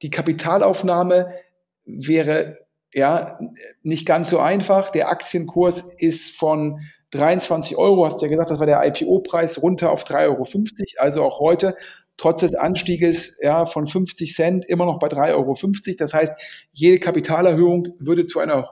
Die 0.01 0.09
Kapitalaufnahme 0.09 1.33
wäre 1.85 2.59
ja 2.93 3.39
nicht 3.83 4.05
ganz 4.05 4.29
so 4.29 4.39
einfach. 4.39 4.91
Der 4.91 5.09
Aktienkurs 5.09 5.83
ist 5.97 6.35
von 6.35 6.81
23 7.11 7.77
Euro, 7.77 8.05
hast 8.05 8.21
du 8.21 8.25
ja 8.25 8.31
gesagt, 8.31 8.49
das 8.49 8.59
war 8.59 8.65
der 8.65 8.85
IPO-Preis, 8.85 9.61
runter 9.61 9.91
auf 9.91 10.03
3,50 10.03 10.27
Euro. 10.27 10.45
Also 10.97 11.23
auch 11.23 11.39
heute, 11.39 11.75
trotz 12.17 12.41
des 12.41 12.55
Anstieges 12.55 13.37
ja, 13.41 13.65
von 13.65 13.87
50 13.87 14.33
Cent, 14.33 14.65
immer 14.65 14.85
noch 14.85 14.99
bei 14.99 15.07
3,50 15.07 15.33
Euro. 15.33 15.55
Das 15.97 16.13
heißt, 16.13 16.33
jede 16.71 16.99
Kapitalerhöhung 16.99 17.95
würde 17.99 18.25
zu 18.25 18.39
einer 18.39 18.69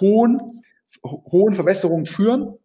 hohen, 0.00 0.62
hohen 1.02 1.54
Verwässerung 1.54 2.04
führen, 2.06 2.58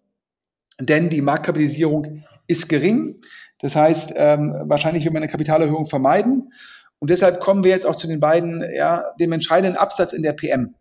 denn 0.79 1.09
die 1.09 1.21
Marktkapitalisierung 1.21 2.23
ist 2.47 2.67
gering. 2.69 3.21
Das 3.59 3.75
heißt, 3.75 4.13
ähm, 4.15 4.55
wahrscheinlich 4.65 5.05
will 5.05 5.11
man 5.11 5.23
eine 5.23 5.31
Kapitalerhöhung 5.31 5.85
vermeiden. 5.85 6.51
Und 6.99 7.09
deshalb 7.09 7.39
kommen 7.39 7.63
wir 7.63 7.71
jetzt 7.71 7.85
auch 7.85 7.95
zu 7.95 8.07
den 8.07 8.19
beiden, 8.19 8.63
ja, 8.73 9.03
dem 9.19 9.31
entscheidenden 9.31 9.77
Absatz 9.77 10.13
in 10.13 10.23
der 10.23 10.33
PM. 10.33 10.75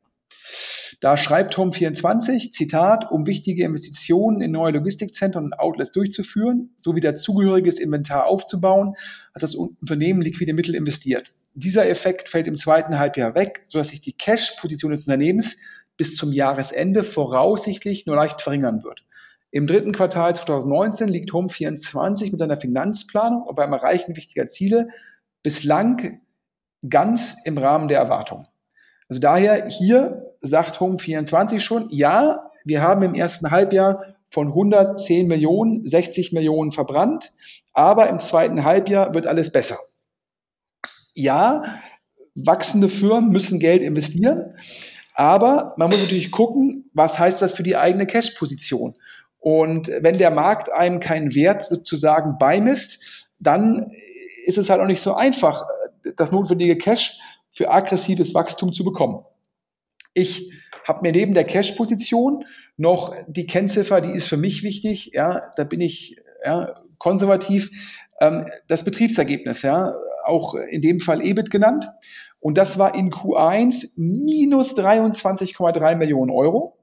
Da 1.00 1.16
schreibt 1.16 1.56
Home24, 1.56 2.52
Zitat, 2.52 3.10
um 3.10 3.26
wichtige 3.26 3.64
Investitionen 3.64 4.40
in 4.40 4.52
neue 4.52 4.72
Logistikzentren 4.72 5.44
und 5.44 5.58
Outlets 5.58 5.92
durchzuführen, 5.92 6.74
sowie 6.78 7.00
dazugehöriges 7.00 7.78
Inventar 7.78 8.26
aufzubauen, 8.26 8.94
hat 9.34 9.42
das 9.42 9.54
Unternehmen 9.54 10.22
liquide 10.22 10.54
Mittel 10.54 10.74
investiert. 10.74 11.34
Dieser 11.54 11.88
Effekt 11.88 12.28
fällt 12.28 12.48
im 12.48 12.56
zweiten 12.56 12.98
Halbjahr 12.98 13.34
weg, 13.34 13.62
sodass 13.68 13.88
sich 13.88 14.00
die 14.00 14.12
Cash-Position 14.12 14.92
des 14.92 15.00
Unternehmens 15.00 15.56
bis 15.96 16.14
zum 16.14 16.32
Jahresende 16.32 17.04
voraussichtlich 17.04 18.06
nur 18.06 18.16
leicht 18.16 18.42
verringern 18.42 18.82
wird. 18.82 19.02
Im 19.50 19.66
dritten 19.66 19.92
Quartal 19.92 20.34
2019 20.34 21.08
liegt 21.08 21.30
Home24 21.30 22.30
mit 22.30 22.38
seiner 22.38 22.58
Finanzplanung 22.58 23.42
und 23.42 23.54
beim 23.54 23.72
Erreichen 23.72 24.16
wichtiger 24.16 24.46
Ziele 24.46 24.88
bislang 25.42 26.20
ganz 26.88 27.36
im 27.44 27.56
Rahmen 27.56 27.88
der 27.88 27.98
Erwartung. 27.98 28.46
Also 29.08 29.20
daher 29.20 29.66
hier 29.68 30.34
sagt 30.40 30.78
Home24 30.78 31.60
schon, 31.60 31.88
ja, 31.90 32.50
wir 32.64 32.82
haben 32.82 33.02
im 33.02 33.14
ersten 33.14 33.50
Halbjahr 33.50 34.16
von 34.28 34.48
110 34.48 35.28
Millionen 35.28 35.86
60 35.86 36.32
Millionen 36.32 36.72
verbrannt, 36.72 37.32
aber 37.72 38.08
im 38.08 38.18
zweiten 38.18 38.64
Halbjahr 38.64 39.14
wird 39.14 39.26
alles 39.26 39.52
besser. 39.52 39.78
Ja, 41.14 41.80
wachsende 42.34 42.88
Firmen 42.88 43.30
müssen 43.30 43.60
Geld 43.60 43.82
investieren, 43.82 44.54
aber 45.14 45.74
man 45.78 45.88
muss 45.88 46.00
natürlich 46.00 46.30
gucken, 46.30 46.90
was 46.92 47.18
heißt 47.18 47.40
das 47.40 47.52
für 47.52 47.62
die 47.62 47.76
eigene 47.76 48.06
Cash-Position. 48.06 48.96
Und 49.38 49.88
wenn 50.00 50.18
der 50.18 50.30
Markt 50.30 50.72
einem 50.72 51.00
keinen 51.00 51.34
Wert 51.34 51.62
sozusagen 51.62 52.36
beimisst, 52.38 53.28
dann 53.38 53.92
ist 54.44 54.58
es 54.58 54.68
halt 54.68 54.80
auch 54.80 54.86
nicht 54.86 55.00
so 55.00 55.14
einfach, 55.14 55.64
das 56.16 56.32
notwendige 56.32 56.76
Cash 56.76 57.18
für 57.56 57.70
aggressives 57.70 58.34
Wachstum 58.34 58.74
zu 58.74 58.84
bekommen. 58.84 59.24
Ich 60.12 60.52
habe 60.86 61.00
mir 61.02 61.12
neben 61.12 61.32
der 61.32 61.44
Cash-Position 61.44 62.44
noch 62.76 63.16
die 63.26 63.46
Kennziffer, 63.46 64.02
die 64.02 64.12
ist 64.12 64.28
für 64.28 64.36
mich 64.36 64.62
wichtig, 64.62 65.12
ja, 65.14 65.50
da 65.56 65.64
bin 65.64 65.80
ich 65.80 66.18
ja, 66.44 66.78
konservativ, 66.98 67.70
ähm, 68.20 68.46
das 68.68 68.84
Betriebsergebnis, 68.84 69.62
ja, 69.62 69.94
auch 70.26 70.54
in 70.54 70.82
dem 70.82 71.00
Fall 71.00 71.24
EBIT 71.24 71.50
genannt. 71.50 71.88
Und 72.40 72.58
das 72.58 72.78
war 72.78 72.94
in 72.94 73.10
Q1 73.10 73.92
minus 73.96 74.76
23,3 74.76 75.96
Millionen 75.96 76.30
Euro 76.30 76.76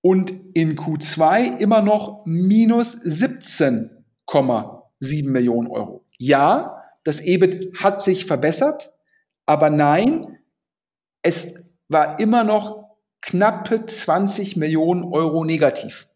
und 0.00 0.32
in 0.54 0.78
Q2 0.78 1.58
immer 1.58 1.82
noch 1.82 2.24
minus 2.26 2.96
17,7 3.02 5.28
Millionen 5.28 5.68
Euro. 5.68 6.04
Ja, 6.16 6.77
das 7.04 7.20
EBIT 7.20 7.78
hat 7.78 8.02
sich 8.02 8.26
verbessert, 8.26 8.92
aber 9.46 9.70
nein, 9.70 10.38
es 11.22 11.48
war 11.88 12.20
immer 12.20 12.44
noch 12.44 12.84
knappe 13.20 13.86
20 13.86 14.56
Millionen 14.56 15.04
Euro 15.04 15.44
negativ. 15.44 16.08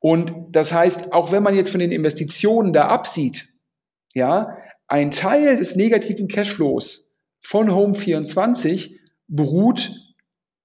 Und 0.00 0.32
das 0.50 0.72
heißt, 0.72 1.12
auch 1.12 1.32
wenn 1.32 1.42
man 1.42 1.56
jetzt 1.56 1.70
von 1.70 1.80
den 1.80 1.92
Investitionen 1.92 2.72
da 2.72 2.88
absieht, 2.88 3.48
ja, 4.14 4.56
ein 4.86 5.10
Teil 5.10 5.56
des 5.56 5.76
negativen 5.76 6.28
Cashflows 6.28 7.14
von 7.42 7.68
Home24 7.70 8.96
beruht 9.26 9.92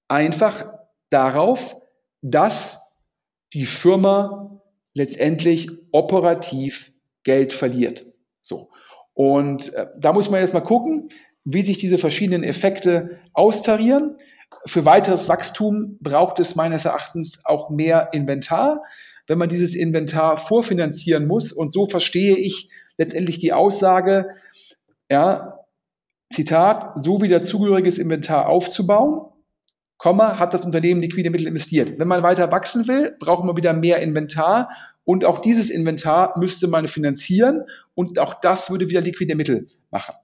einfach 0.07 0.71
darauf, 1.09 1.75
dass 2.21 2.81
die 3.53 3.65
Firma 3.65 4.61
letztendlich 4.93 5.69
operativ 5.91 6.91
Geld 7.23 7.53
verliert. 7.53 8.12
Und 9.13 9.73
äh, 9.73 9.87
da 9.97 10.13
muss 10.13 10.29
man 10.29 10.41
jetzt 10.41 10.53
mal 10.53 10.61
gucken, 10.61 11.09
wie 11.45 11.61
sich 11.61 11.77
diese 11.77 11.97
verschiedenen 11.97 12.43
Effekte 12.43 13.19
austarieren. 13.33 14.17
Für 14.65 14.85
weiteres 14.85 15.27
Wachstum 15.29 15.97
braucht 15.99 16.39
es 16.39 16.55
meines 16.55 16.85
Erachtens 16.85 17.41
auch 17.43 17.69
mehr 17.69 18.09
Inventar. 18.13 18.83
Wenn 19.27 19.37
man 19.37 19.49
dieses 19.49 19.75
Inventar 19.75 20.37
vorfinanzieren 20.37 21.27
muss, 21.27 21.51
und 21.51 21.73
so 21.73 21.85
verstehe 21.85 22.35
ich 22.35 22.69
letztendlich 22.97 23.39
die 23.39 23.53
Aussage, 23.53 24.29
ja, 25.09 25.59
Zitat, 26.31 27.03
so 27.03 27.21
wie 27.21 27.27
dazugehöriges 27.27 27.99
Inventar 27.99 28.47
aufzubauen, 28.47 29.21
Komma, 29.97 30.37
hat 30.37 30.53
das 30.53 30.65
Unternehmen 30.65 31.01
liquide 31.01 31.29
Mittel 31.29 31.47
investiert. 31.47 31.97
Wenn 31.97 32.09
man 32.09 32.23
weiter 32.23 32.51
wachsen 32.51 32.89
will, 32.89 33.15
braucht 33.19 33.45
man 33.45 33.55
wieder 33.55 33.71
mehr 33.71 34.01
Inventar 34.01 34.69
und 35.05 35.25
auch 35.25 35.39
dieses 35.39 35.69
Inventar 35.69 36.37
müsste 36.37 36.67
man 36.67 36.87
finanzieren 36.87 37.63
und 37.93 38.19
auch 38.19 38.35
das 38.35 38.69
würde 38.69 38.89
wieder 38.89 39.01
liquide 39.01 39.35
Mittel 39.35 39.67
machen. 39.91 40.15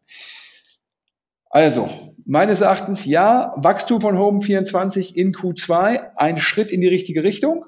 Also, 1.49 1.89
meines 2.25 2.61
Erachtens 2.61 3.05
ja, 3.05 3.53
Wachstum 3.57 4.01
von 4.01 4.17
Home 4.17 4.41
24 4.41 5.17
in 5.17 5.33
Q2, 5.33 6.15
ein 6.15 6.37
Schritt 6.37 6.71
in 6.71 6.81
die 6.81 6.87
richtige 6.87 7.23
Richtung, 7.23 7.65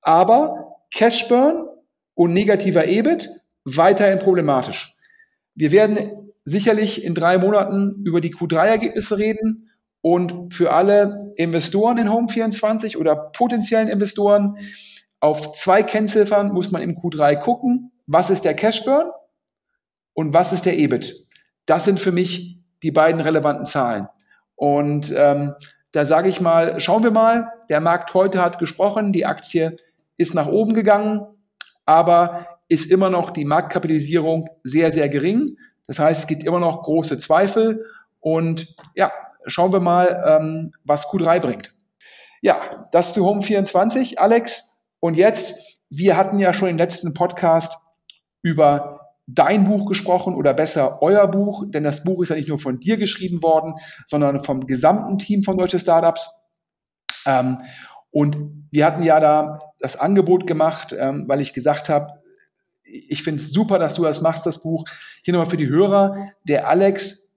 aber 0.00 0.76
Cashburn 0.92 1.66
und 2.14 2.32
negativer 2.32 2.86
EBIT 2.86 3.28
weiterhin 3.64 4.18
problematisch. 4.18 4.94
Wir 5.54 5.72
werden 5.72 6.30
sicherlich 6.46 7.04
in 7.04 7.14
drei 7.14 7.36
Monaten 7.36 8.02
über 8.04 8.22
die 8.22 8.34
Q3-Ergebnisse 8.34 9.18
reden 9.18 9.70
und 10.00 10.54
für 10.54 10.72
alle 10.72 11.32
Investoren 11.36 11.98
in 11.98 12.08
Home24 12.08 12.96
oder 12.96 13.14
potenziellen 13.14 13.88
Investoren 13.88 14.56
auf 15.20 15.52
zwei 15.52 15.82
Kennziffern 15.82 16.52
muss 16.52 16.70
man 16.70 16.82
im 16.82 16.96
Q3 16.96 17.36
gucken. 17.36 17.92
Was 18.06 18.30
ist 18.30 18.44
der 18.44 18.54
Cashburn 18.54 19.10
und 20.14 20.32
was 20.32 20.52
ist 20.52 20.66
der 20.66 20.78
EBIT? 20.78 21.24
Das 21.66 21.84
sind 21.84 22.00
für 22.00 22.12
mich 22.12 22.58
die 22.82 22.90
beiden 22.90 23.20
relevanten 23.20 23.66
Zahlen. 23.66 24.08
Und 24.54 25.12
ähm, 25.16 25.54
da 25.92 26.04
sage 26.04 26.28
ich 26.28 26.40
mal, 26.40 26.80
schauen 26.80 27.02
wir 27.02 27.10
mal, 27.10 27.52
der 27.68 27.80
Markt 27.80 28.14
heute 28.14 28.40
hat 28.42 28.58
gesprochen, 28.58 29.12
die 29.12 29.26
Aktie 29.26 29.76
ist 30.16 30.34
nach 30.34 30.46
oben 30.46 30.74
gegangen, 30.74 31.26
aber 31.86 32.58
ist 32.68 32.90
immer 32.90 33.10
noch 33.10 33.30
die 33.30 33.44
Marktkapitalisierung 33.44 34.48
sehr, 34.62 34.92
sehr 34.92 35.08
gering. 35.08 35.56
Das 35.86 35.98
heißt, 35.98 36.20
es 36.20 36.26
gibt 36.26 36.44
immer 36.44 36.60
noch 36.60 36.82
große 36.82 37.18
Zweifel. 37.18 37.84
Und 38.20 38.76
ja, 38.94 39.10
schauen 39.46 39.72
wir 39.72 39.80
mal, 39.80 40.22
ähm, 40.26 40.72
was 40.84 41.06
Q3 41.06 41.40
bringt. 41.40 41.74
Ja, 42.42 42.88
das 42.92 43.14
zu 43.14 43.24
Home 43.24 43.42
24, 43.42 44.20
Alex. 44.20 44.67
Und 45.00 45.16
jetzt, 45.16 45.54
wir 45.90 46.16
hatten 46.16 46.38
ja 46.38 46.52
schon 46.52 46.68
im 46.68 46.78
letzten 46.78 47.14
Podcast 47.14 47.76
über 48.42 49.00
dein 49.26 49.64
Buch 49.64 49.86
gesprochen 49.86 50.34
oder 50.34 50.54
besser 50.54 51.02
euer 51.02 51.26
Buch, 51.28 51.64
denn 51.68 51.84
das 51.84 52.02
Buch 52.02 52.22
ist 52.22 52.30
ja 52.30 52.36
nicht 52.36 52.48
nur 52.48 52.58
von 52.58 52.80
dir 52.80 52.96
geschrieben 52.96 53.42
worden, 53.42 53.74
sondern 54.06 54.42
vom 54.42 54.66
gesamten 54.66 55.18
Team 55.18 55.42
von 55.42 55.58
Deutsche 55.58 55.78
Startups. 55.78 56.30
Ähm, 57.26 57.58
und 58.10 58.66
wir 58.70 58.86
hatten 58.86 59.02
ja 59.02 59.20
da 59.20 59.60
das 59.80 59.96
Angebot 59.96 60.46
gemacht, 60.46 60.94
ähm, 60.98 61.24
weil 61.28 61.40
ich 61.40 61.52
gesagt 61.52 61.88
habe, 61.88 62.14
ich 62.82 63.22
finde 63.22 63.42
es 63.42 63.50
super, 63.50 63.78
dass 63.78 63.94
du 63.94 64.02
das 64.02 64.22
machst, 64.22 64.46
das 64.46 64.62
Buch. 64.62 64.84
Hier 65.22 65.34
nochmal 65.34 65.50
für 65.50 65.58
die 65.58 65.68
Hörer. 65.68 66.30
Der 66.44 66.68
Alex 66.68 67.28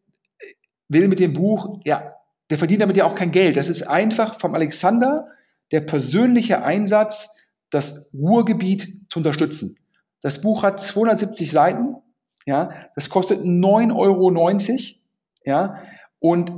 will 0.87 1.09
mit 1.09 1.19
dem 1.19 1.33
Buch 1.33 1.81
ja 1.83 2.15
der 2.51 2.57
verdient 2.57 2.81
damit 2.81 2.97
ja 2.97 3.05
auch 3.05 3.15
kein 3.15 3.31
Geld. 3.31 3.55
Das 3.55 3.69
ist 3.69 3.83
einfach 3.83 4.39
vom 4.39 4.53
Alexander 4.53 5.25
der 5.71 5.79
persönliche 5.79 6.63
Einsatz, 6.63 7.33
das 7.71 8.07
Ruhrgebiet 8.13 9.09
zu 9.09 9.19
unterstützen. 9.19 9.77
Das 10.21 10.39
Buch 10.41 10.61
hat 10.61 10.79
270 10.79 11.49
Seiten, 11.49 11.95
ja, 12.45 12.71
das 12.95 13.09
kostet 13.09 13.41
9,90 13.41 13.95
Euro, 13.95 14.31
ja, 15.43 15.81
und 16.19 16.51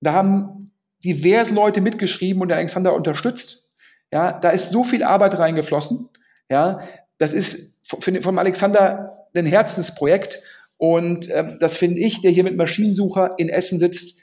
da 0.00 0.12
haben 0.12 0.70
diverse 1.04 1.52
Leute 1.52 1.80
mitgeschrieben 1.80 2.42
und 2.42 2.48
der 2.48 2.58
Alexander 2.58 2.94
unterstützt. 2.94 3.68
Ja, 4.12 4.32
da 4.32 4.50
ist 4.50 4.70
so 4.70 4.84
viel 4.84 5.02
Arbeit 5.02 5.38
reingeflossen. 5.38 6.08
Ja, 6.48 6.80
das 7.18 7.32
ist 7.32 7.74
vom 7.82 8.38
Alexander 8.38 9.26
ein 9.34 9.46
Herzensprojekt 9.46 10.42
und 10.76 11.28
äh, 11.28 11.56
das 11.58 11.76
finde 11.76 12.00
ich, 12.00 12.20
der 12.20 12.30
hier 12.30 12.44
mit 12.44 12.56
Maschinensucher 12.56 13.30
in 13.38 13.48
Essen 13.48 13.78
sitzt, 13.78 14.18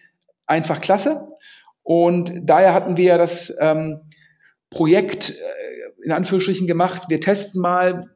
einfach 0.46 0.82
klasse. 0.82 1.28
Und 1.84 2.32
daher 2.44 2.74
hatten 2.74 2.98
wir 2.98 3.18
das 3.18 3.56
ähm, 3.60 4.02
Projekt 4.70 5.32
äh, 5.32 6.04
in 6.04 6.12
Anführungsstrichen 6.12 6.68
gemacht. 6.68 7.04
Wir 7.10 7.22
testen 7.22 7.62
mal, 7.62 8.10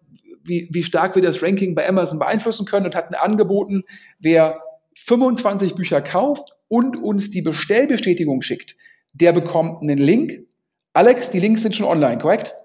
wie, 0.43 0.69
wie 0.71 0.83
stark 0.83 1.15
wir 1.15 1.21
das 1.21 1.41
Ranking 1.41 1.75
bei 1.75 1.87
Amazon 1.87 2.19
beeinflussen 2.19 2.65
können 2.65 2.85
und 2.85 2.95
hatten 2.95 3.15
angeboten, 3.15 3.83
wer 4.19 4.61
25 4.95 5.75
Bücher 5.75 6.01
kauft 6.01 6.53
und 6.67 6.95
uns 6.97 7.31
die 7.31 7.41
Bestellbestätigung 7.41 8.41
schickt, 8.41 8.75
der 9.13 9.31
bekommt 9.31 9.81
einen 9.81 9.97
Link. 9.97 10.47
Alex, 10.93 11.29
die 11.29 11.39
Links 11.39 11.61
sind 11.61 11.75
schon 11.75 11.85
online, 11.85 12.19
korrekt? 12.19 12.55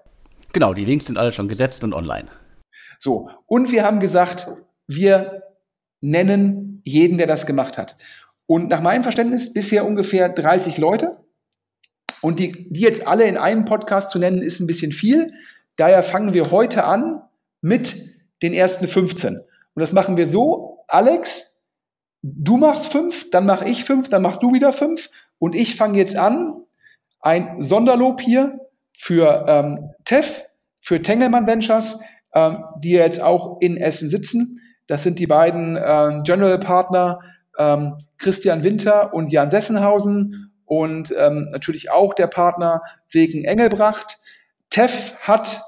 Genau, 0.53 0.73
die 0.73 0.85
Links 0.85 1.05
sind 1.05 1.17
alle 1.17 1.31
schon 1.31 1.47
gesetzt 1.47 1.83
und 1.83 1.93
online. 1.93 2.27
So, 2.97 3.29
und 3.45 3.71
wir 3.71 3.83
haben 3.83 3.99
gesagt, 3.99 4.47
wir 4.87 5.43
nennen 6.01 6.81
jeden, 6.83 7.17
der 7.17 7.27
das 7.27 7.45
gemacht 7.45 7.77
hat. 7.77 7.97
Und 8.45 8.69
nach 8.69 8.81
meinem 8.81 9.03
Verständnis 9.03 9.53
bisher 9.53 9.85
ungefähr 9.85 10.29
30 10.29 10.77
Leute. 10.77 11.17
Und 12.21 12.39
die, 12.39 12.69
die 12.69 12.81
jetzt 12.81 13.07
alle 13.07 13.25
in 13.25 13.37
einem 13.37 13.65
Podcast 13.65 14.11
zu 14.11 14.19
nennen, 14.19 14.41
ist 14.41 14.59
ein 14.59 14.67
bisschen 14.67 14.91
viel. 14.91 15.33
Daher 15.75 16.03
fangen 16.03 16.33
wir 16.33 16.51
heute 16.51 16.83
an 16.83 17.21
mit 17.61 17.95
den 18.41 18.53
ersten 18.53 18.87
15. 18.87 19.37
Und 19.37 19.81
das 19.81 19.93
machen 19.93 20.17
wir 20.17 20.27
so, 20.27 20.83
Alex, 20.87 21.55
du 22.21 22.57
machst 22.57 22.87
fünf, 22.87 23.29
dann 23.29 23.45
mache 23.45 23.67
ich 23.67 23.85
fünf, 23.85 24.09
dann 24.09 24.21
machst 24.21 24.43
du 24.43 24.53
wieder 24.53 24.73
fünf. 24.73 25.09
Und 25.37 25.55
ich 25.55 25.75
fange 25.75 25.97
jetzt 25.97 26.17
an, 26.17 26.63
ein 27.21 27.61
Sonderlob 27.61 28.21
hier 28.21 28.59
für 28.97 29.45
ähm, 29.47 29.91
TEF, 30.05 30.43
für 30.79 31.01
Tengelmann 31.01 31.47
Ventures, 31.47 31.99
ähm, 32.33 32.63
die 32.83 32.91
jetzt 32.91 33.21
auch 33.21 33.59
in 33.61 33.77
Essen 33.77 34.09
sitzen. 34.09 34.61
Das 34.87 35.03
sind 35.03 35.19
die 35.19 35.27
beiden 35.27 35.77
äh, 35.77 36.21
General 36.23 36.59
Partner 36.59 37.19
ähm, 37.57 37.97
Christian 38.17 38.63
Winter 38.63 39.13
und 39.13 39.31
Jan 39.31 39.51
Sessenhausen 39.51 40.48
und 40.69 41.11
ähm, 41.17 41.49
natürlich 41.51 41.89
auch 41.89 42.13
der 42.13 42.27
Partner 42.27 42.83
wegen 43.09 43.43
Engelbracht. 43.43 44.19
TEF 44.69 45.15
hat 45.19 45.63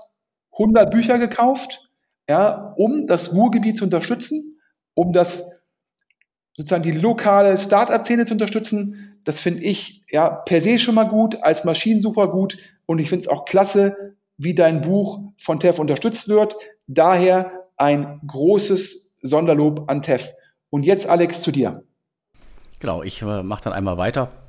100 0.51 0.91
Bücher 0.91 1.17
gekauft, 1.17 1.89
ja, 2.29 2.75
um 2.77 3.07
das 3.07 3.33
Ruhrgebiet 3.33 3.79
zu 3.79 3.85
unterstützen, 3.85 4.59
um 4.93 5.11
das 5.11 5.43
sozusagen 6.55 6.83
die 6.83 6.91
lokale 6.91 7.57
Start-up-Szene 7.57 8.25
zu 8.25 8.35
unterstützen. 8.35 9.19
Das 9.23 9.41
finde 9.41 9.63
ich 9.63 10.03
ja 10.11 10.29
per 10.29 10.61
se 10.61 10.77
schon 10.77 10.93
mal 10.93 11.07
gut, 11.07 11.41
als 11.41 11.63
Maschinensucher 11.63 12.27
gut 12.27 12.59
und 12.85 12.99
ich 12.99 13.09
finde 13.09 13.23
es 13.23 13.27
auch 13.27 13.45
klasse, 13.45 14.15
wie 14.37 14.53
dein 14.53 14.81
Buch 14.81 15.19
von 15.39 15.59
TEF 15.59 15.79
unterstützt 15.79 16.27
wird. 16.27 16.55
Daher 16.85 17.51
ein 17.75 18.21
großes 18.27 19.11
Sonderlob 19.23 19.89
an 19.89 20.03
TEF. 20.03 20.35
Und 20.69 20.83
jetzt, 20.83 21.07
Alex, 21.07 21.41
zu 21.41 21.51
dir. 21.51 21.83
Genau, 22.79 23.01
ich 23.01 23.23
äh, 23.23 23.41
mache 23.41 23.63
dann 23.63 23.73
einmal 23.73 23.97
weiter. 23.97 24.40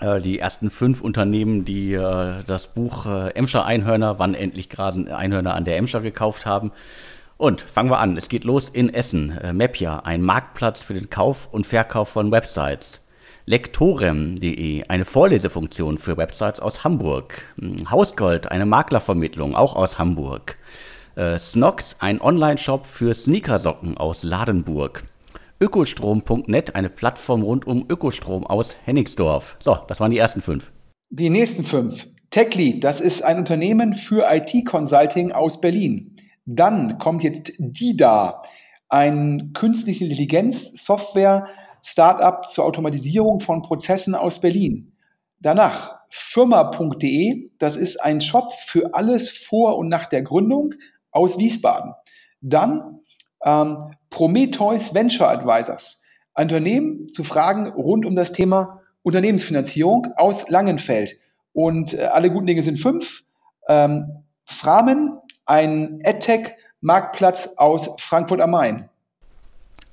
Äh, 0.00 0.20
die 0.20 0.38
ersten 0.38 0.70
fünf 0.70 1.00
Unternehmen, 1.00 1.64
die 1.64 1.94
äh, 1.94 2.42
das 2.46 2.68
Buch 2.68 3.06
äh, 3.06 3.30
Emscher 3.30 3.64
Einhörner, 3.64 4.18
wann 4.18 4.34
endlich 4.34 4.68
grasen 4.68 5.08
Einhörner 5.08 5.54
an 5.54 5.64
der 5.64 5.76
Emscher 5.76 6.00
gekauft 6.00 6.46
haben. 6.46 6.72
Und 7.38 7.60
fangen 7.62 7.90
wir 7.90 7.98
an. 7.98 8.16
Es 8.16 8.28
geht 8.28 8.44
los 8.44 8.68
in 8.68 8.92
Essen. 8.92 9.36
Äh, 9.38 9.52
Mapia, 9.52 10.00
ein 10.00 10.22
Marktplatz 10.22 10.82
für 10.82 10.94
den 10.94 11.10
Kauf 11.10 11.48
und 11.52 11.66
Verkauf 11.66 12.08
von 12.08 12.30
Websites. 12.30 13.02
Lektorem.de, 13.44 14.84
eine 14.88 15.04
Vorlesefunktion 15.04 15.98
für 15.98 16.16
Websites 16.16 16.60
aus 16.60 16.82
Hamburg. 16.82 17.54
Hm, 17.58 17.90
Hausgold, 17.90 18.50
eine 18.50 18.66
Maklervermittlung, 18.66 19.54
auch 19.54 19.76
aus 19.76 19.98
Hamburg. 19.98 20.58
Äh, 21.14 21.38
Snox, 21.38 21.96
ein 22.00 22.20
Online-Shop 22.20 22.86
für 22.86 23.14
Sneakersocken 23.14 23.96
aus 23.96 24.22
Ladenburg. 24.22 25.04
Ökostrom.net, 25.58 26.74
eine 26.74 26.90
Plattform 26.90 27.42
rund 27.42 27.66
um 27.66 27.86
Ökostrom 27.88 28.46
aus 28.46 28.76
Hennigsdorf. 28.84 29.56
So, 29.58 29.78
das 29.88 30.00
waren 30.00 30.10
die 30.10 30.18
ersten 30.18 30.42
fünf. 30.42 30.70
Die 31.08 31.30
nächsten 31.30 31.64
fünf. 31.64 32.06
TechLead, 32.30 32.84
das 32.84 33.00
ist 33.00 33.22
ein 33.22 33.38
Unternehmen 33.38 33.94
für 33.94 34.26
IT-Consulting 34.30 35.32
aus 35.32 35.60
Berlin. 35.60 36.16
Dann 36.44 36.98
kommt 36.98 37.22
jetzt 37.22 37.54
DIDA, 37.58 38.42
ein 38.90 39.52
künstliche 39.54 40.04
Intelligenz-Software, 40.04 41.46
Startup 41.82 42.44
zur 42.46 42.64
Automatisierung 42.64 43.40
von 43.40 43.62
Prozessen 43.62 44.14
aus 44.14 44.40
Berlin. 44.40 44.92
Danach 45.40 46.00
firma.de, 46.10 47.50
das 47.58 47.76
ist 47.76 47.96
ein 48.02 48.20
Shop 48.20 48.52
für 48.66 48.92
alles 48.92 49.30
vor 49.30 49.78
und 49.78 49.88
nach 49.88 50.06
der 50.06 50.20
Gründung 50.20 50.74
aus 51.12 51.38
Wiesbaden. 51.38 51.94
Dann 52.42 53.00
ähm, 53.44 53.92
Prometheus 54.16 54.94
Venture 54.94 55.28
Advisors, 55.28 56.00
ein 56.32 56.46
Unternehmen 56.46 57.12
zu 57.12 57.22
Fragen 57.22 57.66
rund 57.66 58.06
um 58.06 58.16
das 58.16 58.32
Thema 58.32 58.80
Unternehmensfinanzierung 59.02 60.06
aus 60.16 60.48
Langenfeld. 60.48 61.18
Und 61.52 61.92
äh, 61.92 62.04
alle 62.04 62.30
guten 62.30 62.46
Dinge 62.46 62.62
sind 62.62 62.80
fünf. 62.80 63.24
Ähm, 63.68 64.24
Framen, 64.46 65.18
ein 65.44 66.00
EdTech-Marktplatz 66.00 67.50
aus 67.58 67.90
Frankfurt 67.98 68.40
am 68.40 68.52
Main. 68.52 68.88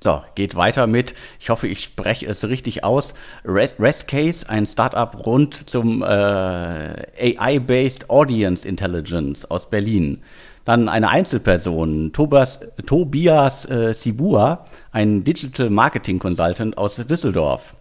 So, 0.01 0.21
geht 0.35 0.55
weiter 0.55 0.87
mit, 0.87 1.15
ich 1.41 1.49
hoffe, 1.49 1.67
ich 1.67 1.83
spreche 1.83 2.25
es 2.25 2.47
richtig 2.47 2.85
aus, 2.85 3.13
Restcase, 3.43 4.49
ein 4.49 4.65
Startup 4.65 5.25
rund 5.25 5.69
zum 5.69 6.01
äh, 6.01 6.05
AI-Based 6.05 8.09
Audience 8.09 8.65
Intelligence 8.65 9.43
aus 9.43 9.69
Berlin. 9.69 10.23
Dann 10.65 10.87
eine 10.87 11.09
Einzelperson, 11.09 12.13
Tobias, 12.13 12.61
Tobias 12.85 13.69
äh, 13.69 13.93
Sibua, 13.93 14.65
ein 14.91 15.23
Digital 15.23 15.69
Marketing 15.69 16.19
Consultant 16.19 16.77
aus 16.77 16.95
Düsseldorf. 16.95 17.75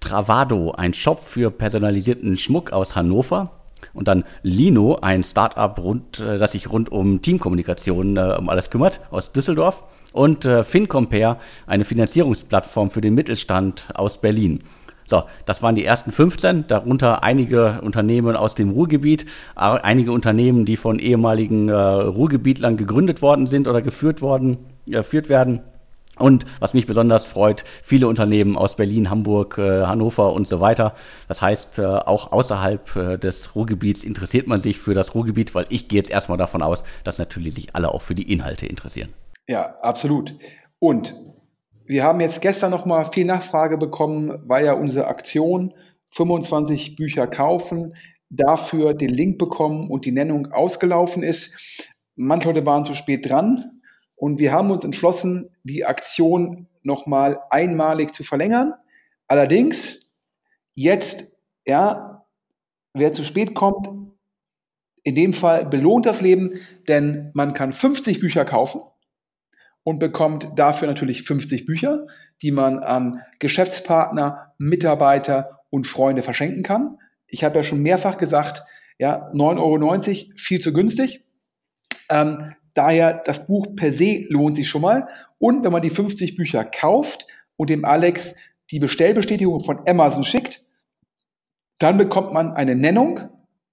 Travado, 0.00 0.72
ein 0.72 0.92
Shop 0.92 1.20
für 1.20 1.50
personalisierten 1.50 2.36
Schmuck 2.36 2.72
aus 2.72 2.96
Hannover. 2.96 3.52
Und 3.94 4.08
dann 4.08 4.24
Lino, 4.42 4.98
ein 5.00 5.22
Startup, 5.22 5.78
rund, 5.78 6.18
äh, 6.18 6.38
das 6.38 6.52
sich 6.52 6.70
rund 6.70 6.90
um 6.90 7.22
Teamkommunikation 7.22 8.16
äh, 8.16 8.36
um 8.38 8.48
alles 8.48 8.70
kümmert, 8.70 9.00
aus 9.10 9.32
Düsseldorf. 9.32 9.84
Und 10.12 10.44
äh, 10.44 10.64
FinCompare, 10.64 11.38
eine 11.66 11.84
Finanzierungsplattform 11.84 12.90
für 12.90 13.00
den 13.00 13.14
Mittelstand 13.14 13.88
aus 13.94 14.20
Berlin. 14.20 14.62
So, 15.06 15.22
das 15.44 15.62
waren 15.62 15.74
die 15.74 15.84
ersten 15.84 16.10
15, 16.10 16.66
darunter 16.66 17.22
einige 17.22 17.80
Unternehmen 17.82 18.36
aus 18.36 18.54
dem 18.54 18.70
Ruhrgebiet, 18.70 19.26
einige 19.54 20.12
Unternehmen, 20.12 20.64
die 20.64 20.76
von 20.76 20.98
ehemaligen 20.98 21.68
äh, 21.68 21.74
Ruhrgebietlern 21.74 22.76
gegründet 22.76 23.22
worden 23.22 23.46
sind 23.46 23.68
oder 23.68 23.82
geführt 23.82 24.20
worden, 24.20 24.58
äh, 24.86 24.92
geführt 24.92 25.28
werden. 25.28 25.62
Und 26.18 26.46
was 26.60 26.72
mich 26.72 26.86
besonders 26.86 27.26
freut, 27.26 27.64
viele 27.82 28.08
Unternehmen 28.08 28.56
aus 28.56 28.76
Berlin, 28.76 29.10
Hamburg, 29.10 29.58
äh, 29.58 29.84
Hannover 29.84 30.32
und 30.32 30.48
so 30.48 30.60
weiter. 30.60 30.94
Das 31.28 31.42
heißt, 31.42 31.78
äh, 31.78 31.84
auch 31.84 32.32
außerhalb 32.32 32.96
äh, 32.96 33.18
des 33.18 33.54
Ruhrgebiets 33.54 34.02
interessiert 34.02 34.46
man 34.46 34.60
sich 34.60 34.78
für 34.78 34.94
das 34.94 35.14
Ruhrgebiet, 35.14 35.54
weil 35.54 35.66
ich 35.68 35.88
gehe 35.88 35.98
jetzt 35.98 36.10
erstmal 36.10 36.38
davon 36.38 36.62
aus, 36.62 36.84
dass 37.04 37.18
natürlich 37.18 37.54
sich 37.54 37.76
alle 37.76 37.92
auch 37.92 38.00
für 38.00 38.14
die 38.14 38.32
Inhalte 38.32 38.64
interessieren. 38.64 39.10
Ja, 39.46 39.76
absolut. 39.82 40.34
Und 40.78 41.14
wir 41.86 42.02
haben 42.02 42.20
jetzt 42.20 42.40
gestern 42.40 42.72
noch 42.72 42.84
mal 42.84 43.10
viel 43.12 43.24
Nachfrage 43.24 43.78
bekommen, 43.78 44.42
weil 44.46 44.64
ja 44.64 44.72
unsere 44.72 45.06
Aktion 45.06 45.72
25 46.10 46.96
Bücher 46.96 47.26
kaufen, 47.26 47.94
dafür 48.28 48.94
den 48.94 49.10
Link 49.10 49.38
bekommen 49.38 49.88
und 49.88 50.04
die 50.04 50.12
Nennung 50.12 50.52
ausgelaufen 50.52 51.22
ist. 51.22 51.86
Manche 52.16 52.48
Leute 52.48 52.66
waren 52.66 52.84
zu 52.84 52.94
spät 52.94 53.28
dran 53.28 53.80
und 54.16 54.40
wir 54.40 54.52
haben 54.52 54.70
uns 54.70 54.84
entschlossen, 54.84 55.50
die 55.62 55.84
Aktion 55.84 56.68
noch 56.82 57.06
mal 57.06 57.40
einmalig 57.50 58.14
zu 58.14 58.24
verlängern. 58.24 58.74
Allerdings 59.28 60.12
jetzt, 60.74 61.32
ja, 61.66 62.26
wer 62.94 63.12
zu 63.12 63.24
spät 63.24 63.54
kommt, 63.54 63.88
in 65.04 65.14
dem 65.14 65.32
Fall 65.32 65.66
belohnt 65.66 66.06
das 66.06 66.20
Leben, 66.20 66.60
denn 66.88 67.30
man 67.34 67.52
kann 67.52 67.72
50 67.72 68.18
Bücher 68.18 68.44
kaufen 68.44 68.80
und 69.86 70.00
bekommt 70.00 70.48
dafür 70.56 70.88
natürlich 70.88 71.22
50 71.22 71.64
Bücher, 71.64 72.08
die 72.42 72.50
man 72.50 72.80
an 72.80 73.22
Geschäftspartner, 73.38 74.52
Mitarbeiter 74.58 75.60
und 75.70 75.86
Freunde 75.86 76.22
verschenken 76.22 76.64
kann. 76.64 76.98
Ich 77.28 77.44
habe 77.44 77.58
ja 77.58 77.62
schon 77.62 77.82
mehrfach 77.82 78.18
gesagt, 78.18 78.64
ja, 78.98 79.28
9,90 79.32 79.60
Euro, 79.60 80.32
viel 80.36 80.60
zu 80.60 80.72
günstig. 80.72 81.24
Ähm, 82.10 82.54
daher, 82.74 83.22
das 83.24 83.46
Buch 83.46 83.76
per 83.76 83.92
se 83.92 84.24
lohnt 84.28 84.56
sich 84.56 84.68
schon 84.68 84.82
mal. 84.82 85.06
Und 85.38 85.62
wenn 85.62 85.70
man 85.70 85.82
die 85.82 85.90
50 85.90 86.34
Bücher 86.34 86.64
kauft 86.64 87.24
und 87.56 87.70
dem 87.70 87.84
Alex 87.84 88.34
die 88.72 88.80
Bestellbestätigung 88.80 89.60
von 89.60 89.86
Amazon 89.86 90.24
schickt, 90.24 90.62
Dann 91.78 91.96
bekommt 91.96 92.32
man 92.32 92.54
eine 92.54 92.74
Nennung 92.74 93.20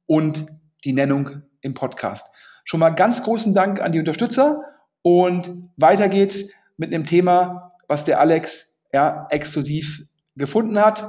und 0.07 0.47
die 0.85 0.95
Nennung 0.95 1.43
im 1.61 1.75
Podcast. 1.75 2.27
Schon 2.65 2.81
mal 2.81 2.91
ganz 2.91 3.23
großen 3.23 3.55
Dank 3.55 3.81
an 3.81 3.93
die 3.93 3.99
Unterstützer 3.99 4.63
und 5.03 5.69
weiter 5.77 6.09
geht's 6.09 6.49
mit 6.77 6.95
einem 6.95 7.07
Thema, 7.07 7.72
was 7.93 8.07
der 8.07 8.21
Alex 8.21 8.71
ja, 8.91 9.27
exklusiv 9.29 10.07
gefunden 10.35 10.79
hat. 10.79 11.05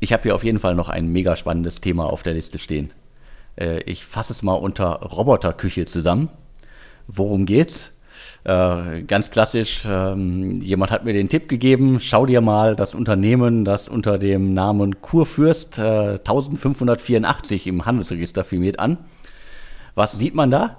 Ich 0.00 0.12
habe 0.12 0.24
hier 0.24 0.34
auf 0.34 0.42
jeden 0.42 0.58
Fall 0.58 0.74
noch 0.74 0.88
ein 0.88 1.06
mega 1.06 1.36
spannendes 1.36 1.80
Thema 1.80 2.06
auf 2.06 2.24
der 2.24 2.34
Liste 2.34 2.58
stehen. 2.58 2.90
Äh, 3.54 3.80
ich 3.84 4.04
fasse 4.04 4.32
es 4.32 4.42
mal 4.42 4.54
unter 4.54 5.00
Roboterküche 5.02 5.86
zusammen. 5.86 6.28
Worum 7.06 7.46
geht's? 7.46 7.92
Äh, 8.42 9.02
ganz 9.02 9.30
klassisch, 9.30 9.84
ähm, 9.86 10.60
jemand 10.60 10.90
hat 10.90 11.04
mir 11.04 11.12
den 11.12 11.28
Tipp 11.28 11.48
gegeben, 11.48 12.00
schau 12.00 12.26
dir 12.26 12.40
mal 12.40 12.74
das 12.74 12.96
Unternehmen, 12.96 13.64
das 13.64 13.88
unter 13.88 14.18
dem 14.18 14.52
Namen 14.54 15.00
Kurfürst 15.00 15.78
äh, 15.78 16.18
1584 16.18 17.68
im 17.68 17.86
Handelsregister 17.86 18.42
firmiert 18.42 18.80
an. 18.80 18.98
Was 19.94 20.18
sieht 20.18 20.34
man 20.34 20.50
da? 20.50 20.78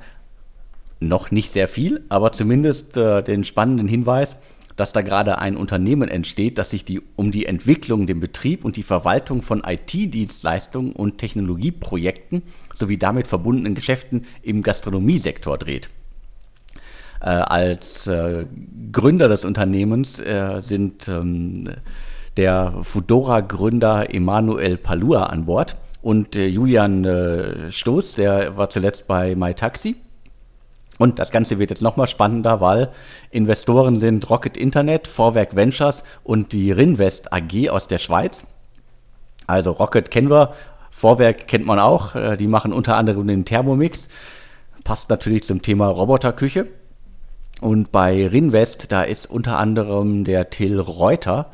Noch 0.99 1.31
nicht 1.31 1.49
sehr 1.49 1.67
viel, 1.67 2.03
aber 2.09 2.31
zumindest 2.33 2.97
äh, 2.97 3.23
den 3.23 3.43
spannenden 3.43 3.87
Hinweis, 3.87 4.37
dass 4.81 4.93
da 4.93 5.03
gerade 5.03 5.37
ein 5.37 5.57
Unternehmen 5.57 6.09
entsteht, 6.09 6.57
das 6.57 6.71
sich 6.71 6.83
die, 6.83 7.03
um 7.15 7.29
die 7.29 7.45
Entwicklung, 7.45 8.07
den 8.07 8.19
Betrieb 8.19 8.65
und 8.65 8.77
die 8.77 8.83
Verwaltung 8.83 9.43
von 9.43 9.61
IT-Dienstleistungen 9.63 10.93
und 10.93 11.19
Technologieprojekten 11.19 12.41
sowie 12.73 12.97
damit 12.97 13.27
verbundenen 13.27 13.75
Geschäften 13.75 14.25
im 14.41 14.63
Gastronomiesektor 14.63 15.59
dreht. 15.59 15.91
Äh, 17.21 17.25
als 17.25 18.07
äh, 18.07 18.47
Gründer 18.91 19.27
des 19.29 19.45
Unternehmens 19.45 20.17
äh, 20.17 20.61
sind 20.61 21.07
ähm, 21.07 21.69
der 22.37 22.73
Fudora-Gründer 22.81 24.11
Emanuel 24.11 24.77
Palua 24.77 25.25
an 25.25 25.45
Bord 25.45 25.77
und 26.01 26.35
äh, 26.35 26.47
Julian 26.47 27.05
äh, 27.05 27.69
Stoß, 27.69 28.15
der 28.15 28.57
war 28.57 28.71
zuletzt 28.71 29.05
bei 29.05 29.35
MyTaxi 29.35 29.95
und 31.01 31.17
das 31.17 31.31
Ganze 31.31 31.57
wird 31.57 31.71
jetzt 31.71 31.81
nochmal 31.81 32.05
spannender, 32.05 32.61
weil 32.61 32.91
Investoren 33.31 33.95
sind 33.95 34.29
Rocket 34.29 34.55
Internet, 34.55 35.07
Vorwerk 35.07 35.55
Ventures 35.55 36.03
und 36.23 36.51
die 36.51 36.71
Rinvest 36.71 37.33
AG 37.33 37.71
aus 37.71 37.87
der 37.87 37.97
Schweiz. 37.97 38.45
Also 39.47 39.71
Rocket 39.71 40.11
kennen 40.11 40.29
wir, 40.29 40.53
Vorwerk 40.91 41.47
kennt 41.47 41.65
man 41.65 41.79
auch. 41.79 42.13
Äh, 42.13 42.37
die 42.37 42.45
machen 42.45 42.71
unter 42.71 42.97
anderem 42.97 43.25
den 43.25 43.45
Thermomix. 43.45 44.09
Passt 44.83 45.09
natürlich 45.09 45.43
zum 45.43 45.63
Thema 45.63 45.87
Roboterküche. 45.87 46.67
Und 47.61 47.91
bei 47.91 48.27
Rinvest, 48.27 48.91
da 48.91 49.01
ist 49.01 49.25
unter 49.25 49.57
anderem 49.57 50.23
der 50.23 50.51
Till 50.51 50.79
Reuter, 50.79 51.49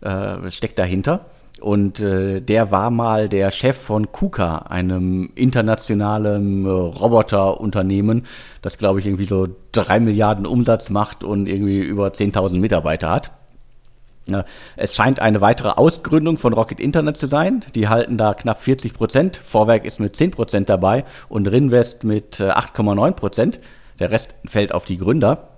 äh, 0.00 0.50
steckt 0.50 0.78
dahinter. 0.78 1.26
Und 1.60 2.00
äh, 2.00 2.40
der 2.40 2.70
war 2.70 2.90
mal 2.90 3.28
der 3.28 3.50
Chef 3.50 3.76
von 3.76 4.12
KUKA, 4.12 4.58
einem 4.68 5.30
internationalen 5.34 6.66
äh, 6.66 6.68
Roboterunternehmen, 6.68 8.26
das, 8.60 8.76
glaube 8.76 9.00
ich, 9.00 9.06
irgendwie 9.06 9.24
so 9.24 9.48
drei 9.72 9.98
Milliarden 9.98 10.44
Umsatz 10.44 10.90
macht 10.90 11.24
und 11.24 11.48
irgendwie 11.48 11.80
über 11.80 12.08
10.000 12.08 12.58
Mitarbeiter 12.58 13.10
hat. 13.10 13.32
Ja, 14.28 14.44
es 14.76 14.94
scheint 14.94 15.20
eine 15.20 15.40
weitere 15.40 15.70
Ausgründung 15.70 16.36
von 16.36 16.52
Rocket 16.52 16.80
Internet 16.80 17.16
zu 17.16 17.28
sein. 17.28 17.64
Die 17.74 17.88
halten 17.88 18.18
da 18.18 18.34
knapp 18.34 18.60
40 18.60 18.92
Prozent. 18.92 19.36
Vorwerk 19.36 19.84
ist 19.84 20.00
mit 20.00 20.16
10 20.16 20.32
Prozent 20.32 20.68
dabei 20.68 21.04
und 21.28 21.46
Rinvest 21.46 22.02
mit 22.04 22.40
8,9 22.40 23.08
äh, 23.08 23.12
Prozent. 23.12 23.60
Der 24.00 24.10
Rest 24.10 24.34
fällt 24.44 24.74
auf 24.74 24.84
die 24.84 24.98
Gründer. 24.98 25.48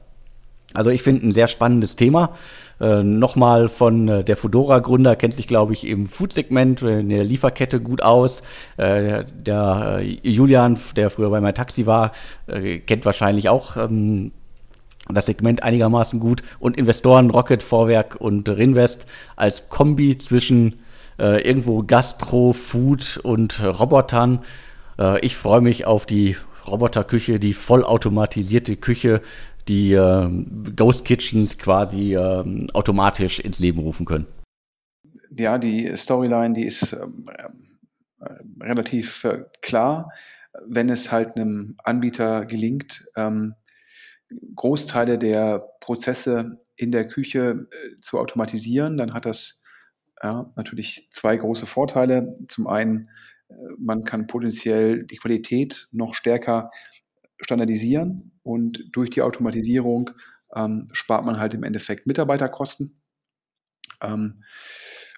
Also 0.74 0.90
ich 0.90 1.02
finde 1.02 1.26
ein 1.26 1.32
sehr 1.32 1.48
spannendes 1.48 1.96
Thema. 1.96 2.34
Äh, 2.80 3.02
Nochmal 3.02 3.68
von 3.68 4.08
äh, 4.08 4.24
der 4.24 4.36
Fudora-Gründer 4.36 5.16
kennt 5.16 5.34
sich, 5.34 5.46
glaube 5.46 5.72
ich, 5.72 5.86
im 5.86 6.06
Food-Segment 6.06 6.82
äh, 6.82 7.00
in 7.00 7.08
der 7.08 7.24
Lieferkette 7.24 7.80
gut 7.80 8.02
aus. 8.02 8.42
Äh, 8.76 9.24
der 9.24 9.98
äh, 10.00 10.18
Julian, 10.22 10.78
der 10.96 11.10
früher 11.10 11.30
bei 11.30 11.40
MyTaxi 11.40 11.86
war, 11.86 12.12
äh, 12.46 12.78
kennt 12.78 13.04
wahrscheinlich 13.04 13.48
auch 13.48 13.76
ähm, 13.76 14.32
das 15.10 15.26
Segment 15.26 15.62
einigermaßen 15.62 16.20
gut. 16.20 16.42
Und 16.60 16.76
Investoren 16.76 17.30
Rocket, 17.30 17.62
Vorwerk 17.62 18.16
und 18.20 18.48
Rinvest 18.48 19.06
als 19.36 19.68
Kombi 19.68 20.18
zwischen 20.18 20.80
irgendwo 21.20 21.82
Gastro, 21.82 22.52
Food 22.52 23.18
und 23.24 23.60
Robotern. 23.60 24.38
ich 25.20 25.36
freue 25.36 25.60
mich 25.60 25.84
auf 25.84 26.06
die 26.06 26.36
Roboterküche, 26.68 27.40
die 27.40 27.54
vollautomatisierte 27.54 28.76
Küche, 28.76 29.20
die 29.68 29.92
äh, 29.92 30.28
Ghost 30.74 31.04
Kitchens 31.04 31.58
quasi 31.58 32.14
äh, 32.14 32.68
automatisch 32.72 33.38
ins 33.40 33.58
Leben 33.58 33.80
rufen 33.80 34.06
können. 34.06 34.26
Ja, 35.36 35.58
die 35.58 35.96
Storyline, 35.96 36.54
die 36.54 36.64
ist 36.64 36.92
ähm, 36.94 37.28
äh, 38.20 38.32
relativ 38.60 39.24
äh, 39.24 39.44
klar, 39.62 40.10
wenn 40.66 40.88
es 40.88 41.12
halt 41.12 41.36
einem 41.36 41.76
Anbieter 41.84 42.46
gelingt, 42.46 43.06
ähm, 43.16 43.54
Großteile 44.56 45.18
der 45.18 45.60
Prozesse 45.80 46.60
in 46.76 46.92
der 46.92 47.06
Küche 47.06 47.68
äh, 47.70 48.00
zu 48.00 48.18
automatisieren, 48.18 48.96
dann 48.96 49.14
hat 49.14 49.26
das 49.26 49.62
ja, 50.22 50.52
natürlich 50.56 51.08
zwei 51.12 51.36
große 51.36 51.66
Vorteile. 51.66 52.36
Zum 52.48 52.66
einen, 52.66 53.08
äh, 53.48 53.54
man 53.78 54.04
kann 54.04 54.26
potenziell 54.26 55.04
die 55.04 55.16
Qualität 55.16 55.88
noch 55.92 56.14
stärker 56.14 56.70
standardisieren 57.40 58.32
und 58.48 58.88
durch 58.92 59.10
die 59.10 59.20
Automatisierung 59.20 60.10
ähm, 60.56 60.88
spart 60.92 61.26
man 61.26 61.38
halt 61.38 61.52
im 61.52 61.64
Endeffekt 61.64 62.06
Mitarbeiterkosten. 62.06 62.98
Ähm, 64.00 64.42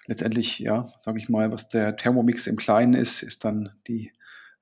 letztendlich, 0.05 0.59
ja, 0.59 0.91
sage 0.99 1.17
ich 1.17 1.29
mal, 1.29 1.49
was 1.49 1.69
der 1.69 1.95
Thermomix 1.95 2.45
im 2.45 2.57
Kleinen 2.57 2.93
ist, 2.93 3.23
ist 3.23 3.45
dann 3.45 3.69
die 3.87 4.11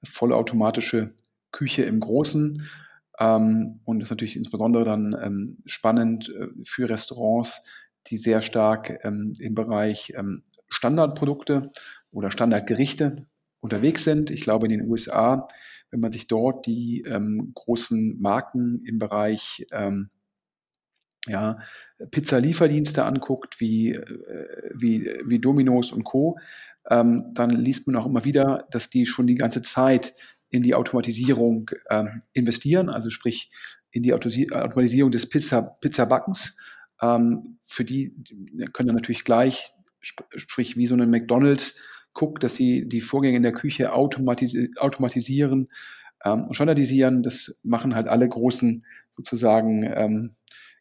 vollautomatische 0.03 1.15
Küche 1.51 1.81
im 1.81 1.99
Großen. 1.99 2.69
Ähm, 3.17 3.79
und 3.85 4.03
ist 4.03 4.11
natürlich 4.11 4.37
insbesondere 4.37 4.85
dann 4.85 5.17
ähm, 5.19 5.57
spannend 5.65 6.29
äh, 6.29 6.49
für 6.63 6.87
Restaurants, 6.87 7.65
die 8.05 8.17
sehr 8.17 8.41
stark 8.41 8.99
ähm, 9.03 9.33
im 9.39 9.55
Bereich 9.55 10.13
ähm, 10.15 10.43
Standardprodukte 10.67 11.71
oder 12.11 12.29
Standardgerichte 12.29 13.25
unterwegs 13.61 14.03
sind. 14.03 14.29
Ich 14.29 14.41
glaube, 14.41 14.67
in 14.67 14.77
den 14.77 14.87
USA 14.87 15.47
wenn 15.91 15.99
man 15.99 16.11
sich 16.11 16.27
dort 16.27 16.65
die 16.65 17.03
ähm, 17.07 17.51
großen 17.53 18.19
Marken 18.19 18.83
im 18.85 18.99
Bereich 18.99 19.65
ähm, 19.71 20.09
ja, 21.27 21.59
Pizza-Lieferdienste 22.11 23.03
anguckt, 23.03 23.59
wie, 23.59 23.91
äh, 23.91 24.71
wie, 24.73 25.11
wie 25.25 25.39
Domino's 25.39 25.91
und 25.91 26.03
Co., 26.03 26.37
ähm, 26.89 27.31
dann 27.33 27.51
liest 27.51 27.87
man 27.87 27.95
auch 27.97 28.05
immer 28.05 28.25
wieder, 28.25 28.67
dass 28.71 28.89
die 28.89 29.05
schon 29.05 29.27
die 29.27 29.35
ganze 29.35 29.61
Zeit 29.61 30.13
in 30.49 30.63
die 30.63 30.73
Automatisierung 30.73 31.69
ähm, 31.89 32.23
investieren, 32.33 32.89
also 32.89 33.09
sprich 33.09 33.51
in 33.91 34.03
die 34.03 34.13
Automatisierung 34.13 35.11
des 35.11 35.29
Pizza, 35.29 35.61
Pizzabackens. 35.61 36.57
Ähm, 37.01 37.59
für 37.67 37.85
die 37.85 38.13
können 38.73 38.87
dann 38.87 38.95
natürlich 38.95 39.23
gleich, 39.23 39.73
sprich 40.01 40.77
wie 40.77 40.85
so 40.85 40.95
eine 40.95 41.05
McDonalds, 41.05 41.79
guckt, 42.19 42.43
dass 42.43 42.57
sie 42.57 42.85
die 42.85 42.99
Vorgänge 42.99 43.37
in 43.37 43.43
der 43.43 43.53
Küche 43.53 43.93
automatis 43.93 44.57
automatisieren 44.75 45.69
ähm, 46.25 46.43
und 46.43 46.53
standardisieren. 46.53 47.23
Das 47.23 47.57
machen 47.63 47.95
halt 47.95 48.09
alle 48.09 48.27
großen 48.27 48.83
sozusagen 49.11 49.83
ähm, 49.83 50.35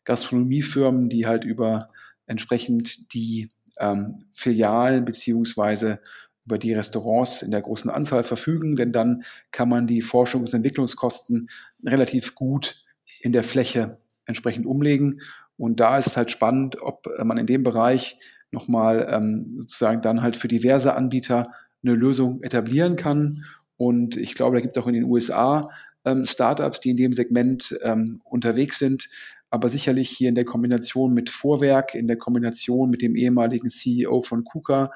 Gastronomiefirmen, 0.05 1.09
die 1.09 1.27
halt 1.27 1.45
über 1.45 1.91
entsprechend 2.27 3.15
die 3.15 3.51
ähm, 3.79 4.25
Filialen 4.35 5.05
beziehungsweise 5.05 6.01
über 6.45 6.59
die 6.59 6.75
Restaurants 6.75 7.43
in 7.43 7.53
der 7.53 7.63
großen 7.63 7.91
Anzahl 7.91 8.25
verfügen, 8.25 8.75
denn 8.75 8.91
dann 8.91 9.23
kann 9.53 9.69
man 9.69 9.87
die 9.87 10.03
Forschungs- 10.03 10.47
und 10.47 10.55
Entwicklungskosten 10.55 11.51
relativ 11.85 12.35
gut 12.35 12.83
in 13.21 13.33
der 13.33 13.45
Fläche 13.45 13.99
entsprechend 14.25 14.67
umlegen. 14.67 15.21
Und 15.57 15.79
da 15.79 15.99
ist 15.99 16.09
es 16.09 16.17
halt 16.17 16.33
spannend, 16.33 16.81
ob 16.81 17.07
man 17.23 17.39
in 17.39 17.47
dem 17.47 17.63
Bereich 17.63 18.19
nochmal 18.51 19.07
ähm, 19.11 19.57
sozusagen 19.61 20.03
dann 20.03 20.23
halt 20.23 20.37
für 20.37 20.49
diverse 20.49 20.95
Anbieter 20.95 21.53
eine 21.83 21.95
Lösung 21.95 22.43
etablieren 22.43 22.97
kann. 22.97 23.45
Und 23.77 24.17
ich 24.17 24.35
glaube, 24.35 24.57
da 24.57 24.61
gibt 24.61 24.77
es 24.77 24.83
auch 24.83 24.87
in 24.87 24.95
den 24.95 25.05
USA 25.05 25.71
ähm, 26.05 26.27
Startups, 26.27 26.81
die 26.81 26.91
in 26.91 26.97
dem 26.97 27.13
Segment 27.13 27.79
ähm, 27.83 28.21
unterwegs 28.25 28.79
sind. 28.79 29.09
Aber 29.51 29.69
sicherlich 29.69 30.11
hier 30.11 30.29
in 30.29 30.35
der 30.35 30.45
Kombination 30.45 31.15
mit 31.15 31.31
Vorwerk, 31.31 31.95
in 31.95 32.07
der 32.07 32.19
Kombination 32.19 32.91
mit 32.91 33.03
dem 33.03 33.17
ehemaligen 33.17 33.69
CEO 33.69 34.23
von 34.23 34.45
KUKA, 34.45 34.91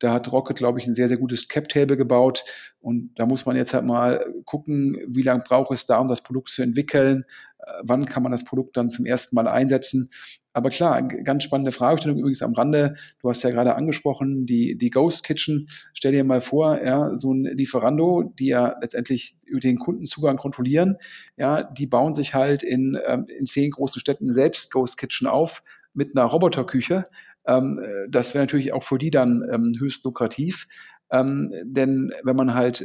da 0.00 0.12
hat 0.12 0.30
Rocket, 0.30 0.56
glaube 0.56 0.80
ich, 0.80 0.86
ein 0.86 0.94
sehr, 0.94 1.08
sehr 1.08 1.16
gutes 1.16 1.48
Cap-Table 1.48 1.96
gebaut. 1.96 2.44
Und 2.80 3.12
da 3.16 3.26
muss 3.26 3.46
man 3.46 3.56
jetzt 3.56 3.72
halt 3.72 3.84
mal 3.84 4.24
gucken, 4.44 4.98
wie 5.08 5.22
lange 5.22 5.44
braucht 5.46 5.72
es 5.72 5.86
da, 5.86 5.98
um 5.98 6.08
das 6.08 6.22
Produkt 6.22 6.50
zu 6.50 6.62
entwickeln. 6.62 7.24
Äh, 7.64 7.82
wann 7.82 8.06
kann 8.06 8.22
man 8.22 8.32
das 8.32 8.44
Produkt 8.44 8.76
dann 8.76 8.90
zum 8.90 9.06
ersten 9.06 9.34
Mal 9.34 9.48
einsetzen? 9.48 10.10
Aber 10.52 10.70
klar, 10.70 11.02
ganz 11.02 11.42
spannende 11.42 11.72
Fragestellung 11.72 12.18
übrigens 12.18 12.42
am 12.42 12.52
Rande. 12.52 12.94
Du 13.20 13.28
hast 13.28 13.42
ja 13.42 13.50
gerade 13.50 13.74
angesprochen, 13.74 14.46
die, 14.46 14.78
die 14.78 14.90
Ghost 14.90 15.24
Kitchen. 15.24 15.68
Stell 15.94 16.12
dir 16.12 16.22
mal 16.24 16.40
vor, 16.40 16.80
ja, 16.82 17.18
so 17.18 17.32
ein 17.32 17.44
Lieferando, 17.44 18.32
die 18.38 18.46
ja 18.46 18.76
letztendlich 18.80 19.36
über 19.44 19.60
den 19.60 19.78
Kundenzugang 19.78 20.36
kontrollieren, 20.36 20.96
ja, 21.36 21.64
die 21.64 21.86
bauen 21.86 22.12
sich 22.12 22.34
halt 22.34 22.62
in, 22.62 22.96
ähm, 23.06 23.26
in 23.36 23.46
zehn 23.46 23.70
großen 23.70 24.00
Städten 24.00 24.32
selbst 24.32 24.70
Ghost 24.72 24.96
Kitchen 24.96 25.26
auf 25.26 25.62
mit 25.92 26.16
einer 26.16 26.26
Roboterküche. 26.26 27.06
Ähm, 27.46 27.80
das 28.08 28.34
wäre 28.34 28.44
natürlich 28.44 28.72
auch 28.72 28.84
für 28.84 28.98
die 28.98 29.10
dann 29.10 29.42
ähm, 29.50 29.76
höchst 29.78 30.04
lukrativ. 30.04 30.66
Denn 31.12 32.12
wenn 32.24 32.34
man 32.36 32.54
halt 32.54 32.84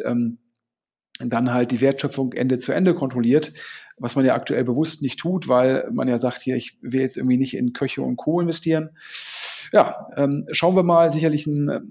dann 1.19 1.53
halt 1.53 1.71
die 1.71 1.81
Wertschöpfung 1.81 2.33
Ende 2.33 2.59
zu 2.59 2.71
Ende 2.71 2.95
kontrolliert, 2.95 3.53
was 3.97 4.15
man 4.15 4.25
ja 4.25 4.35
aktuell 4.35 4.63
bewusst 4.63 5.01
nicht 5.01 5.19
tut, 5.19 5.47
weil 5.47 5.89
man 5.91 6.07
ja 6.07 6.17
sagt, 6.17 6.41
hier, 6.41 6.55
ich 6.55 6.77
will 6.81 7.01
jetzt 7.01 7.17
irgendwie 7.17 7.37
nicht 7.37 7.55
in 7.55 7.73
Köche 7.73 8.01
und 8.01 8.15
Co. 8.15 8.39
investieren. 8.39 8.91
Ja, 9.71 10.07
ähm, 10.15 10.47
schauen 10.51 10.75
wir 10.75 10.83
mal, 10.83 11.11
sicherlich 11.11 11.45
ein 11.45 11.69
äh, 11.69 11.81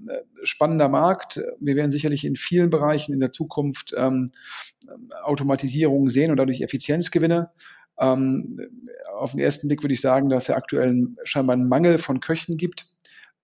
spannender 0.43 0.89
Markt. 0.89 1.41
Wir 1.61 1.76
werden 1.76 1.93
sicherlich 1.93 2.24
in 2.24 2.37
vielen 2.37 2.70
Bereichen 2.70 3.12
in 3.12 3.20
der 3.20 3.31
Zukunft 3.31 3.95
ähm, 3.97 4.33
Automatisierung 5.22 6.09
sehen 6.09 6.31
und 6.31 6.39
dadurch 6.39 6.62
Effizienzgewinne. 6.62 7.51
Ähm, 8.01 8.59
auf 9.16 9.33
den 9.33 9.41
ersten 9.41 9.68
Blick 9.68 9.83
würde 9.83 9.95
ich 9.95 10.01
sagen, 10.01 10.29
dass 10.29 10.45
es 10.45 10.49
ja 10.49 10.57
aktuell 10.57 11.09
scheinbar 11.24 11.55
einen 11.55 11.68
Mangel 11.68 11.99
von 11.99 12.20
Köchen 12.20 12.57
gibt. 12.57 12.87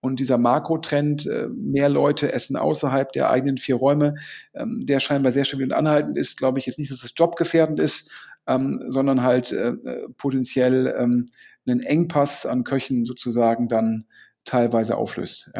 Und 0.04 0.20
dieser 0.20 0.36
Makrotrend, 0.36 1.26
äh, 1.26 1.48
mehr 1.48 1.88
Leute 1.88 2.30
essen 2.30 2.56
außerhalb 2.56 3.10
der 3.12 3.30
eigenen 3.30 3.56
vier 3.56 3.76
Räume, 3.76 4.16
ähm, 4.52 4.84
der 4.84 5.00
scheinbar 5.00 5.32
sehr 5.32 5.46
stabil 5.46 5.64
und 5.64 5.72
anhaltend 5.72 6.18
ist, 6.18 6.36
glaube 6.36 6.58
ich 6.58 6.66
jetzt 6.66 6.78
nicht, 6.78 6.90
dass 6.90 7.00
das 7.00 7.14
jobgefährdend 7.16 7.80
ist, 7.80 8.10
ähm, 8.46 8.84
sondern 8.88 9.22
halt 9.22 9.50
äh, 9.52 9.72
potenziell 10.18 10.94
ähm, 10.98 11.24
einen 11.66 11.80
Engpass 11.80 12.44
an 12.44 12.64
Köchen 12.64 13.06
sozusagen 13.06 13.68
dann 13.68 14.04
teilweise 14.44 14.98
auflöst. 14.98 15.50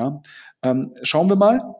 Schauen 1.03 1.28
wir 1.30 1.36
mal. 1.36 1.74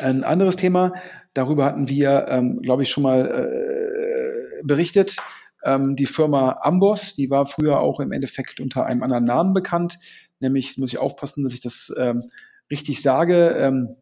Ein 0.00 0.24
anderes 0.24 0.56
Thema, 0.56 0.94
darüber 1.32 1.64
hatten 1.64 1.88
wir, 1.88 2.58
glaube 2.60 2.82
ich, 2.82 2.90
schon 2.90 3.04
mal 3.04 3.28
äh, 3.30 4.62
berichtet. 4.64 5.16
Die 5.64 6.06
Firma 6.06 6.58
Amboss, 6.62 7.14
die 7.14 7.30
war 7.30 7.46
früher 7.46 7.78
auch 7.78 8.00
im 8.00 8.10
Endeffekt 8.10 8.58
unter 8.58 8.84
einem 8.86 9.04
anderen 9.04 9.22
Namen 9.22 9.54
bekannt, 9.54 10.00
nämlich 10.42 10.76
muss 10.78 10.92
ich 10.92 10.98
aufpassen, 10.98 11.44
dass 11.44 11.54
ich 11.54 11.60
das 11.60 11.92
ähm, 11.96 12.30
richtig 12.70 13.00
sage. 13.00 13.50
Ähm, 13.58 13.96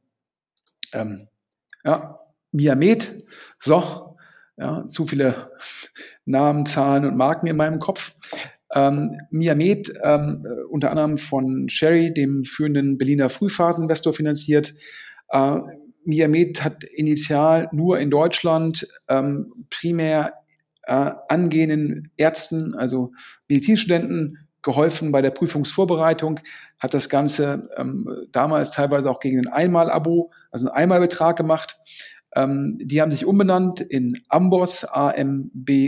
ähm 0.92 1.28
ja, 1.84 2.18
Miamed. 2.52 3.24
So, 3.58 4.16
ja, 4.56 4.86
zu 4.86 5.06
viele 5.06 5.52
Namen, 6.24 6.66
Zahlen 6.66 7.04
und 7.04 7.16
Marken 7.16 7.46
in 7.46 7.56
meinem 7.56 7.78
Kopf. 7.78 8.14
Ähm, 8.72 9.18
Miamed, 9.30 9.92
ähm, 10.02 10.46
unter 10.68 10.90
anderem 10.90 11.18
von 11.18 11.68
Sherry, 11.68 12.12
dem 12.12 12.44
führenden 12.44 12.98
Berliner 12.98 13.30
Frühphaseninvestor, 13.30 14.14
finanziert. 14.14 14.74
Äh, 15.28 15.60
Miamed 16.04 16.62
hat 16.62 16.84
initial 16.84 17.68
nur 17.72 17.98
in 17.98 18.10
Deutschland 18.10 18.86
ähm, 19.08 19.66
primär 19.70 20.34
äh, 20.84 21.12
angehenden 21.28 22.10
Ärzten, 22.16 22.74
also 22.74 23.12
Medizinstudenten, 23.48 24.48
geholfen 24.62 25.12
bei 25.12 25.22
der 25.22 25.30
Prüfungsvorbereitung, 25.30 26.40
hat 26.78 26.94
das 26.94 27.08
Ganze 27.08 27.68
ähm, 27.76 28.26
damals 28.32 28.70
teilweise 28.70 29.10
auch 29.10 29.20
gegen 29.20 29.38
ein 29.40 29.52
Einmal-Abo, 29.52 30.32
also 30.50 30.68
einen 30.68 30.76
Einmalbetrag 30.76 31.36
gemacht. 31.36 31.78
Ähm, 32.34 32.78
die 32.80 33.00
haben 33.00 33.10
sich 33.10 33.24
umbenannt 33.26 33.80
in 33.80 34.20
Amboss, 34.28 34.84
A-M-B-O-S-S 34.84 35.84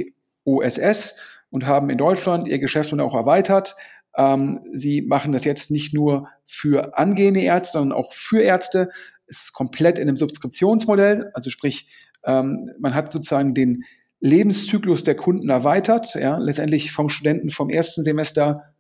und 1.51 1.67
haben 1.67 1.91
in 1.91 1.99
Deutschland 1.99 2.49
ihr 2.49 2.59
Geschäft 2.59 2.93
auch 2.99 3.15
erweitert. 3.15 3.77
Ähm, 4.17 4.61
sie 4.73 5.03
machen 5.03 5.33
das 5.33 5.45
jetzt 5.45 5.71
nicht 5.71 5.95
nur 5.95 6.29
für 6.47 6.99
angehende 6.99 7.41
Ärzte, 7.41 7.79
sondern 7.79 7.99
auch 7.99 8.13
für 8.13 8.43
Ärzte. 8.43 8.91
Es 9.27 9.45
ist 9.45 9.53
komplett 9.53 9.99
in 9.99 10.09
einem 10.09 10.17
Subskriptionsmodell, 10.17 11.31
also 11.35 11.51
sprich, 11.51 11.89
ähm, 12.25 12.71
man 12.79 12.95
hat 12.95 13.13
sozusagen 13.13 13.55
den 13.55 13.85
Lebenszyklus 14.23 15.03
der 15.03 15.17
Kunden 15.17 15.51
erweitert, 15.51 16.15
ja, 16.15 16.39
letztendlich 16.39 16.93
vom 16.93 17.09
Studenten 17.09 17.51
vom 17.51 17.69
ersten 17.69 18.05
Semester 18.05 18.73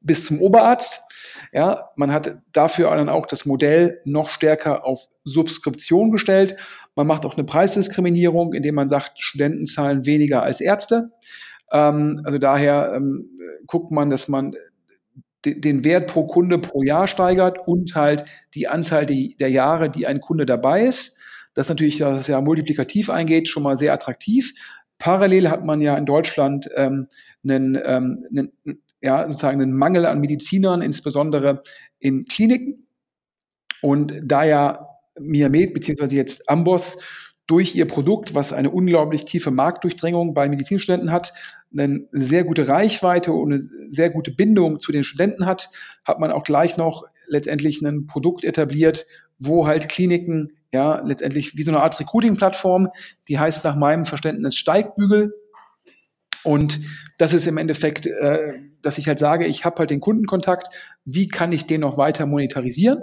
bis 0.00 0.26
zum 0.26 0.42
Oberarzt. 0.42 1.02
Ja, 1.52 1.90
man 1.94 2.12
hat 2.12 2.38
dafür 2.52 2.94
dann 2.96 3.08
auch 3.08 3.26
das 3.26 3.46
Modell 3.46 4.00
noch 4.04 4.28
stärker 4.28 4.84
auf 4.84 5.06
Subskription 5.22 6.10
gestellt. 6.10 6.56
Man 6.96 7.06
macht 7.06 7.24
auch 7.24 7.34
eine 7.34 7.44
Preisdiskriminierung, 7.44 8.54
indem 8.54 8.74
man 8.74 8.88
sagt, 8.88 9.20
Studenten 9.20 9.66
zahlen 9.66 10.04
weniger 10.04 10.42
als 10.42 10.60
Ärzte. 10.60 11.12
Ähm, 11.70 12.20
also 12.24 12.38
daher 12.38 12.92
ähm, 12.96 13.30
guckt 13.68 13.92
man, 13.92 14.10
dass 14.10 14.26
man 14.26 14.56
den 15.44 15.84
Wert 15.84 16.08
pro 16.08 16.26
Kunde 16.26 16.58
pro 16.58 16.82
Jahr 16.82 17.06
steigert 17.06 17.68
und 17.68 17.94
halt 17.94 18.24
die 18.54 18.66
Anzahl 18.66 19.06
der 19.06 19.50
Jahre, 19.50 19.90
die 19.90 20.08
ein 20.08 20.20
Kunde 20.20 20.44
dabei 20.44 20.82
ist. 20.82 21.15
Das 21.56 21.66
ist 21.66 21.70
natürlich, 21.70 21.98
dass 21.98 22.20
es 22.20 22.26
ja 22.26 22.40
multiplikativ 22.40 23.08
eingeht, 23.08 23.48
schon 23.48 23.62
mal 23.62 23.78
sehr 23.78 23.94
attraktiv. 23.94 24.52
Parallel 24.98 25.48
hat 25.48 25.64
man 25.64 25.80
ja 25.80 25.96
in 25.96 26.04
Deutschland 26.04 26.68
ähm, 26.76 27.08
einen, 27.42 27.80
ähm, 27.82 28.26
einen, 28.30 28.52
ja, 29.00 29.26
sozusagen 29.26 29.62
einen 29.62 29.72
Mangel 29.72 30.04
an 30.04 30.20
Medizinern, 30.20 30.82
insbesondere 30.82 31.62
in 31.98 32.26
Kliniken. 32.26 32.86
Und 33.80 34.12
da 34.22 34.44
ja 34.44 34.86
Miamed 35.18 35.72
beziehungsweise 35.72 36.14
jetzt 36.14 36.48
Amboss 36.48 36.98
durch 37.46 37.74
ihr 37.74 37.86
Produkt, 37.86 38.34
was 38.34 38.52
eine 38.52 38.70
unglaublich 38.70 39.24
tiefe 39.24 39.50
Marktdurchdringung 39.50 40.34
bei 40.34 40.48
Medizinstudenten 40.50 41.10
hat, 41.10 41.32
eine 41.72 42.06
sehr 42.12 42.44
gute 42.44 42.68
Reichweite 42.68 43.32
und 43.32 43.52
eine 43.52 43.62
sehr 43.90 44.10
gute 44.10 44.30
Bindung 44.30 44.78
zu 44.78 44.92
den 44.92 45.04
Studenten 45.04 45.46
hat, 45.46 45.70
hat 46.04 46.20
man 46.20 46.32
auch 46.32 46.44
gleich 46.44 46.76
noch 46.76 47.04
letztendlich 47.28 47.80
ein 47.80 48.06
Produkt 48.06 48.44
etabliert, 48.44 49.06
wo 49.38 49.66
halt 49.66 49.88
Kliniken 49.88 50.52
ja 50.76 51.00
letztendlich 51.04 51.56
wie 51.56 51.62
so 51.62 51.72
eine 51.72 51.82
Art 51.82 51.98
Recruiting-Plattform, 51.98 52.88
die 53.28 53.38
heißt 53.38 53.64
nach 53.64 53.74
meinem 53.74 54.06
Verständnis 54.06 54.56
Steigbügel. 54.56 55.34
Und 56.44 56.80
das 57.18 57.32
ist 57.32 57.46
im 57.46 57.56
Endeffekt, 57.56 58.06
äh, 58.06 58.54
dass 58.82 58.98
ich 58.98 59.08
halt 59.08 59.18
sage, 59.18 59.46
ich 59.46 59.64
habe 59.64 59.78
halt 59.78 59.90
den 59.90 60.00
Kundenkontakt, 60.00 60.68
wie 61.04 61.26
kann 61.26 61.50
ich 61.50 61.66
den 61.66 61.80
noch 61.80 61.98
weiter 61.98 62.26
monetarisieren? 62.26 63.02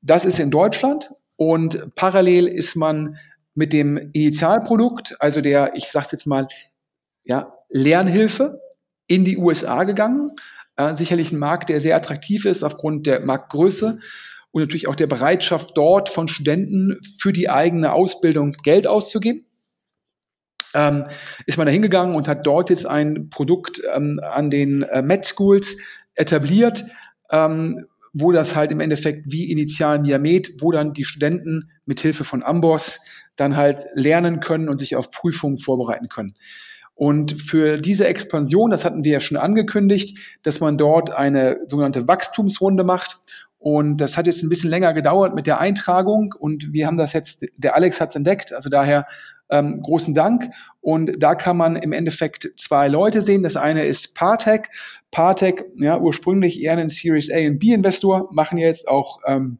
Das 0.00 0.24
ist 0.24 0.38
in 0.38 0.50
Deutschland 0.50 1.10
und 1.36 1.94
parallel 1.94 2.46
ist 2.46 2.76
man 2.76 3.18
mit 3.54 3.72
dem 3.72 4.10
Initialprodukt, 4.12 5.16
also 5.20 5.40
der, 5.40 5.74
ich 5.74 5.90
sage 5.90 6.08
jetzt 6.12 6.26
mal, 6.26 6.48
ja, 7.24 7.52
Lernhilfe 7.68 8.60
in 9.06 9.24
die 9.24 9.36
USA 9.36 9.84
gegangen. 9.84 10.30
Äh, 10.76 10.96
sicherlich 10.96 11.32
ein 11.32 11.38
Markt, 11.38 11.68
der 11.68 11.80
sehr 11.80 11.96
attraktiv 11.96 12.46
ist 12.46 12.64
aufgrund 12.64 13.06
der 13.06 13.20
Marktgröße 13.20 13.98
und 14.52 14.60
natürlich 14.60 14.86
auch 14.86 14.94
der 14.94 15.06
Bereitschaft 15.06 15.72
dort 15.74 16.08
von 16.08 16.28
Studenten 16.28 17.00
für 17.18 17.32
die 17.32 17.50
eigene 17.50 17.92
Ausbildung 17.92 18.52
Geld 18.62 18.86
auszugeben. 18.86 19.46
Ähm, 20.74 21.06
ist 21.46 21.58
man 21.58 21.66
da 21.66 21.72
hingegangen 21.72 22.14
und 22.14 22.28
hat 22.28 22.46
dort 22.46 22.70
jetzt 22.70 22.86
ein 22.86 23.28
Produkt 23.28 23.82
ähm, 23.94 24.20
an 24.22 24.50
den 24.50 24.82
äh, 24.82 25.02
Med 25.02 25.26
Schools 25.26 25.76
etabliert, 26.14 26.84
ähm, 27.30 27.86
wo 28.14 28.32
das 28.32 28.54
halt 28.54 28.70
im 28.70 28.80
Endeffekt 28.80 29.30
wie 29.30 29.50
initial 29.50 29.98
Miamed, 29.98 30.60
wo 30.60 30.70
dann 30.70 30.92
die 30.92 31.04
Studenten 31.04 31.70
mit 31.84 32.00
Hilfe 32.00 32.24
von 32.24 32.42
Amboss 32.42 33.00
dann 33.36 33.56
halt 33.56 33.86
lernen 33.94 34.40
können 34.40 34.68
und 34.68 34.78
sich 34.78 34.96
auf 34.96 35.10
Prüfungen 35.10 35.58
vorbereiten 35.58 36.08
können. 36.08 36.34
Und 36.94 37.40
für 37.40 37.78
diese 37.78 38.06
Expansion, 38.06 38.70
das 38.70 38.84
hatten 38.84 39.02
wir 39.02 39.12
ja 39.12 39.20
schon 39.20 39.38
angekündigt, 39.38 40.18
dass 40.42 40.60
man 40.60 40.76
dort 40.76 41.10
eine 41.10 41.58
sogenannte 41.66 42.06
Wachstumsrunde 42.06 42.84
macht 42.84 43.18
Und 43.62 43.98
das 43.98 44.16
hat 44.16 44.26
jetzt 44.26 44.42
ein 44.42 44.48
bisschen 44.48 44.70
länger 44.70 44.92
gedauert 44.92 45.36
mit 45.36 45.46
der 45.46 45.60
Eintragung 45.60 46.34
und 46.36 46.72
wir 46.72 46.88
haben 46.88 46.96
das 46.96 47.12
jetzt, 47.12 47.46
der 47.56 47.76
Alex 47.76 48.00
hat 48.00 48.08
es 48.08 48.16
entdeckt, 48.16 48.52
also 48.52 48.68
daher 48.68 49.06
ähm, 49.50 49.80
großen 49.82 50.14
Dank. 50.14 50.48
Und 50.80 51.12
da 51.22 51.36
kann 51.36 51.56
man 51.56 51.76
im 51.76 51.92
Endeffekt 51.92 52.50
zwei 52.56 52.88
Leute 52.88 53.22
sehen. 53.22 53.44
Das 53.44 53.54
eine 53.54 53.84
ist 53.84 54.16
Partec. 54.16 54.68
Partec, 55.12 55.64
ja, 55.76 55.96
ursprünglich 56.00 56.60
eher 56.60 56.76
ein 56.76 56.88
Series 56.88 57.30
A 57.30 57.38
und 57.46 57.60
B 57.60 57.72
Investor, 57.72 58.28
machen 58.32 58.58
jetzt 58.58 58.88
auch 58.88 59.20
ähm, 59.26 59.58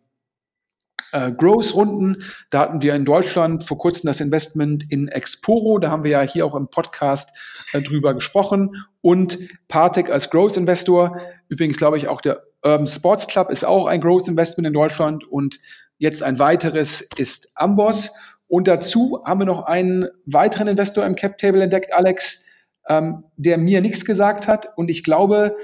äh, 1.13 1.31
Growth-Runden. 1.31 2.25
Da 2.51 2.59
hatten 2.59 2.83
wir 2.83 2.97
in 2.97 3.05
Deutschland 3.05 3.63
vor 3.63 3.79
kurzem 3.79 4.09
das 4.09 4.21
Investment 4.21 4.91
in 4.91 5.07
Exporo. 5.07 5.79
Da 5.79 5.93
haben 5.93 6.03
wir 6.03 6.11
ja 6.11 6.23
hier 6.23 6.45
auch 6.45 6.57
im 6.57 6.67
Podcast 6.67 7.31
äh, 7.73 7.81
drüber 7.81 8.15
gesprochen. 8.15 8.85
Und 9.01 9.39
Partec 9.69 10.11
als 10.11 10.29
Growth-Investor. 10.29 11.21
Übrigens 11.49 11.77
glaube 11.77 11.99
ich 11.99 12.09
auch 12.09 12.21
der 12.21 12.43
Urban 12.63 12.87
Sports 12.87 13.27
Club 13.27 13.51
ist 13.51 13.65
auch 13.65 13.87
ein 13.87 14.01
Growth-Investment 14.01 14.67
in 14.67 14.73
Deutschland. 14.73 15.25
Und 15.25 15.61
jetzt 15.99 16.23
ein 16.23 16.39
weiteres 16.39 17.07
ist 17.17 17.51
Amboss. 17.55 18.13
Und 18.49 18.69
dazu 18.69 19.23
haben 19.25 19.41
wir 19.41 19.47
noch 19.47 19.65
einen 19.65 20.09
weiteren 20.27 20.69
Investor 20.69 21.05
im 21.07 21.17
Cap 21.17 21.39
Table 21.39 21.63
entdeckt, 21.63 21.93
Alex, 21.93 22.45
ähm, 22.89 23.25
der 23.37 23.59
mir 23.59 23.81
nichts 23.81 24.05
gesagt 24.05 24.47
hat. 24.47 24.69
Und 24.77 24.91
ich 24.91 25.05
glaube, 25.05 25.57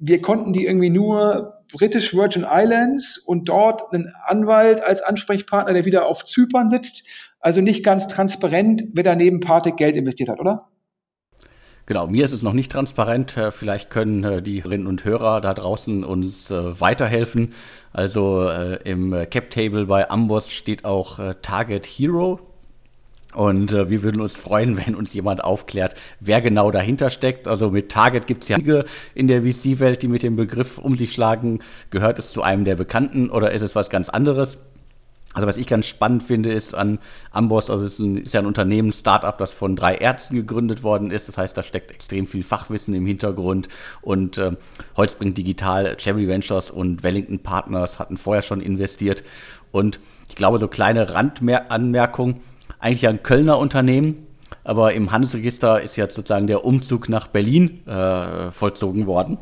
wir 0.00 0.22
konnten 0.22 0.52
die 0.52 0.66
irgendwie 0.66 0.90
nur 0.90 1.54
British 1.72 2.14
Virgin 2.14 2.46
Islands 2.48 3.18
und 3.18 3.48
dort 3.48 3.92
einen 3.92 4.12
Anwalt 4.24 4.82
als 4.82 5.02
Ansprechpartner, 5.02 5.74
der 5.74 5.84
wieder 5.84 6.06
auf 6.06 6.24
Zypern 6.24 6.70
sitzt. 6.70 7.06
Also 7.40 7.60
nicht 7.60 7.84
ganz 7.84 8.08
transparent, 8.08 8.84
wer 8.92 9.02
daneben 9.02 9.40
Partec 9.40 9.76
Geld 9.76 9.96
investiert 9.96 10.28
hat, 10.28 10.40
oder? 10.40 10.68
Genau, 11.86 12.06
mir 12.06 12.24
ist 12.24 12.32
es 12.32 12.42
noch 12.42 12.54
nicht 12.54 12.72
transparent. 12.72 13.36
Äh, 13.36 13.50
vielleicht 13.50 13.90
können 13.90 14.24
äh, 14.24 14.42
die 14.42 14.64
Hörerinnen 14.64 14.86
und 14.86 15.04
Hörer 15.04 15.42
da 15.42 15.52
draußen 15.52 16.02
uns 16.02 16.50
äh, 16.50 16.80
weiterhelfen. 16.80 17.52
Also 17.92 18.50
im 18.82 19.12
Cap 19.30 19.50
Table 19.50 19.86
bei 19.86 20.10
Amboss 20.10 20.50
steht 20.50 20.84
auch 20.84 21.20
Target 21.42 21.86
Hero. 21.86 22.40
Und 23.32 23.70
wir 23.70 24.02
würden 24.02 24.20
uns 24.20 24.36
freuen, 24.36 24.76
wenn 24.84 24.96
uns 24.96 25.14
jemand 25.14 25.44
aufklärt, 25.44 25.94
wer 26.18 26.40
genau 26.40 26.72
dahinter 26.72 27.08
steckt. 27.08 27.46
Also 27.46 27.70
mit 27.70 27.92
Target 27.92 28.26
gibt 28.26 28.42
es 28.42 28.48
ja 28.48 28.56
einige 28.56 28.84
in 29.14 29.28
der 29.28 29.42
VC-Welt, 29.42 30.02
die 30.02 30.08
mit 30.08 30.24
dem 30.24 30.34
Begriff 30.34 30.78
um 30.78 30.96
sich 30.96 31.12
schlagen. 31.12 31.60
Gehört 31.90 32.18
es 32.18 32.32
zu 32.32 32.42
einem 32.42 32.64
der 32.64 32.74
Bekannten 32.74 33.30
oder 33.30 33.52
ist 33.52 33.62
es 33.62 33.76
was 33.76 33.90
ganz 33.90 34.08
anderes? 34.08 34.58
Also 35.34 35.48
was 35.48 35.56
ich 35.56 35.66
ganz 35.66 35.86
spannend 35.86 36.22
finde, 36.22 36.52
ist 36.52 36.74
an 36.74 37.00
Amboss, 37.32 37.68
also 37.68 37.84
es 37.84 37.94
ist, 37.94 37.98
ein, 37.98 38.16
ist 38.18 38.34
ja 38.34 38.40
ein 38.40 38.46
Unternehmen, 38.46 38.92
Startup, 38.92 39.36
das 39.36 39.52
von 39.52 39.74
drei 39.74 39.96
Ärzten 39.96 40.36
gegründet 40.36 40.84
worden 40.84 41.10
ist. 41.10 41.28
Das 41.28 41.36
heißt, 41.36 41.56
da 41.56 41.62
steckt 41.62 41.90
extrem 41.90 42.26
viel 42.26 42.44
Fachwissen 42.44 42.94
im 42.94 43.04
Hintergrund. 43.04 43.68
Und 44.00 44.38
äh, 44.38 44.52
Holzbring 44.96 45.34
Digital, 45.34 45.96
Cherry 45.96 46.28
Ventures 46.28 46.70
und 46.70 47.02
Wellington 47.02 47.40
Partners 47.40 47.98
hatten 47.98 48.16
vorher 48.16 48.42
schon 48.42 48.60
investiert. 48.60 49.24
Und 49.72 49.98
ich 50.28 50.36
glaube, 50.36 50.60
so 50.60 50.68
kleine 50.68 51.12
Randanmerkung, 51.12 52.40
eigentlich 52.78 53.08
ein 53.08 53.24
Kölner 53.24 53.58
Unternehmen, 53.58 54.28
aber 54.62 54.94
im 54.94 55.10
Handelsregister 55.10 55.82
ist 55.82 55.96
jetzt 55.96 56.14
sozusagen 56.14 56.46
der 56.46 56.64
Umzug 56.64 57.08
nach 57.08 57.26
Berlin 57.26 57.84
äh, 57.88 58.50
vollzogen 58.50 59.06
worden. 59.06 59.38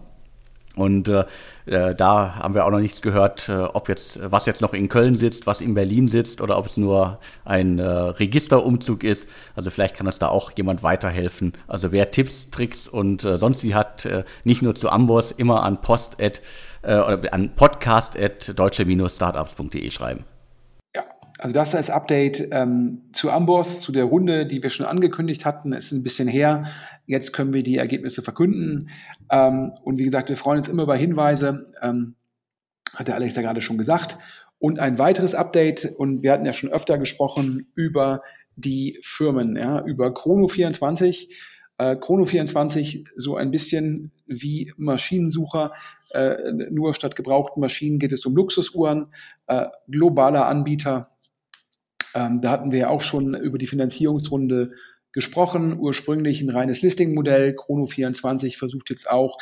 Und 0.74 1.08
äh, 1.08 1.24
äh, 1.66 1.94
da 1.94 2.36
haben 2.36 2.54
wir 2.54 2.64
auch 2.64 2.70
noch 2.70 2.78
nichts 2.78 3.02
gehört, 3.02 3.48
äh, 3.48 3.52
ob 3.52 3.88
jetzt, 3.88 4.18
was 4.30 4.46
jetzt 4.46 4.62
noch 4.62 4.72
in 4.72 4.88
Köln 4.88 5.16
sitzt, 5.16 5.46
was 5.46 5.60
in 5.60 5.74
Berlin 5.74 6.08
sitzt 6.08 6.40
oder 6.40 6.56
ob 6.56 6.66
es 6.66 6.76
nur 6.76 7.18
ein 7.44 7.78
äh, 7.78 7.84
Registerumzug 7.84 9.04
ist. 9.04 9.28
Also 9.54 9.70
vielleicht 9.70 9.96
kann 9.96 10.06
uns 10.06 10.18
da 10.18 10.28
auch 10.28 10.50
jemand 10.56 10.82
weiterhelfen. 10.82 11.52
Also 11.68 11.92
wer 11.92 12.10
Tipps, 12.10 12.50
Tricks 12.50 12.88
und 12.88 13.24
äh, 13.24 13.36
sonst 13.36 13.62
wie 13.64 13.74
hat, 13.74 14.08
nicht 14.44 14.62
nur 14.62 14.74
zu 14.74 14.90
Amboss, 14.90 15.30
immer 15.30 15.62
an 15.62 15.80
post 15.80 16.20
at, 16.20 16.40
oder 16.82 17.20
an 17.32 17.50
podcast 17.54 18.18
at 18.18 18.58
deutsche-startups.de 18.58 19.90
schreiben. 19.90 20.24
Also 21.42 21.54
das 21.54 21.74
als 21.74 21.90
Update 21.90 22.48
ähm, 22.52 23.02
zu 23.12 23.28
Amboss, 23.28 23.80
zu 23.80 23.90
der 23.90 24.04
Runde, 24.04 24.46
die 24.46 24.62
wir 24.62 24.70
schon 24.70 24.86
angekündigt 24.86 25.44
hatten, 25.44 25.72
ist 25.72 25.90
ein 25.90 26.04
bisschen 26.04 26.28
her. 26.28 26.66
Jetzt 27.06 27.32
können 27.32 27.52
wir 27.52 27.62
die 27.62 27.76
Ergebnisse 27.76 28.22
verkünden. 28.22 28.90
Ähm, 29.30 29.72
und 29.82 29.98
wie 29.98 30.04
gesagt, 30.04 30.28
wir 30.28 30.36
freuen 30.36 30.58
uns 30.58 30.68
immer 30.68 30.84
über 30.84 30.96
Hinweise, 30.96 31.72
ähm, 31.82 32.14
hat 32.94 33.08
der 33.08 33.14
Alex 33.16 33.34
ja 33.36 33.42
gerade 33.42 33.60
schon 33.60 33.78
gesagt. 33.78 34.18
Und 34.58 34.78
ein 34.78 34.98
weiteres 34.98 35.34
Update, 35.34 35.92
und 35.96 36.22
wir 36.22 36.32
hatten 36.32 36.46
ja 36.46 36.52
schon 36.52 36.70
öfter 36.70 36.98
gesprochen 36.98 37.72
über 37.74 38.22
die 38.54 38.98
Firmen, 39.02 39.56
ja, 39.56 39.84
über 39.84 40.08
Chrono24. 40.08 41.28
Äh, 41.78 41.96
Chrono24 41.96 43.08
so 43.16 43.36
ein 43.36 43.50
bisschen 43.50 44.12
wie 44.26 44.72
Maschinensucher, 44.76 45.72
äh, 46.10 46.52
nur 46.70 46.94
statt 46.94 47.16
gebrauchten 47.16 47.60
Maschinen 47.60 47.98
geht 47.98 48.12
es 48.12 48.24
um 48.26 48.36
Luxusuhren, 48.36 49.12
äh, 49.46 49.66
globaler 49.88 50.46
Anbieter 50.46 51.12
ähm, 52.14 52.40
da 52.40 52.50
hatten 52.50 52.72
wir 52.72 52.78
ja 52.78 52.88
auch 52.88 53.02
schon 53.02 53.34
über 53.34 53.58
die 53.58 53.66
Finanzierungsrunde 53.66 54.72
gesprochen. 55.12 55.78
Ursprünglich 55.78 56.40
ein 56.40 56.50
reines 56.50 56.82
Listing-Modell. 56.82 57.56
Chrono24 57.58 58.56
versucht 58.56 58.90
jetzt 58.90 59.08
auch 59.08 59.38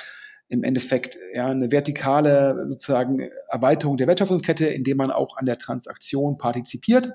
im 0.48 0.64
Endeffekt 0.64 1.16
ja, 1.32 1.46
eine 1.46 1.70
vertikale 1.70 2.64
sozusagen 2.68 3.30
Erweiterung 3.48 3.96
der 3.96 4.08
Wertschöpfungskette, 4.08 4.66
indem 4.66 4.96
man 4.96 5.10
auch 5.10 5.36
an 5.36 5.46
der 5.46 5.58
Transaktion 5.58 6.38
partizipiert. 6.38 7.12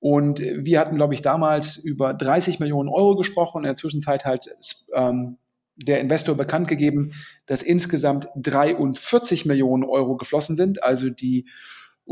Und 0.00 0.40
wir 0.40 0.80
hatten, 0.80 0.96
glaube 0.96 1.14
ich, 1.14 1.22
damals 1.22 1.76
über 1.76 2.12
30 2.12 2.58
Millionen 2.58 2.88
Euro 2.88 3.14
gesprochen. 3.14 3.58
In 3.58 3.68
der 3.68 3.76
Zwischenzeit 3.76 4.24
halt 4.24 4.48
ähm, 4.94 5.36
der 5.76 6.00
Investor 6.00 6.34
bekannt 6.34 6.66
gegeben, 6.66 7.12
dass 7.46 7.62
insgesamt 7.62 8.28
43 8.36 9.46
Millionen 9.46 9.84
Euro 9.84 10.16
geflossen 10.16 10.56
sind. 10.56 10.82
Also 10.82 11.08
die 11.08 11.46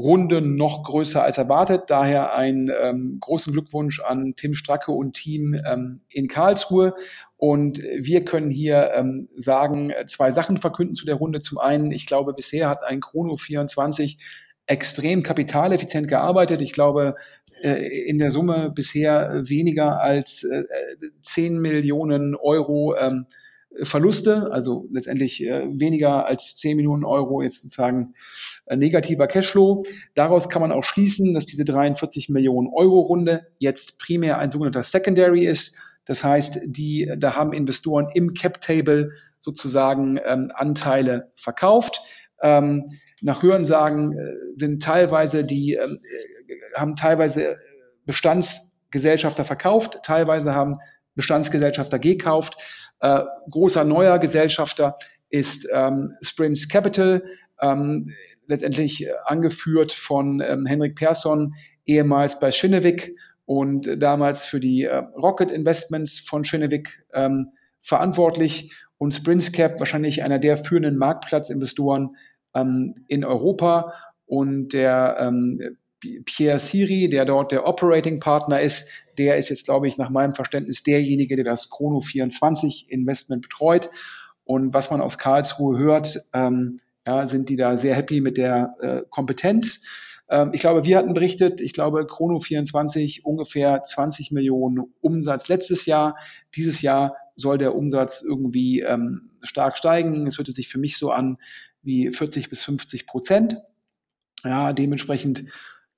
Runde 0.00 0.40
noch 0.40 0.84
größer 0.84 1.22
als 1.22 1.38
erwartet. 1.38 1.84
Daher 1.88 2.34
einen 2.34 2.70
ähm, 2.82 3.18
großen 3.20 3.52
Glückwunsch 3.52 4.00
an 4.00 4.34
Tim 4.36 4.54
Stracke 4.54 4.92
und 4.92 5.14
Team 5.14 5.60
ähm, 5.66 6.00
in 6.08 6.28
Karlsruhe. 6.28 6.94
Und 7.36 7.78
wir 7.78 8.24
können 8.24 8.50
hier 8.50 8.92
ähm, 8.94 9.28
sagen, 9.36 9.92
zwei 10.06 10.32
Sachen 10.32 10.58
verkünden 10.58 10.94
zu 10.94 11.06
der 11.06 11.14
Runde. 11.14 11.40
Zum 11.40 11.58
einen, 11.58 11.90
ich 11.90 12.06
glaube, 12.06 12.32
bisher 12.34 12.68
hat 12.68 12.84
ein 12.84 13.00
Chrono 13.00 13.36
24 13.36 14.18
extrem 14.66 15.22
kapitaleffizient 15.22 16.06
gearbeitet. 16.06 16.60
Ich 16.60 16.72
glaube, 16.72 17.16
äh, 17.62 18.06
in 18.06 18.18
der 18.18 18.30
Summe 18.30 18.70
bisher 18.74 19.48
weniger 19.48 20.00
als 20.00 20.44
äh, 20.44 20.64
10 21.22 21.58
Millionen 21.60 22.34
Euro 22.34 22.96
ähm, 22.96 23.26
Verluste, 23.82 24.50
also 24.50 24.88
letztendlich 24.90 25.44
äh, 25.44 25.66
weniger 25.70 26.26
als 26.26 26.56
10 26.56 26.76
Millionen 26.76 27.04
Euro 27.04 27.40
jetzt 27.40 27.62
sozusagen 27.62 28.14
äh, 28.66 28.76
negativer 28.76 29.26
Cashflow. 29.26 29.84
Daraus 30.14 30.48
kann 30.48 30.60
man 30.60 30.72
auch 30.72 30.84
schließen, 30.84 31.34
dass 31.34 31.46
diese 31.46 31.64
43 31.64 32.28
Millionen 32.28 32.68
Euro 32.68 33.00
Runde 33.00 33.46
jetzt 33.58 33.98
primär 33.98 34.38
ein 34.38 34.50
sogenannter 34.50 34.82
Secondary 34.82 35.46
ist. 35.46 35.76
Das 36.04 36.24
heißt, 36.24 36.60
die, 36.64 37.12
da 37.16 37.36
haben 37.36 37.52
Investoren 37.52 38.08
im 38.14 38.34
Cap 38.34 38.60
Table 38.60 39.12
sozusagen 39.40 40.18
ähm, 40.26 40.50
Anteile 40.54 41.30
verkauft. 41.36 42.00
Ähm, 42.42 42.86
nach 43.22 43.42
Hörensagen 43.42 44.18
äh, 44.18 44.34
sind 44.56 44.82
teilweise 44.82 45.44
die, 45.44 45.74
ähm, 45.74 46.00
äh, 46.02 46.78
haben 46.78 46.96
teilweise 46.96 47.56
Bestandsgesellschafter 48.06 49.44
verkauft, 49.44 50.00
teilweise 50.02 50.54
haben 50.54 50.76
Bestandsgesellschafter 51.14 51.98
gekauft. 51.98 52.56
Äh, 53.00 53.20
großer 53.50 53.84
neuer 53.84 54.18
Gesellschafter 54.18 54.96
ist 55.30 55.66
ähm, 55.72 56.14
Sprints 56.22 56.68
Capital, 56.68 57.22
ähm, 57.60 58.12
letztendlich 58.46 59.06
äh, 59.06 59.12
angeführt 59.24 59.92
von 59.92 60.40
ähm, 60.40 60.66
Henrik 60.66 60.96
Persson, 60.96 61.54
ehemals 61.86 62.38
bei 62.38 62.52
Schinnewick 62.52 63.14
und 63.46 64.00
damals 64.00 64.44
für 64.44 64.60
die 64.60 64.84
äh, 64.84 64.96
Rocket 64.96 65.50
Investments 65.50 66.18
von 66.18 66.44
Schinnewick 66.44 67.04
ähm, 67.14 67.52
verantwortlich 67.80 68.72
und 68.98 69.14
Sprintscap 69.14 69.78
wahrscheinlich 69.78 70.22
einer 70.22 70.38
der 70.38 70.58
führenden 70.58 70.96
Marktplatzinvestoren 70.96 72.16
ähm, 72.54 73.04
in 73.08 73.24
Europa 73.24 73.94
und 74.26 74.72
der 74.72 75.16
ähm, 75.18 75.78
Pierre 76.00 76.58
Siri, 76.58 77.08
der 77.08 77.24
dort 77.24 77.52
der 77.52 77.66
Operating 77.66 78.20
Partner 78.20 78.60
ist, 78.60 78.88
der 79.18 79.36
ist 79.36 79.50
jetzt, 79.50 79.64
glaube 79.64 79.88
ich, 79.88 79.98
nach 79.98 80.10
meinem 80.10 80.34
Verständnis 80.34 80.82
derjenige, 80.82 81.36
der 81.36 81.44
das 81.44 81.70
Chrono 81.70 82.00
24 82.00 82.90
Investment 82.90 83.42
betreut. 83.42 83.90
Und 84.44 84.74
was 84.74 84.90
man 84.90 85.00
aus 85.00 85.18
Karlsruhe 85.18 85.78
hört, 85.78 86.18
ähm, 86.32 86.80
ja, 87.06 87.26
sind 87.26 87.48
die 87.48 87.56
da 87.56 87.76
sehr 87.76 87.94
happy 87.94 88.20
mit 88.20 88.36
der 88.36 88.74
äh, 88.80 89.02
Kompetenz. 89.10 89.80
Ähm, 90.28 90.50
ich 90.52 90.60
glaube, 90.60 90.84
wir 90.84 90.96
hatten 90.96 91.12
berichtet, 91.12 91.60
ich 91.60 91.72
glaube, 91.72 92.06
Chrono 92.06 92.38
24 92.38 93.24
ungefähr 93.24 93.82
20 93.82 94.30
Millionen 94.30 94.92
Umsatz 95.00 95.48
letztes 95.48 95.86
Jahr. 95.86 96.16
Dieses 96.54 96.82
Jahr 96.82 97.16
soll 97.36 97.58
der 97.58 97.74
Umsatz 97.74 98.22
irgendwie 98.22 98.80
ähm, 98.80 99.30
stark 99.42 99.76
steigen. 99.76 100.26
Es 100.26 100.38
hörte 100.38 100.52
sich 100.52 100.68
für 100.68 100.78
mich 100.78 100.96
so 100.96 101.10
an 101.10 101.38
wie 101.82 102.10
40 102.10 102.48
bis 102.48 102.62
50 102.62 103.06
Prozent. 103.06 103.58
Ja, 104.44 104.72
dementsprechend 104.72 105.44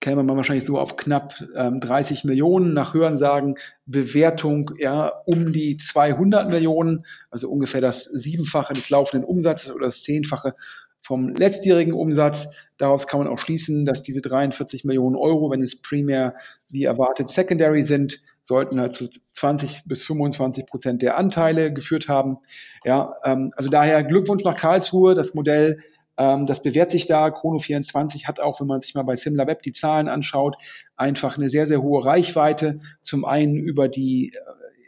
käme 0.02 0.22
man 0.24 0.36
wahrscheinlich 0.36 0.66
so 0.66 0.78
auf 0.78 0.96
knapp 0.96 1.34
ähm, 1.56 1.80
30 1.80 2.24
Millionen. 2.24 2.74
Nach 2.74 2.92
Hörensagen 2.92 3.54
Bewertung 3.86 4.72
ja 4.76 5.12
um 5.24 5.52
die 5.52 5.78
200 5.78 6.50
Millionen, 6.50 7.06
also 7.30 7.48
ungefähr 7.48 7.80
das 7.80 8.04
Siebenfache 8.04 8.74
des 8.74 8.90
laufenden 8.90 9.26
Umsatzes 9.26 9.72
oder 9.72 9.86
das 9.86 10.02
Zehnfache 10.02 10.54
vom 11.00 11.28
letztjährigen 11.30 11.94
Umsatz. 11.94 12.48
Daraus 12.78 13.06
kann 13.06 13.20
man 13.20 13.28
auch 13.28 13.38
schließen, 13.38 13.84
dass 13.84 14.02
diese 14.02 14.20
43 14.20 14.84
Millionen 14.84 15.16
Euro, 15.16 15.50
wenn 15.50 15.62
es 15.62 15.80
primär 15.80 16.34
wie 16.68 16.84
erwartet 16.84 17.28
Secondary 17.28 17.82
sind, 17.82 18.20
sollten 18.42 18.80
halt 18.80 18.94
zu 18.94 19.08
20 19.34 19.84
bis 19.86 20.02
25 20.02 20.66
Prozent 20.66 21.02
der 21.02 21.16
Anteile 21.16 21.72
geführt 21.72 22.08
haben. 22.08 22.38
Ja, 22.84 23.14
ähm, 23.24 23.52
also 23.56 23.70
daher 23.70 24.02
Glückwunsch 24.02 24.42
nach 24.42 24.56
Karlsruhe. 24.56 25.14
Das 25.14 25.34
Modell, 25.34 25.78
ähm, 26.16 26.46
das 26.46 26.62
bewährt 26.62 26.90
sich 26.90 27.06
da. 27.06 27.26
Chrono24 27.28 28.26
hat 28.26 28.40
auch, 28.40 28.60
wenn 28.60 28.66
man 28.66 28.80
sich 28.80 28.94
mal 28.94 29.02
bei 29.02 29.16
SimilarWeb 29.16 29.62
die 29.62 29.72
Zahlen 29.72 30.08
anschaut, 30.08 30.56
einfach 30.96 31.36
eine 31.36 31.48
sehr, 31.48 31.66
sehr 31.66 31.82
hohe 31.82 32.04
Reichweite. 32.04 32.80
Zum 33.00 33.24
einen 33.24 33.56
über 33.56 33.88
die 33.88 34.32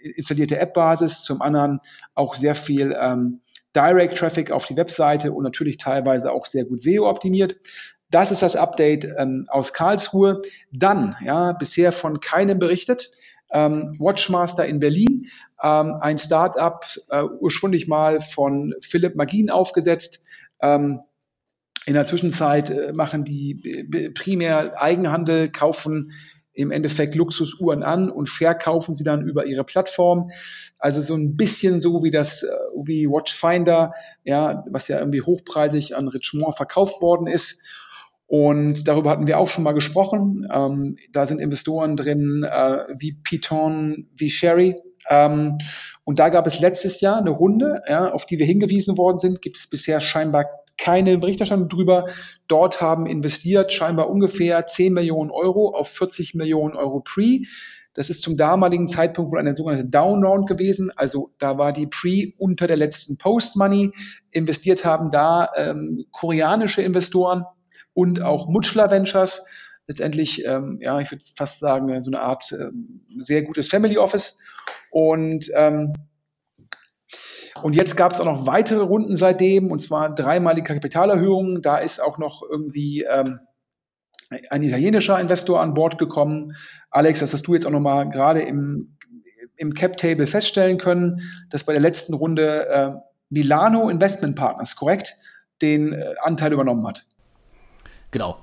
äh, 0.03 0.11
installierte 0.11 0.59
App-Basis, 0.59 1.23
zum 1.23 1.41
anderen 1.43 1.81
auch 2.15 2.35
sehr 2.35 2.55
viel 2.55 2.95
ähm, 3.01 3.41
Direct 3.75 4.19
Traffic 4.19 4.53
auf 4.53 4.67
die 4.67 4.77
Webseite 4.77 5.33
und 5.33 5.43
natürlich 5.43 5.79
teilweise 5.79 6.31
auch 6.31 6.47
sehr 6.47 6.65
gut 6.65 6.81
SEO 6.81 7.09
optimiert. 7.09 7.57
Das 8.11 8.31
ist 8.31 8.43
das 8.43 8.55
Update 8.55 9.09
ähm, 9.19 9.47
aus 9.49 9.73
Karlsruhe. 9.73 10.43
Dann, 10.71 11.17
ja, 11.25 11.53
bisher 11.53 11.91
von 11.91 12.21
keinem 12.21 12.59
berichtet. 12.59 13.11
Ähm, 13.51 13.93
Watchmaster 13.99 14.67
in 14.67 14.79
Berlin, 14.79 15.27
ähm, 15.63 15.97
ein 16.01 16.19
Startup, 16.19 16.85
äh, 17.09 17.23
ursprünglich 17.23 17.89
mal 17.89 18.21
von 18.21 18.75
Philipp 18.81 19.17
Magin 19.17 19.51
aufgesetzt. 19.51 20.25
Ähm, 20.61 21.01
in 21.87 21.95
der 21.95 22.07
Zwischenzeit 22.07 22.71
äh, 22.71 22.93
machen 22.95 23.25
die 23.25 24.13
primär 24.15 24.81
Eigenhandel, 24.81 25.51
kaufen 25.51 26.13
im 26.55 26.71
Endeffekt 26.71 27.17
Luxusuhren 27.17 27.83
an 27.83 28.09
und 28.09 28.29
verkaufen 28.29 28.95
sie 28.95 29.03
dann 29.03 29.27
über 29.27 29.45
ihre 29.45 29.65
Plattform. 29.65 30.31
Also 30.79 31.01
so 31.01 31.15
ein 31.15 31.37
bisschen 31.37 31.81
so 31.81 32.03
wie 32.05 32.13
das, 32.13 32.45
äh, 32.45 32.49
wie 32.85 33.09
Watchfinder, 33.09 33.93
ja, 34.23 34.65
was 34.71 34.89
ja 34.89 34.99
irgendwie 34.99 35.23
hochpreisig 35.23 35.97
an 35.97 36.09
Richemont 36.09 36.57
verkauft 36.57 37.03
worden 37.03 37.27
ist. 37.27 37.61
Und 38.27 38.89
darüber 38.89 39.11
hatten 39.11 39.27
wir 39.27 39.39
auch 39.39 39.49
schon 39.49 39.65
mal 39.65 39.73
gesprochen. 39.73 40.49
Ähm, 40.53 40.97
da 41.13 41.27
sind 41.27 41.41
Investoren 41.41 41.97
drin 41.97 42.45
äh, 42.49 42.79
wie 42.99 43.13
Piton, 43.13 44.09
wie 44.15 44.31
Sherry. 44.31 44.77
Ähm, 45.11 45.59
und 46.05 46.19
da 46.19 46.29
gab 46.29 46.47
es 46.47 46.61
letztes 46.61 47.01
Jahr 47.01 47.19
eine 47.19 47.31
Runde, 47.31 47.83
ja, 47.89 48.11
auf 48.11 48.27
die 48.27 48.39
wir 48.39 48.47
hingewiesen 48.47 48.97
worden 48.97 49.19
sind. 49.19 49.43
Gibt 49.43 49.59
es 49.59 49.69
bisher 49.69 50.01
scheinbar 50.01 50.47
keine 50.77 51.19
Berichterstattung 51.19 51.69
drüber. 51.69 52.07
Dort 52.49 52.81
haben 52.81 53.07
investiert 53.07 53.73
scheinbar 53.73 54.11
ungefähr 54.11 54.67
10 54.67 54.93
Millionen 54.93 55.31
Euro 55.31 55.75
auf 55.75 55.89
40 55.89 56.35
Millionen 56.35 56.77
Euro 56.77 57.01
Pre. 57.01 57.43
Das 57.95 58.11
ist 58.11 58.23
zum 58.23 58.37
damaligen 58.37 58.89
Zeitpunkt 58.89 59.31
wohl 59.33 59.39
eine 59.39 59.55
sogenannte 59.55 59.89
Downround 59.89 60.49
gewesen. 60.49 60.91
Also 60.97 61.33
da 61.39 61.59
war 61.59 61.73
die 61.73 61.87
Pre 61.87 62.33
unter 62.39 62.67
der 62.67 62.77
letzten 62.77 63.19
Post-Money. 63.19 63.93
Investiert 64.33 64.85
haben 64.85 65.11
da 65.11 65.51
ähm, 65.57 66.05
koreanische 66.11 66.83
Investoren 66.83 67.45
und 67.95 68.21
auch 68.21 68.49
Mutschler 68.49 68.91
Ventures. 68.91 69.47
Letztendlich, 69.87 70.45
ähm, 70.45 70.79
ja, 70.81 70.99
ich 70.99 71.11
würde 71.13 71.23
fast 71.37 71.61
sagen, 71.61 72.01
so 72.03 72.11
eine 72.11 72.21
Art 72.21 72.51
äh, 72.53 72.71
sehr 73.21 73.43
gutes 73.43 73.69
Family 73.69 73.97
Office. 73.97 74.39
Und 74.91 75.51
ähm, 75.55 75.93
und 77.63 77.75
jetzt 77.75 77.97
gab 77.97 78.13
es 78.13 78.21
auch 78.21 78.25
noch 78.25 78.47
weitere 78.47 78.83
Runden 78.83 79.17
seitdem, 79.17 79.71
und 79.71 79.81
zwar 79.81 80.15
dreimalige 80.15 80.75
Kapitalerhöhungen. 80.75 81.63
Da 81.63 81.79
ist 81.79 82.01
auch 82.01 82.19
noch 82.19 82.43
irgendwie 82.49 83.03
ähm, 83.03 83.41
ein 84.51 84.63
italienischer 84.63 85.19
Investor 85.21 85.61
an 85.61 85.75
Bord 85.75 85.99
gekommen. 85.99 86.57
Alex, 86.91 87.21
das 87.21 87.33
hast 87.33 87.47
du 87.47 87.55
jetzt 87.55 87.67
auch 87.67 87.71
nochmal 87.71 88.07
gerade 88.07 88.43
im, 88.43 88.97
im 89.57 89.75
Cap-Table 89.75 90.27
feststellen 90.27 90.79
können, 90.79 91.21
dass 91.51 91.65
bei 91.65 91.73
der 91.73 91.83
letzten 91.83 92.15
Runde 92.15 92.69
äh, 92.69 92.91
Milano 93.31 93.89
Investment 93.89 94.37
Partners, 94.37 94.77
korrekt, 94.77 95.17
den 95.63 95.93
äh, 95.93 96.15
Anteil 96.23 96.53
übernommen 96.53 96.87
hat. 96.87 97.05
Genau. 98.11 98.39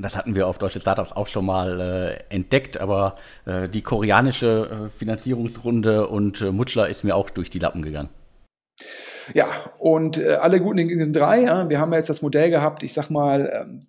Das 0.00 0.16
hatten 0.16 0.34
wir 0.34 0.46
auf 0.46 0.58
deutsche 0.58 0.80
Startups 0.80 1.12
auch 1.12 1.26
schon 1.26 1.44
mal 1.44 1.80
äh, 1.80 2.34
entdeckt, 2.34 2.80
aber 2.80 3.16
äh, 3.46 3.68
die 3.68 3.82
koreanische 3.82 4.86
äh, 4.86 4.88
Finanzierungsrunde 4.88 6.06
und 6.06 6.40
äh, 6.40 6.52
Mutschler 6.52 6.88
ist 6.88 7.04
mir 7.04 7.16
auch 7.16 7.30
durch 7.30 7.50
die 7.50 7.58
Lappen 7.58 7.82
gegangen. 7.82 8.08
Ja, 9.34 9.72
und 9.78 10.18
äh, 10.18 10.34
alle 10.34 10.60
guten 10.60 10.78
Dinge 10.78 11.04
sind 11.04 11.14
drei. 11.14 11.42
Ja. 11.42 11.68
Wir 11.68 11.80
haben 11.80 11.92
jetzt 11.92 12.08
das 12.08 12.22
Modell 12.22 12.50
gehabt, 12.50 12.82
ich 12.82 12.92
sag 12.92 13.10
mal, 13.10 13.50
ähm, 13.52 13.80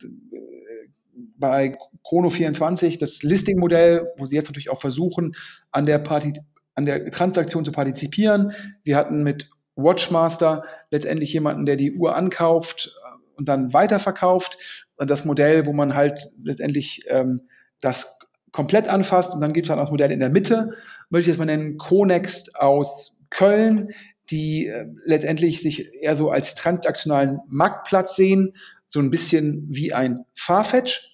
bei 1.38 1.78
Chrono24 2.04 3.00
das 3.00 3.24
Listing-Modell, 3.24 4.12
wo 4.18 4.26
sie 4.26 4.36
jetzt 4.36 4.48
natürlich 4.48 4.70
auch 4.70 4.82
versuchen, 4.82 5.36
an 5.72 5.86
der, 5.86 6.00
Parti 6.00 6.42
an 6.76 6.86
der 6.86 7.10
Transaktion 7.12 7.64
zu 7.64 7.72
partizipieren. 7.72 8.52
Wir 8.84 8.98
hatten 8.98 9.24
mit 9.24 9.50
Watchmaster 9.76 10.64
letztendlich 10.92 11.32
jemanden, 11.32 11.66
der 11.66 11.78
die 11.78 11.94
Uhr 11.94 12.16
ankauft 12.16 12.94
und 13.40 13.50
dann 13.50 13.74
weiterverkauft. 13.74 14.58
Das 14.98 15.26
Modell, 15.26 15.66
wo 15.66 15.74
man 15.74 15.96
halt 15.96 16.32
letztendlich 16.44 17.06
ähm, 17.08 17.42
das 17.82 18.20
komplett 18.52 18.88
anfasst 18.88 19.34
und 19.34 19.40
dann 19.40 19.54
gibt 19.54 19.66
es 19.66 19.70
halt 19.70 19.80
auch 19.80 19.86
das 19.86 19.92
Modell 19.92 20.12
in 20.12 20.20
der 20.20 20.30
Mitte, 20.30 20.72
möchte 21.10 21.30
ich 21.30 21.36
jetzt 21.36 21.40
mal 21.40 21.46
nennen, 21.46 21.78
Conext 21.78 22.56
aus 22.56 23.16
Köln, 23.30 23.90
die 24.30 24.68
äh, 24.68 24.86
letztendlich 25.06 25.62
sich 25.62 25.94
eher 25.94 26.16
so 26.16 26.30
als 26.30 26.56
transaktionalen 26.56 27.40
Marktplatz 27.48 28.16
sehen, 28.16 28.54
so 28.86 29.00
ein 29.00 29.10
bisschen 29.10 29.66
wie 29.70 29.94
ein 29.94 30.26
Farfetch. 30.36 31.06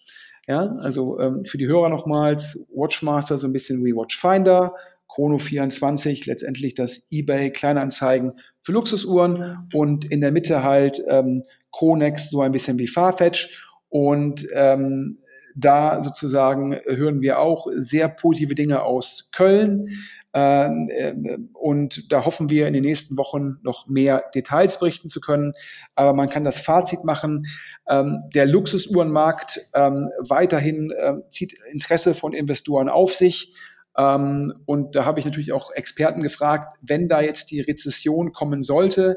Ja, 0.47 0.75
also 0.77 1.19
ähm, 1.19 1.43
für 1.43 1.57
die 1.57 1.67
Hörer 1.67 1.89
nochmals, 1.89 2.59
Watchmaster 2.73 3.37
so 3.37 3.47
ein 3.47 3.53
bisschen 3.53 3.83
wie 3.83 3.95
Watchfinder, 3.95 4.75
Chrono24 5.09 6.27
letztendlich 6.27 6.75
das 6.75 7.07
eBay 7.09 7.51
Kleinanzeigen 7.51 8.33
für 8.61 8.73
Luxusuhren 8.73 9.69
und 9.73 10.05
in 10.05 10.21
der 10.21 10.31
Mitte 10.31 10.63
halt 10.63 11.01
ähm, 11.07 11.43
Chronex 11.77 12.29
so 12.29 12.41
ein 12.41 12.51
bisschen 12.51 12.79
wie 12.79 12.87
Farfetch 12.87 13.49
und 13.89 14.45
ähm, 14.53 15.19
da 15.55 16.03
sozusagen 16.03 16.75
hören 16.85 17.21
wir 17.21 17.39
auch 17.39 17.67
sehr 17.77 18.09
positive 18.09 18.55
Dinge 18.55 18.83
aus 18.83 19.29
Köln. 19.31 19.87
Ähm, 20.33 20.89
äh, 20.91 21.13
und 21.53 22.11
da 22.11 22.25
hoffen 22.25 22.49
wir 22.49 22.67
in 22.67 22.73
den 22.73 22.83
nächsten 22.83 23.15
Wochen 23.15 23.55
noch 23.63 23.87
mehr 23.87 24.25
Details 24.35 24.79
berichten 24.79 25.07
zu 25.07 25.21
können. 25.21 25.53
Aber 25.95 26.11
man 26.11 26.29
kann 26.29 26.43
das 26.43 26.59
Fazit 26.59 27.05
machen. 27.05 27.45
Ähm, 27.87 28.23
der 28.33 28.45
Luxusuhrenmarkt 28.45 29.61
ähm, 29.73 30.09
weiterhin 30.19 30.91
zieht 31.29 31.55
Interesse 31.71 32.13
von 32.13 32.33
Investoren 32.33 32.89
auf 32.89 33.13
sich. 33.13 33.53
und 33.97 34.93
da 34.93 35.05
habe 35.05 35.21
ich 35.21 35.25
natürlich 35.25 35.53
auch 35.53 35.71
Experten 35.71 36.21
gefragt, 36.21 36.77
wenn 36.81 37.07
da 37.07 37.21
jetzt 37.21 37.49
die 37.49 37.61
Rezession 37.61 38.33
kommen 38.33 38.61
sollte, 38.61 39.15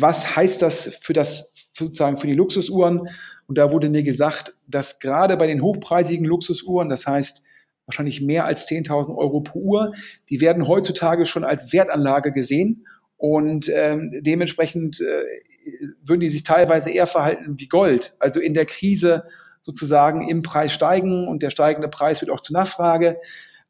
was 0.00 0.36
heißt 0.36 0.62
das 0.62 0.96
für 1.00 1.12
das 1.12 1.52
sozusagen 1.76 2.16
für 2.16 2.26
die 2.26 2.34
Luxusuhren? 2.34 3.08
Und 3.46 3.58
da 3.58 3.72
wurde 3.72 3.88
mir 3.88 4.02
gesagt, 4.02 4.54
dass 4.66 4.98
gerade 5.00 5.36
bei 5.36 5.46
den 5.46 5.62
hochpreisigen 5.62 6.26
Luxusuhren, 6.26 6.88
das 6.88 7.06
heißt 7.06 7.42
wahrscheinlich 7.86 8.20
mehr 8.20 8.44
als 8.44 8.68
10.000 8.68 9.16
Euro 9.16 9.40
pro 9.40 9.60
Uhr. 9.60 9.94
Die 10.28 10.40
werden 10.40 10.68
heutzutage 10.68 11.24
schon 11.26 11.44
als 11.44 11.72
Wertanlage 11.72 12.32
gesehen 12.32 12.86
und 13.16 13.70
ähm, 13.74 14.20
dementsprechend 14.20 15.00
äh, 15.00 15.24
würden 16.04 16.20
die 16.20 16.30
sich 16.30 16.44
teilweise 16.44 16.90
eher 16.90 17.06
verhalten 17.06 17.58
wie 17.58 17.68
Gold. 17.68 18.14
Also 18.18 18.40
in 18.40 18.54
der 18.54 18.66
Krise 18.66 19.24
sozusagen 19.62 20.28
im 20.28 20.42
Preis 20.42 20.72
steigen 20.72 21.26
und 21.26 21.42
der 21.42 21.50
steigende 21.50 21.88
Preis 21.88 22.20
wird 22.20 22.30
auch 22.30 22.40
zur 22.40 22.54
Nachfrage. 22.54 23.18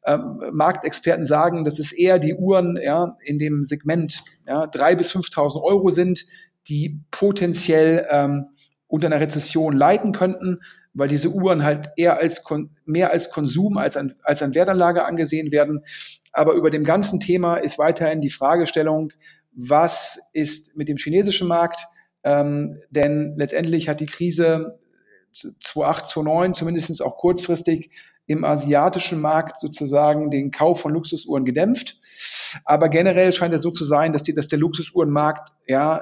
Ähm, 0.05 0.39
Marktexperten 0.51 1.25
sagen, 1.25 1.63
dass 1.63 1.79
es 1.79 1.91
eher 1.91 2.19
die 2.19 2.33
Uhren 2.33 2.77
ja, 2.81 3.17
in 3.23 3.39
dem 3.39 3.63
Segment 3.63 4.23
ja, 4.47 4.63
3.000 4.63 4.95
bis 4.95 5.11
5.000 5.11 5.61
Euro 5.61 5.89
sind, 5.89 6.25
die 6.67 7.01
potenziell 7.11 8.07
ähm, 8.09 8.47
unter 8.87 9.07
einer 9.07 9.19
Rezession 9.19 9.73
leiden 9.73 10.13
könnten 10.13 10.59
weil 10.93 11.07
diese 11.07 11.29
Uhren 11.29 11.63
halt 11.63 11.89
eher 11.95 12.17
als 12.17 12.43
mehr 12.85 13.11
als 13.11 13.31
Konsum 13.31 13.77
als 13.77 13.97
an, 13.97 14.15
als 14.23 14.41
an 14.41 14.55
Wertanlage 14.55 15.05
angesehen 15.05 15.51
werden. 15.51 15.83
Aber 16.31 16.53
über 16.53 16.69
dem 16.69 16.83
ganzen 16.83 17.19
Thema 17.19 17.57
ist 17.57 17.77
weiterhin 17.77 18.21
die 18.21 18.29
Fragestellung, 18.29 19.11
was 19.51 20.19
ist 20.33 20.75
mit 20.75 20.89
dem 20.89 20.97
chinesischen 20.97 21.47
Markt? 21.47 21.85
Ähm, 22.23 22.77
denn 22.89 23.33
letztendlich 23.35 23.89
hat 23.89 23.99
die 23.99 24.05
Krise 24.05 24.79
2008, 25.31 26.07
2009 26.09 26.53
zumindest 26.53 27.01
auch 27.01 27.17
kurzfristig 27.17 27.91
im 28.29 28.45
asiatischen 28.45 29.19
Markt 29.19 29.59
sozusagen 29.59 30.29
den 30.29 30.51
Kauf 30.51 30.81
von 30.81 30.93
Luxusuhren 30.93 31.45
gedämpft. 31.45 31.97
Aber 32.63 32.87
generell 32.87 33.33
scheint 33.33 33.55
es 33.55 33.63
so 33.63 33.71
zu 33.71 33.85
sein, 33.85 34.13
dass, 34.13 34.21
die, 34.21 34.35
dass 34.35 34.47
der 34.47 34.59
Luxusuhrenmarkt 34.59 35.49
ja, 35.65 35.97
äh, 35.97 36.01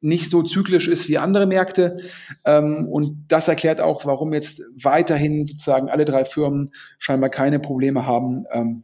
nicht 0.00 0.30
so 0.30 0.42
zyklisch 0.42 0.88
ist 0.88 1.08
wie 1.08 1.16
andere 1.16 1.46
Märkte. 1.46 1.98
Ähm, 2.44 2.88
und 2.88 3.26
das 3.28 3.46
erklärt 3.46 3.80
auch, 3.80 4.04
warum 4.04 4.32
jetzt 4.32 4.60
weiterhin 4.82 5.46
sozusagen 5.46 5.88
alle 5.88 6.04
drei 6.04 6.24
Firmen 6.24 6.72
scheinbar 6.98 7.30
keine 7.30 7.60
Probleme 7.60 8.04
haben, 8.04 8.44
ähm, 8.50 8.82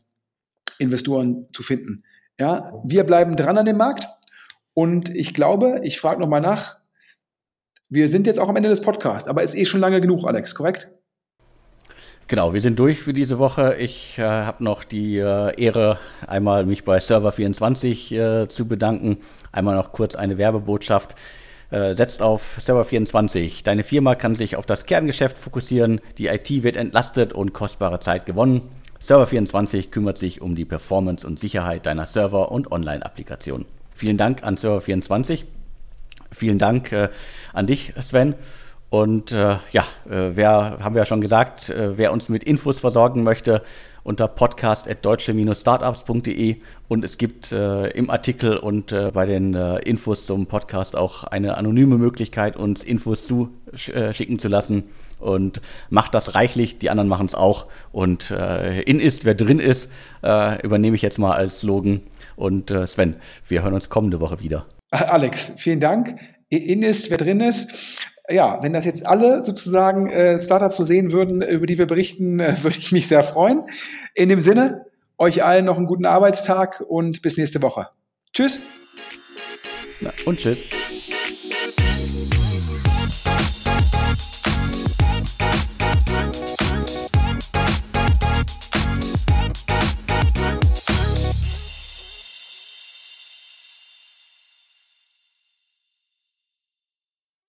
Investoren 0.78 1.48
zu 1.52 1.64
finden. 1.64 2.04
Ja, 2.38 2.72
wir 2.84 3.02
bleiben 3.02 3.34
dran 3.34 3.58
an 3.58 3.66
dem 3.66 3.78
Markt. 3.78 4.06
Und 4.74 5.10
ich 5.10 5.34
glaube, 5.34 5.80
ich 5.82 5.98
frage 5.98 6.20
nochmal 6.20 6.40
nach. 6.40 6.76
Wir 7.88 8.08
sind 8.08 8.28
jetzt 8.28 8.38
auch 8.38 8.48
am 8.48 8.56
Ende 8.56 8.68
des 8.68 8.80
Podcasts, 8.80 9.28
aber 9.28 9.42
ist 9.42 9.56
eh 9.56 9.64
schon 9.64 9.80
lange 9.80 10.00
genug, 10.00 10.24
Alex, 10.24 10.54
korrekt? 10.54 10.92
Genau, 12.26 12.54
wir 12.54 12.62
sind 12.62 12.78
durch 12.78 13.00
für 13.00 13.12
diese 13.12 13.38
Woche. 13.38 13.76
Ich 13.78 14.18
äh, 14.18 14.22
habe 14.22 14.64
noch 14.64 14.82
die 14.84 15.18
äh, 15.18 15.60
Ehre, 15.62 15.98
einmal 16.26 16.64
mich 16.64 16.84
bei 16.84 16.96
Server24 16.96 18.44
äh, 18.44 18.48
zu 18.48 18.66
bedanken. 18.66 19.18
Einmal 19.52 19.76
noch 19.76 19.92
kurz 19.92 20.14
eine 20.14 20.38
Werbebotschaft. 20.38 21.14
Äh, 21.70 21.94
setzt 21.94 22.22
auf 22.22 22.58
Server24. 22.62 23.62
Deine 23.64 23.84
Firma 23.84 24.14
kann 24.14 24.36
sich 24.36 24.56
auf 24.56 24.64
das 24.64 24.86
Kerngeschäft 24.86 25.36
fokussieren, 25.36 26.00
die 26.16 26.28
IT 26.28 26.62
wird 26.62 26.76
entlastet 26.76 27.34
und 27.34 27.52
kostbare 27.52 28.00
Zeit 28.00 28.24
gewonnen. 28.24 28.62
Server24 29.02 29.90
kümmert 29.90 30.16
sich 30.16 30.40
um 30.40 30.54
die 30.54 30.64
Performance 30.64 31.26
und 31.26 31.38
Sicherheit 31.38 31.84
deiner 31.84 32.06
Server- 32.06 32.50
und 32.50 32.72
Online-Applikationen. 32.72 33.66
Vielen 33.94 34.16
Dank 34.16 34.42
an 34.44 34.56
Server24. 34.56 35.44
Vielen 36.30 36.58
Dank 36.58 36.90
äh, 36.92 37.10
an 37.52 37.66
dich, 37.66 37.92
Sven. 38.00 38.34
Und 38.94 39.32
äh, 39.32 39.56
ja, 39.72 39.82
äh, 40.08 40.36
wer, 40.36 40.78
haben 40.78 40.94
wir 40.94 41.02
ja 41.02 41.04
schon 41.04 41.20
gesagt, 41.20 41.68
äh, 41.68 41.98
wer 41.98 42.12
uns 42.12 42.28
mit 42.28 42.44
Infos 42.44 42.78
versorgen 42.78 43.24
möchte, 43.24 43.62
unter 44.04 44.28
podcast.deutsche-startups.de 44.28 46.58
und 46.86 47.04
es 47.04 47.18
gibt 47.18 47.50
äh, 47.50 47.88
im 47.88 48.08
Artikel 48.08 48.56
und 48.56 48.92
äh, 48.92 49.10
bei 49.12 49.26
den 49.26 49.54
äh, 49.54 49.78
Infos 49.78 50.26
zum 50.26 50.46
Podcast 50.46 50.94
auch 50.94 51.24
eine 51.24 51.56
anonyme 51.56 51.98
Möglichkeit, 51.98 52.56
uns 52.56 52.84
Infos 52.84 53.26
zuschicken 53.26 54.38
zu 54.38 54.46
lassen. 54.46 54.84
Und 55.18 55.60
macht 55.90 56.14
das 56.14 56.36
reichlich, 56.36 56.78
die 56.78 56.88
anderen 56.88 57.08
machen 57.08 57.26
es 57.26 57.34
auch. 57.34 57.66
Und 57.90 58.30
in 58.30 59.00
ist, 59.00 59.24
wer 59.24 59.34
drin 59.34 59.58
ist, 59.58 59.90
übernehme 60.20 60.94
ich 60.96 61.02
jetzt 61.02 61.18
mal 61.18 61.32
als 61.32 61.62
Slogan. 61.62 62.02
Und 62.36 62.70
Sven, 62.84 63.16
wir 63.48 63.62
hören 63.62 63.72
uns 63.72 63.88
kommende 63.88 64.20
Woche 64.20 64.40
wieder. 64.40 64.66
Alex, 64.90 65.52
vielen 65.56 65.80
Dank. 65.80 66.20
In 66.50 66.82
ist, 66.82 67.08
wer 67.10 67.16
drin 67.16 67.40
ist 67.40 67.72
ja, 68.28 68.62
wenn 68.62 68.72
das 68.72 68.84
jetzt 68.84 69.04
alle 69.06 69.44
sozusagen 69.44 70.08
äh, 70.08 70.40
Startups 70.40 70.76
so 70.76 70.84
sehen 70.84 71.12
würden, 71.12 71.42
über 71.42 71.66
die 71.66 71.78
wir 71.78 71.86
berichten, 71.86 72.40
äh, 72.40 72.56
würde 72.62 72.78
ich 72.78 72.92
mich 72.92 73.08
sehr 73.08 73.22
freuen. 73.22 73.64
In 74.14 74.28
dem 74.28 74.40
Sinne, 74.40 74.86
euch 75.18 75.44
allen 75.44 75.64
noch 75.64 75.76
einen 75.76 75.86
guten 75.86 76.06
Arbeitstag 76.06 76.80
und 76.80 77.22
bis 77.22 77.36
nächste 77.36 77.62
Woche. 77.62 77.88
Tschüss. 78.32 78.60
Na, 80.00 80.10
und 80.26 80.38
tschüss. 80.38 80.64